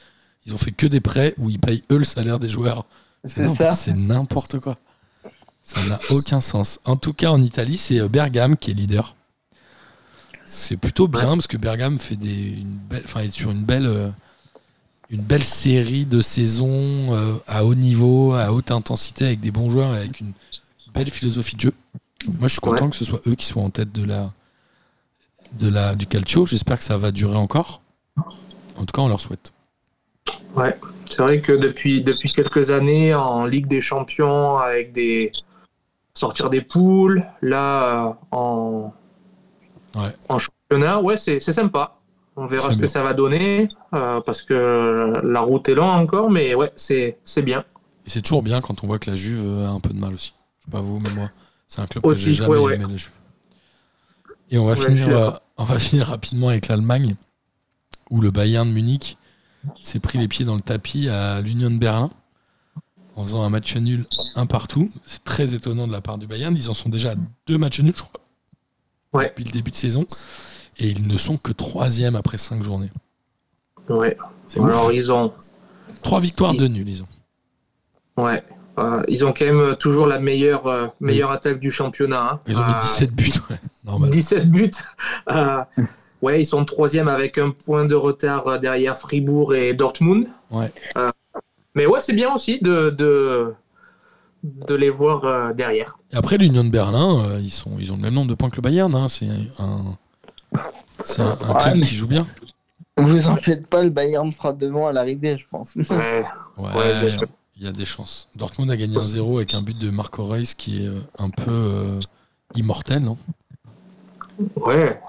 [0.45, 2.85] Ils ont fait que des prêts où ils payent eux le salaire des joueurs.
[3.23, 3.73] C'est n'importe- ça.
[3.75, 4.77] C'est n'importe quoi.
[5.63, 6.79] Ça n'a aucun sens.
[6.83, 9.15] En tout cas, en Italie, c'est euh, Bergame qui est leader.
[10.45, 12.29] C'est plutôt bien parce que Bergame fait des,
[12.59, 14.09] une belle, enfin, est sur une belle, euh,
[15.09, 16.67] une belle série de saisons
[17.15, 20.33] euh, à haut niveau, à haute intensité, avec des bons joueurs et avec une
[20.93, 21.73] belle philosophie de jeu.
[22.25, 22.89] Donc moi, je suis content Ouais.
[22.91, 24.33] que ce soit eux qui soient en tête de la,
[25.59, 26.45] de la, du calcio.
[26.45, 27.81] J'espère que ça va durer encore.
[28.17, 29.53] En tout cas, on leur souhaite.
[30.55, 30.77] Ouais,
[31.09, 35.31] c'est vrai que depuis, depuis quelques années, en Ligue des Champions, avec des.
[36.13, 38.93] sortir des poules, là, euh, en.
[39.95, 40.09] Ouais.
[40.29, 41.95] En championnat, ouais, c'est sympa.
[42.35, 42.85] On verra ce bien.
[42.85, 47.15] que ça va donner, euh, parce que la route est longue encore, mais ouais, c'est
[47.43, 47.63] bien.
[48.05, 50.15] Et c'est toujours bien quand on voit que la Juve a un peu de mal
[50.15, 50.33] aussi.
[50.59, 51.29] Je sais pas vous, mais moi,
[51.67, 52.75] c'est un club que Aussi, j'ai jamais ouais, ouais.
[52.75, 53.11] aimé la Juve.
[54.53, 55.41] Et on va, Ouais, finir, euh, d'accord.
[55.57, 57.15] on va finir rapidement avec l'Allemagne,
[58.11, 59.17] où le Bayern de Munich
[59.81, 62.09] s'est pris les pieds dans le tapis à l'Union de Berlin
[63.15, 64.91] en faisant un match nul un partout.
[65.05, 66.55] C'est très étonnant de la part du Bayern.
[66.55, 67.15] Ils en sont déjà à
[67.47, 68.21] deux matchs nuls, je crois,
[69.13, 69.29] Ouais.
[69.29, 70.05] depuis le début de saison.
[70.77, 72.91] Et ils ne sont que troisième après cinq journées.
[73.89, 74.17] Ouais.
[74.55, 74.63] Ouf.
[74.69, 75.33] Alors, ils ont.
[76.03, 77.07] Trois victoires ils- de nul, ils ont.
[78.23, 78.43] Ouais.
[78.79, 82.31] Euh, ils ont quand même toujours la meilleure, euh, meilleure attaque du championnat.
[82.33, 82.39] hein.
[82.47, 83.59] Ils ont mis Euh, 17 buts, ouais.
[83.85, 84.09] Normal.
[84.09, 84.71] 17 buts.
[85.31, 85.59] Euh,
[86.23, 90.27] ouais, ils sont troisième avec un point de retard euh, derrière Fribourg et Dortmund.
[90.49, 90.71] Ouais.
[90.97, 91.09] Euh,
[91.75, 93.53] mais ouais, c'est bien aussi de, de,
[94.43, 95.95] de les voir euh, derrière.
[96.11, 98.49] Et après, l'Union de Berlin, euh, ils, sont, ils ont le même nombre de points
[98.49, 98.93] que le Bayern.
[98.95, 99.07] hein.
[99.07, 99.27] C'est
[99.59, 99.95] un,
[101.03, 102.25] c'est un, un Ouais, club mais- qui joue bien.
[102.97, 105.75] Vous en faites pas, le Bayern sera devant à l'arrivée, je pense.
[105.75, 105.83] Ouais,
[106.57, 107.27] Ouais, Ouais, bien sûr.
[107.63, 108.27] Il y a des chances.
[108.35, 111.49] Dortmund a gagné 1-0 avec un but de Marco Reus qui est euh, un peu
[111.49, 111.99] euh,
[112.55, 113.17] immortel, non?
[114.57, 114.99] Ouais.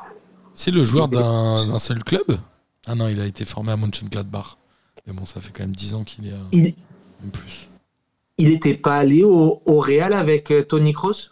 [0.54, 2.38] C'est le joueur d'un seul club?
[2.86, 4.56] Ah non, il a été formé à Mönchengladbach.
[5.04, 6.62] Mais bon, ça fait quand même 10 ans qu'il est à Il
[7.22, 7.68] même plus.
[8.38, 11.30] il était pas allé au, au Real avec euh, Tony Kroos?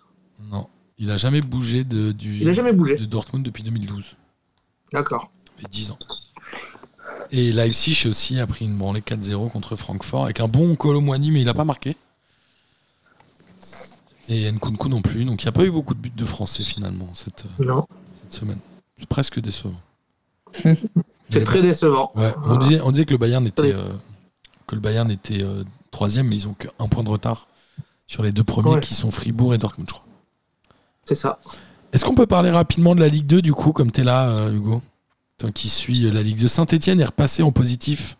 [0.50, 0.66] Non,
[0.98, 2.96] il a jamais bougé de, du, Il a jamais bougé.
[2.96, 4.16] de Dortmund depuis 2012.
[4.92, 5.30] D'accord.
[5.46, 5.98] Ça fait 10 ans.
[7.34, 11.40] Et Leipzig aussi a pris une branlée 4-0 contre Francfort avec un bon Colomwani, mais
[11.40, 11.96] il n'a pas marqué.
[14.28, 15.24] Et Nkunku non plus.
[15.24, 17.86] Donc il n'y a pas eu beaucoup de buts de Français finalement cette, Non,
[18.20, 18.58] cette semaine.
[18.98, 19.80] C'est presque décevant.
[21.30, 22.12] c'est très décevant.
[22.14, 23.92] Ouais, on, disait, on disait que le Bayern était, euh,
[24.66, 27.48] que le Bayern était euh, troisième, mais ils ont qu'un point de retard
[28.06, 28.80] sur les deux premiers Ouais.
[28.80, 30.06] qui sont Fribourg et Dortmund, je crois.
[31.06, 31.38] C'est ça.
[31.94, 34.28] Est-ce qu'on peut parler rapidement de la Ligue 2 du coup, comme tu es là,
[34.28, 34.82] euh, Hugo?
[35.50, 36.48] Qui suis la Ligue 2.
[36.48, 38.16] Saint-Etienne est repassé en positif.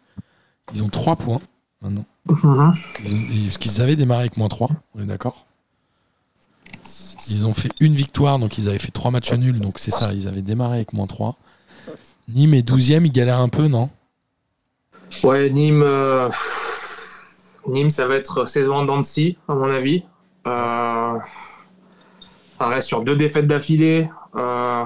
[0.75, 1.41] Ils ont 3 points
[1.81, 2.05] maintenant.
[2.27, 2.75] Mhm.
[3.05, 5.47] Ils ont- parce qu'ils avaient démarré avec moins 3, on est d'accord?
[7.29, 10.13] Ils ont fait une victoire, donc ils avaient fait 3 matchs nuls, donc c'est ça,
[10.13, 11.37] ils avaient démarré avec moins 3.
[12.29, 13.91] Nîmes est 12ème, ils galèrent un peu, non?
[15.25, 16.29] Ouais, Nîmes, euh,
[17.69, 20.03] Nîmes, ça va être saison en de à mon avis.
[20.47, 21.19] Euh,
[22.59, 24.09] ça reste sur deux défaites d'affilée.
[24.37, 24.85] Euh,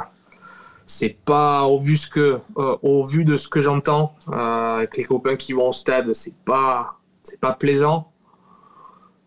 [0.86, 4.96] c'est pas au vu, ce que, euh, au vu de ce que j'entends euh, avec
[4.96, 8.12] les copains qui vont au stade, c'est pas, c'est pas plaisant.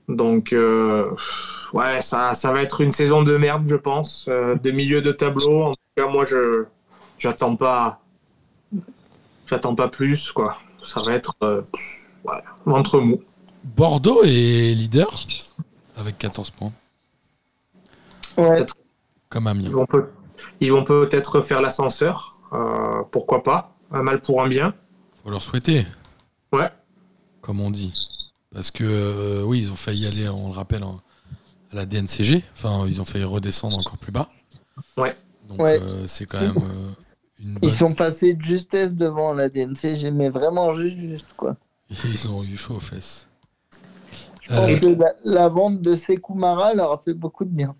[0.07, 1.12] Donc, euh,
[1.74, 5.12] ouais, ça, ça va être une saison de merde, je pense, euh, de milieu de
[5.12, 5.64] tableau.
[5.66, 6.66] En tout cas, moi, je
[7.20, 7.99] j'attends pas,
[9.45, 10.57] j'attends pas plus, quoi.
[10.82, 11.62] Ça va être euh,
[12.24, 13.22] ouais, ventre mou.
[13.64, 15.14] Bordeaux est leader
[15.97, 16.72] avec 14 points,
[18.38, 18.66] Ouais.
[19.28, 19.86] comme Amiens.
[19.89, 20.07] peut,
[20.60, 23.76] ils vont peut-être faire l'ascenseur, euh, pourquoi pas.
[23.92, 24.74] Un mal pour un bien.
[25.24, 25.86] Faut leur souhaiter,
[26.54, 26.70] Ouais,
[27.42, 27.94] comme on dit.
[28.54, 31.02] Parce que, euh, oui, ils ont failli aller, on le rappelle, en-
[31.72, 32.44] à la DNCG.
[32.54, 34.30] Enfin, ils ont failli redescendre encore plus bas.
[34.98, 35.16] Ouais.
[35.48, 35.80] Donc, Ouais.
[35.82, 36.90] euh, c'est quand même euh,
[37.40, 37.70] une bonne...
[37.70, 41.56] Ils sont passés de justesse devant la DNCG, mais vraiment juste, juste quoi.
[42.06, 43.28] Ils ont eu chaud aux fesses.
[44.42, 47.76] Je pense que la, la vente de Sekoumara leur a fait beaucoup de bien.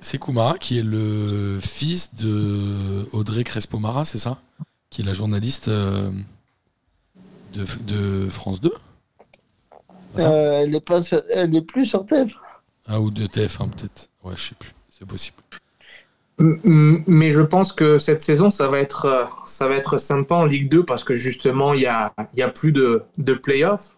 [0.00, 4.38] C'est Koumara qui est le fils de Audrey Crespo-Mara, c'est ça?
[4.90, 6.10] Qui est la journaliste euh,
[7.54, 8.72] de, de France 2
[10.16, 10.30] C'est ça?
[10.30, 12.34] Euh, elle, est pas sur- elle est plus sur TF.
[12.86, 14.08] Ah, ou de TF1 peut-être.
[14.24, 14.72] Ouais, je sais plus.
[14.90, 15.36] C'est possible.
[16.40, 20.44] Mais je pense que cette saison, ça va être, euh, ça va être sympa en
[20.44, 23.96] Ligue 2 parce que justement, il n'y a, il y a plus de, de playoffs.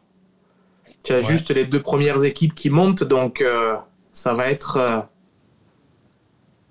[1.04, 1.22] Tu as Ouais.
[1.22, 3.76] juste les deux premières équipes qui montent, donc euh,
[4.14, 5.06] ça va être.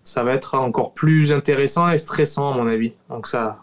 [0.10, 2.94] Ça va être encore plus intéressant et stressant à mon avis.
[3.10, 3.60] Donc ça,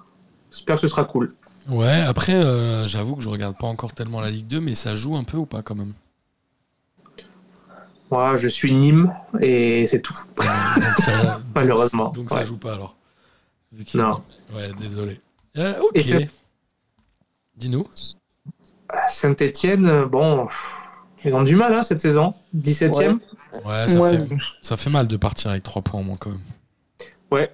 [0.53, 1.33] j'espère que ce sera cool.
[1.69, 4.95] Ouais, après, euh, j'avoue que je regarde pas encore tellement la Ligue 2, mais ça
[4.95, 5.93] joue un peu ou pas quand même?
[8.13, 10.17] Moi, je suis Nîmes et c'est tout.
[10.37, 12.45] Donc ça, Malheureusement, Donc, ça ouais.
[12.45, 12.95] joue pas alors.
[13.95, 14.21] Non.
[14.55, 15.21] Ouais, désolé.
[15.57, 16.29] Euh, ok.
[17.57, 17.89] Dis-nous.
[19.09, 20.47] Saint-Etienne, bon,
[21.25, 22.35] ils ont du mal hein, cette saison.
[22.57, 23.15] 17ème.
[23.15, 23.19] Ouais,
[23.63, 26.41] ça, Ouais, fait, ça fait mal de partir avec 3 points en moins quand même.
[27.31, 27.51] Ouais.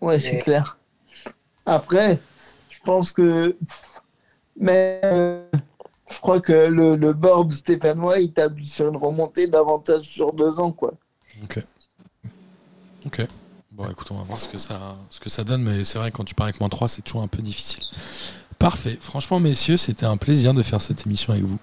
[0.00, 0.76] ouais, c'est Mais- clair.
[1.66, 2.20] Après,
[2.70, 3.56] je pense que.
[4.58, 5.44] Mais euh,
[6.10, 10.58] je crois que le, le board stéphanois, il table sur une remontée d'avantage sur deux
[10.60, 10.92] ans, quoi.
[11.42, 11.62] Ok.
[13.06, 13.26] Ok.
[13.72, 16.10] Bon, écoute, on va voir ce que ça, ce que ça donne, mais c'est vrai,
[16.10, 17.82] quand tu pars avec moins 3, c'est toujours un peu difficile.
[18.58, 18.98] Parfait.
[19.00, 21.58] Franchement, messieurs, c'était un plaisir de faire cette émission avec vous.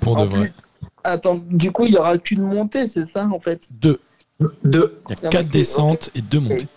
[0.00, 0.40] Pour de vrai.
[0.42, 0.52] plus-
[1.08, 3.66] Attends, du coup, il n'y aura qu'une montée, c'est ça, en fait?
[3.80, 3.98] Deux.
[4.62, 4.98] Deux.
[5.08, 5.50] Il y a 4 ok.
[5.50, 6.68] descentes et 2 montées.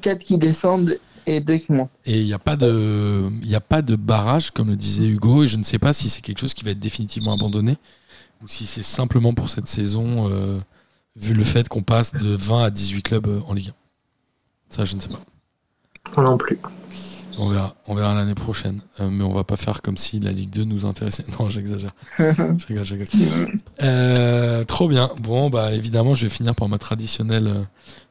[0.00, 1.90] Quatre qui descendent et deux qui montent.
[2.06, 5.06] Et il n'y a, pas de- il y a pas de barrage, comme le disait
[5.06, 7.76] Hugo, et je ne sais pas si c'est quelque chose qui va être définitivement abandonné,
[8.42, 10.60] ou si c'est simplement pour cette saison, euh,
[11.16, 13.72] vu le fait qu'on passe de 20 à 18 clubs euh, en Ligue 1.
[14.76, 15.20] Ça, je ne sais pas.
[16.16, 16.58] Moi non plus.
[17.38, 18.80] On verra, on verra l'année prochaine.
[19.00, 21.24] Euh, mais on va pas faire comme si la Ligue 2 nous intéressait.
[21.38, 21.92] Non, j'exagère.
[22.18, 23.60] je rigole, je rigole.
[23.82, 25.10] Euh, trop bien.
[25.20, 27.62] Bon, bah évidemment, je vais finir par ma traditionnelle euh,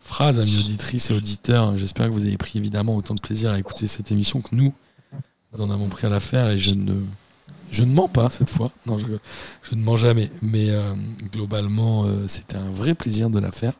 [0.01, 1.77] phrase, amis auditrices et auditeurs.
[1.77, 4.73] J'espère que vous avez pris évidemment autant de plaisir à écouter cette émission que nous,
[5.53, 7.01] nous en avons pris à la faire et je ne,
[7.71, 8.71] je ne mens pas cette fois.
[8.85, 10.29] Non, je, ne mens jamais.
[10.41, 10.93] Mais euh,
[11.31, 13.73] globalement, c'était un vrai plaisir de la faire.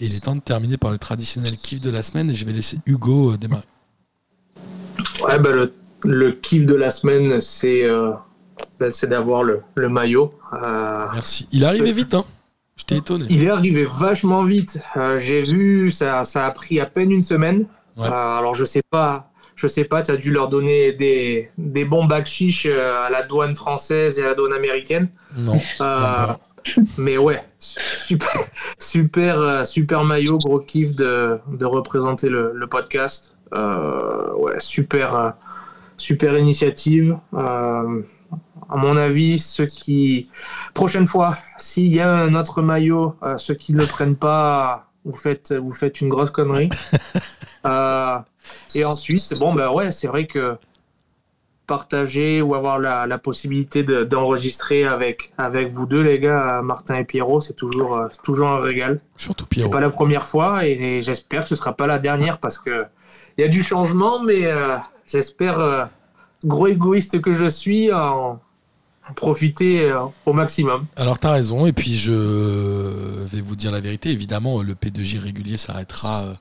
[0.00, 2.44] Et il est temps de terminer par le traditionnel kiff de la semaine et je
[2.44, 3.64] vais laisser Hugo démarrer.
[5.24, 5.72] Ouais, bah, le,
[6.04, 8.12] le kiff de la semaine, c'est euh,
[8.78, 10.34] bah, c'est d'avoir le, le maillot.
[10.52, 11.48] Euh, Merci.
[11.52, 12.24] Il est arrivé vite, hein
[12.76, 13.26] Je t'ai étonné.
[13.30, 14.80] il est arrivé vachement vite.
[14.96, 17.66] Euh, J'ai vu, ça, ça a pris à peine une semaine.
[17.96, 18.06] Ouais.
[18.06, 19.30] Euh, alors, je sais pas.
[19.56, 23.22] Je sais pas, tu as dû leur donner des, des bons bacs chiches à la
[23.24, 25.08] douane française et à la douane américaine.
[25.36, 25.58] Non.
[25.80, 26.26] Euh,
[26.96, 28.30] mais ouais, super,
[28.78, 33.34] super, super maillot, gros kiff de, de représenter le, le podcast.
[33.54, 35.30] Euh, ouais, super, euh,
[35.96, 37.16] super initiative.
[37.34, 38.02] Euh,
[38.70, 40.28] à mon avis, ceux qui.
[40.74, 44.90] Prochaine fois, s'il y a un autre maillot, euh, ceux qui ne le prennent pas,
[45.04, 46.68] vous faites, vous faites une grosse connerie.
[47.66, 48.18] Euh,
[48.76, 50.56] et ensuite, bon, ben ouais, c'est vrai que
[51.66, 56.94] partager ou avoir la, la possibilité de- d'enregistrer avec, avec vous deux, les gars, Martin
[56.96, 57.40] et Pierrot.
[57.40, 59.00] C'est toujours, c'est toujours un régal.
[59.16, 59.70] Surtout C'est Pierrot.
[59.70, 62.86] pas la première fois et, et j'espère que ce sera pas la dernière parce que
[63.38, 65.84] il y a du changement, mais euh, j'espère, euh,
[66.44, 68.40] gros égoïste que je suis, en,
[69.08, 70.86] en profiter euh, au maximum.
[70.96, 72.12] Alors t'as raison, et puis je
[73.24, 76.34] vais vous dire la vérité, évidemment le P2J régulier s'arrêtera euh,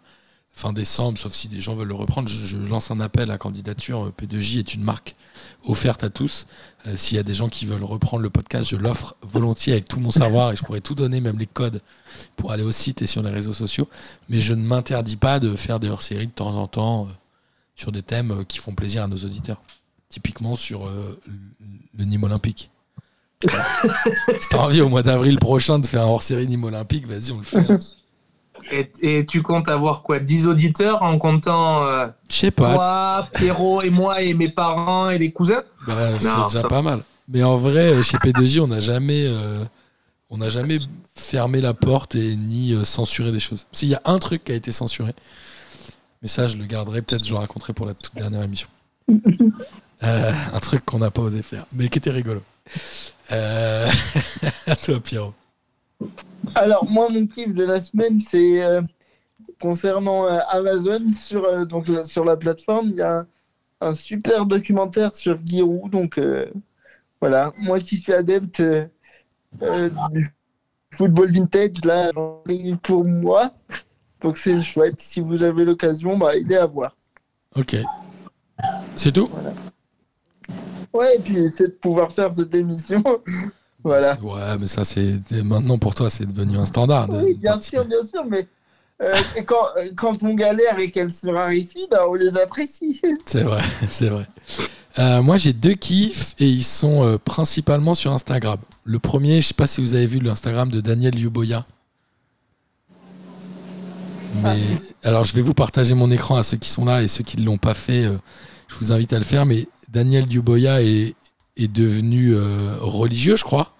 [0.53, 2.27] fin décembre, sauf si des gens veulent le reprendre.
[2.27, 5.15] Je lance un appel à candidature, P2J est une marque
[5.67, 6.47] offerte à tous.
[6.87, 9.87] Euh, S'il y a des gens qui veulent reprendre le podcast, je l'offre volontiers avec
[9.87, 11.81] tout mon savoir et je pourrais tout donner, même les codes,
[12.35, 13.87] pour aller au site et sur les réseaux sociaux.
[14.29, 17.13] Mais je ne m'interdis pas de faire des hors-séries de temps en temps euh,
[17.75, 19.61] sur des thèmes euh, qui font plaisir à nos auditeurs.
[20.09, 20.89] Typiquement sur
[21.97, 22.69] le Nîmes Olympique.
[24.39, 27.39] Si t'as envie au mois d'avril prochain de faire un hors-série Nîmes Olympique, vas-y, on
[27.39, 27.67] le fait.
[28.71, 33.27] Et, et tu comptes avoir quoi 10 auditeurs en comptant euh, Je sais pas, toi,
[33.33, 35.63] Pierrot et moi et mes parents et les cousins?
[35.87, 37.01] Bah, c'est Non, déjà ça- pas mal.
[37.29, 39.63] Mais en vrai, chez P2J, on n'a jamais, euh,
[40.29, 40.79] on n'a jamais
[41.15, 43.67] fermé la porte et ni euh, censuré des choses.
[43.71, 45.13] S'il y a un truc qui a été censuré,
[46.21, 48.67] mais ça, je le garderai peut-être, je le raconterai pour la toute dernière émission.
[50.03, 52.43] Euh, un truc qu'on n'a pas osé faire, mais qui était rigolo.
[53.31, 53.89] Euh...
[54.67, 55.33] à toi, Pierrot.
[56.55, 58.81] Alors, moi, mon kiff de la semaine, c'est euh,
[59.59, 60.99] concernant euh, Amazon.
[61.15, 63.25] Sur, euh, donc, la- sur la plateforme, il y a
[63.81, 65.91] un, super documentaire sur Giroud.
[65.91, 66.19] Donc,
[67.21, 67.51] voilà.
[67.57, 68.63] Moi qui suis adepte
[69.61, 70.33] du
[70.91, 73.51] football vintage, là, j'en ai pour moi.
[74.21, 74.99] Donc, c'est chouette.
[74.99, 76.95] Si vous avez l'occasion, bah, il est à voir.
[77.55, 77.75] Ok.
[78.95, 79.29] C'est tout?
[80.93, 83.03] Ouais, et puis, c'est de pouvoir faire cette émission.
[83.87, 84.17] voilà.
[84.21, 87.07] Ouais, mais ça, c'est maintenant pour toi, c'est devenu un standard.
[87.09, 88.47] Oui, bien sûr, bien sûr, mais
[89.01, 89.13] euh,
[89.45, 92.99] quand, quand on galère et qu'elle se raréfie, bah, on les apprécie.
[93.25, 94.27] C'est vrai, c'est vrai.
[94.97, 98.57] Euh, moi, j'ai deux kiffs et ils sont euh, principalement sur Instagram.
[98.83, 101.65] Le premier, je sais pas si vous avez vu l'Instagram de Daniel Yuboya.
[104.43, 104.59] Mais
[105.03, 107.37] alors, je vais vous partager mon écran à ceux qui sont là et ceux qui
[107.39, 108.03] ne l'ont pas fait.
[108.67, 109.45] je vous invite à le faire.
[109.45, 111.15] Mais Daniel Yuboya est,
[111.55, 112.35] est devenu
[112.79, 113.73] religieux, je crois.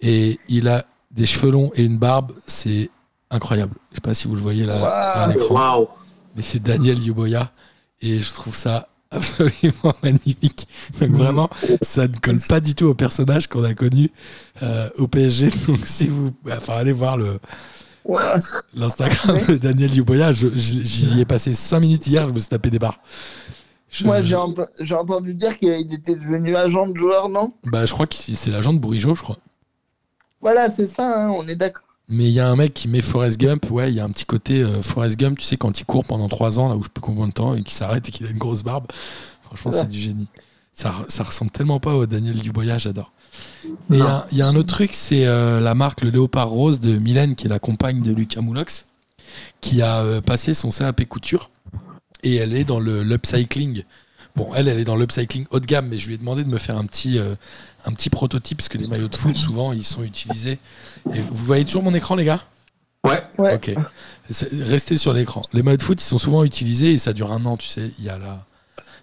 [0.00, 2.32] Et il a des cheveux longs et une barbe.
[2.46, 2.90] C'est
[3.30, 3.74] incroyable.
[3.90, 4.74] Je sais pas si vous le voyez là
[5.24, 5.54] à l'écran
[6.36, 7.52] mais c'est Daniel Yuboya
[8.02, 10.66] et je trouve ça absolument magnifique.
[11.00, 11.48] Donc vraiment,
[11.82, 14.10] ça ne colle pas du tout au personnage qu'on a connu
[14.62, 15.50] euh, au PSG.
[15.68, 17.38] Donc si vous, enfin allez voir le
[18.74, 20.32] l'Instagram de Daniel Yuboya.
[20.32, 22.98] J'y ai passé 5 minutes hier, je me suis tapé des barres.
[23.90, 27.54] Je, Moi, j'ai ent- j'ai entendu dire qu'il était devenu agent de joueur, non?
[27.64, 29.38] Bah, je crois que c'est l'agent de Bourigeau, je crois.
[30.44, 31.82] Voilà, c'est ça, hein, on est d'accord.
[32.08, 33.70] Mais il y a un mec qui met Forrest Gump.
[33.70, 36.04] Ouais, il y a un petit côté euh, Forrest Gump, tu sais, quand il court
[36.04, 38.26] pendant 3 ans, là où je peux combien de temps, et qui s'arrête et qu'il
[38.26, 38.86] a une grosse barbe.
[39.42, 39.78] Franchement, Ouais.
[39.78, 40.28] c'est du génie.
[40.74, 43.10] Ça, ça ressemble tellement pas au Daniel Duboya, j'adore.
[43.64, 46.10] Et il y, a- il y a un autre truc, c'est euh, la marque Le
[46.10, 48.88] Léopard Rose de Mylène, qui est la compagne de Lucas Moulox,
[49.62, 51.50] qui a euh, passé son CAP couture.
[52.22, 53.84] Et elle est dans le l'upcycling.
[54.36, 56.48] Bon, elle, elle est dans l'upcycling haut de gamme, mais je lui ai demandé de
[56.48, 57.36] me faire un petit, euh,
[57.84, 60.58] un petit prototype, parce que les maillots de foot, souvent, ils sont utilisés.
[61.14, 62.42] Et vous voyez toujours mon écran, les gars?
[63.04, 63.54] Ouais, Ouais.
[63.54, 63.74] Ok.
[64.62, 65.44] Restez sur l'écran.
[65.52, 67.90] Les maillots de foot, ils sont souvent utilisés et ça dure un an, tu sais.
[67.98, 68.44] Il y a la,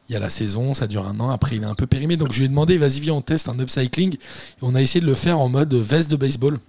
[0.09, 1.29] il y a la saison, ça dure un an.
[1.29, 2.17] Après, il est un peu périmé.
[2.17, 4.15] Donc, je lui ai demandé, vas-y, viens, on teste un upcycling.
[4.15, 4.17] Et
[4.63, 6.59] on a essayé de le faire en mode veste de baseball.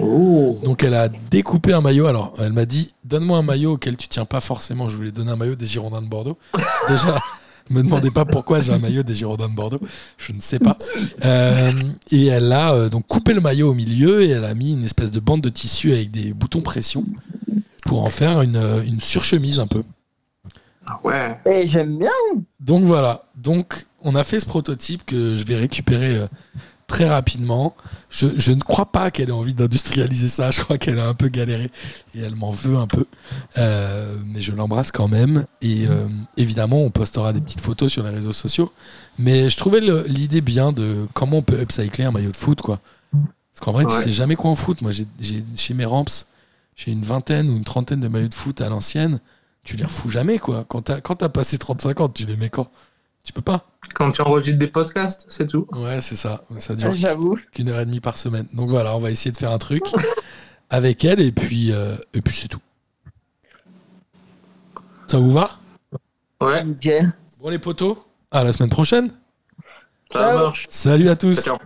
[0.00, 0.58] Oh.
[0.62, 2.06] Donc, elle a découpé un maillot.
[2.06, 4.88] Alors, elle m'a dit, donne-moi un maillot auquel tu tiens pas forcément.
[4.88, 6.38] Je voulais donner un maillot des Girondins de Bordeaux.
[6.88, 7.18] Déjà.
[7.70, 9.80] Ne me demandez pas pourquoi j'ai un maillot des Girondins de Bordeaux.
[10.18, 10.76] Je ne sais pas.
[11.24, 11.72] Euh,
[12.10, 14.84] et elle a euh, donc coupé le maillot au milieu et elle a mis une
[14.84, 17.04] espèce de bande de tissu avec des boutons pression
[17.86, 19.82] pour en faire une, euh, une surchemise un peu.
[20.86, 21.38] Ah ouais.
[21.46, 22.10] Et j'aime bien.
[22.60, 23.24] Donc voilà.
[23.36, 26.26] Donc on a fait ce prototype que je vais récupérer euh,
[26.92, 27.74] très rapidement.
[28.10, 30.50] Je, je ne crois pas qu'elle ait envie d'industrialiser ça.
[30.50, 31.70] Je crois qu'elle a un peu galéré
[32.14, 33.06] et elle m'en veut un peu.
[33.56, 35.46] Euh, mais je l'embrasse quand même.
[35.62, 36.06] Et euh,
[36.36, 38.70] évidemment, on postera des petites photos sur les réseaux sociaux.
[39.18, 42.78] Mais je trouvais l'idée bien de comment on peut upcycler un maillot de foot, quoi.
[43.12, 44.04] Parce qu'en vrai, tu Ouais.
[44.04, 44.82] sais jamais quoi en foot.
[44.82, 45.06] Moi, j'ai
[45.56, 46.04] chez mes ramps,
[46.76, 49.18] j'ai une vingtaine ou une trentaine de maillots de foot à l'ancienne.
[49.64, 50.66] Tu les refous jamais, quoi.
[50.68, 52.68] Quand t'as quand t'as passé 35 ans, tu les mets quand?
[53.24, 53.64] Tu peux pas.
[53.94, 55.66] Quand tu enregistres des podcasts, c'est tout.
[55.72, 56.42] Ouais, c'est ça.
[56.58, 57.38] Ça dure J'avoue.
[57.52, 58.46] qu'une heure et demie par semaine.
[58.52, 59.84] Donc voilà, on va essayer de faire un truc
[60.70, 62.60] avec elle et puis, euh, et puis c'est tout.
[65.06, 65.50] Ça vous va?
[66.40, 67.12] Ouais, Nickel.
[67.40, 67.98] Bon les potos,
[68.30, 69.10] à la semaine prochaine.
[70.12, 70.38] ça Ciao.
[70.38, 70.66] marche.
[70.70, 71.34] Salut à tous.
[71.34, 71.58] Salut.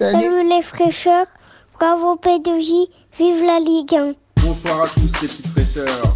[0.00, 1.26] Salut les fraîcheurs,
[1.78, 4.14] bravo P2J, vive la Ligue 1.
[4.42, 6.14] Bonsoir à tous les petites fraîcheurs.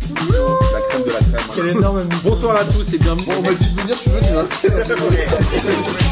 [0.72, 1.46] La crème de la crème.
[1.54, 3.26] Quel énorme Bonsoir à tous et bienvenue.
[3.26, 4.28] Bon, on m'a dit de venir, je suis venu.
[4.38, 5.94] Hein.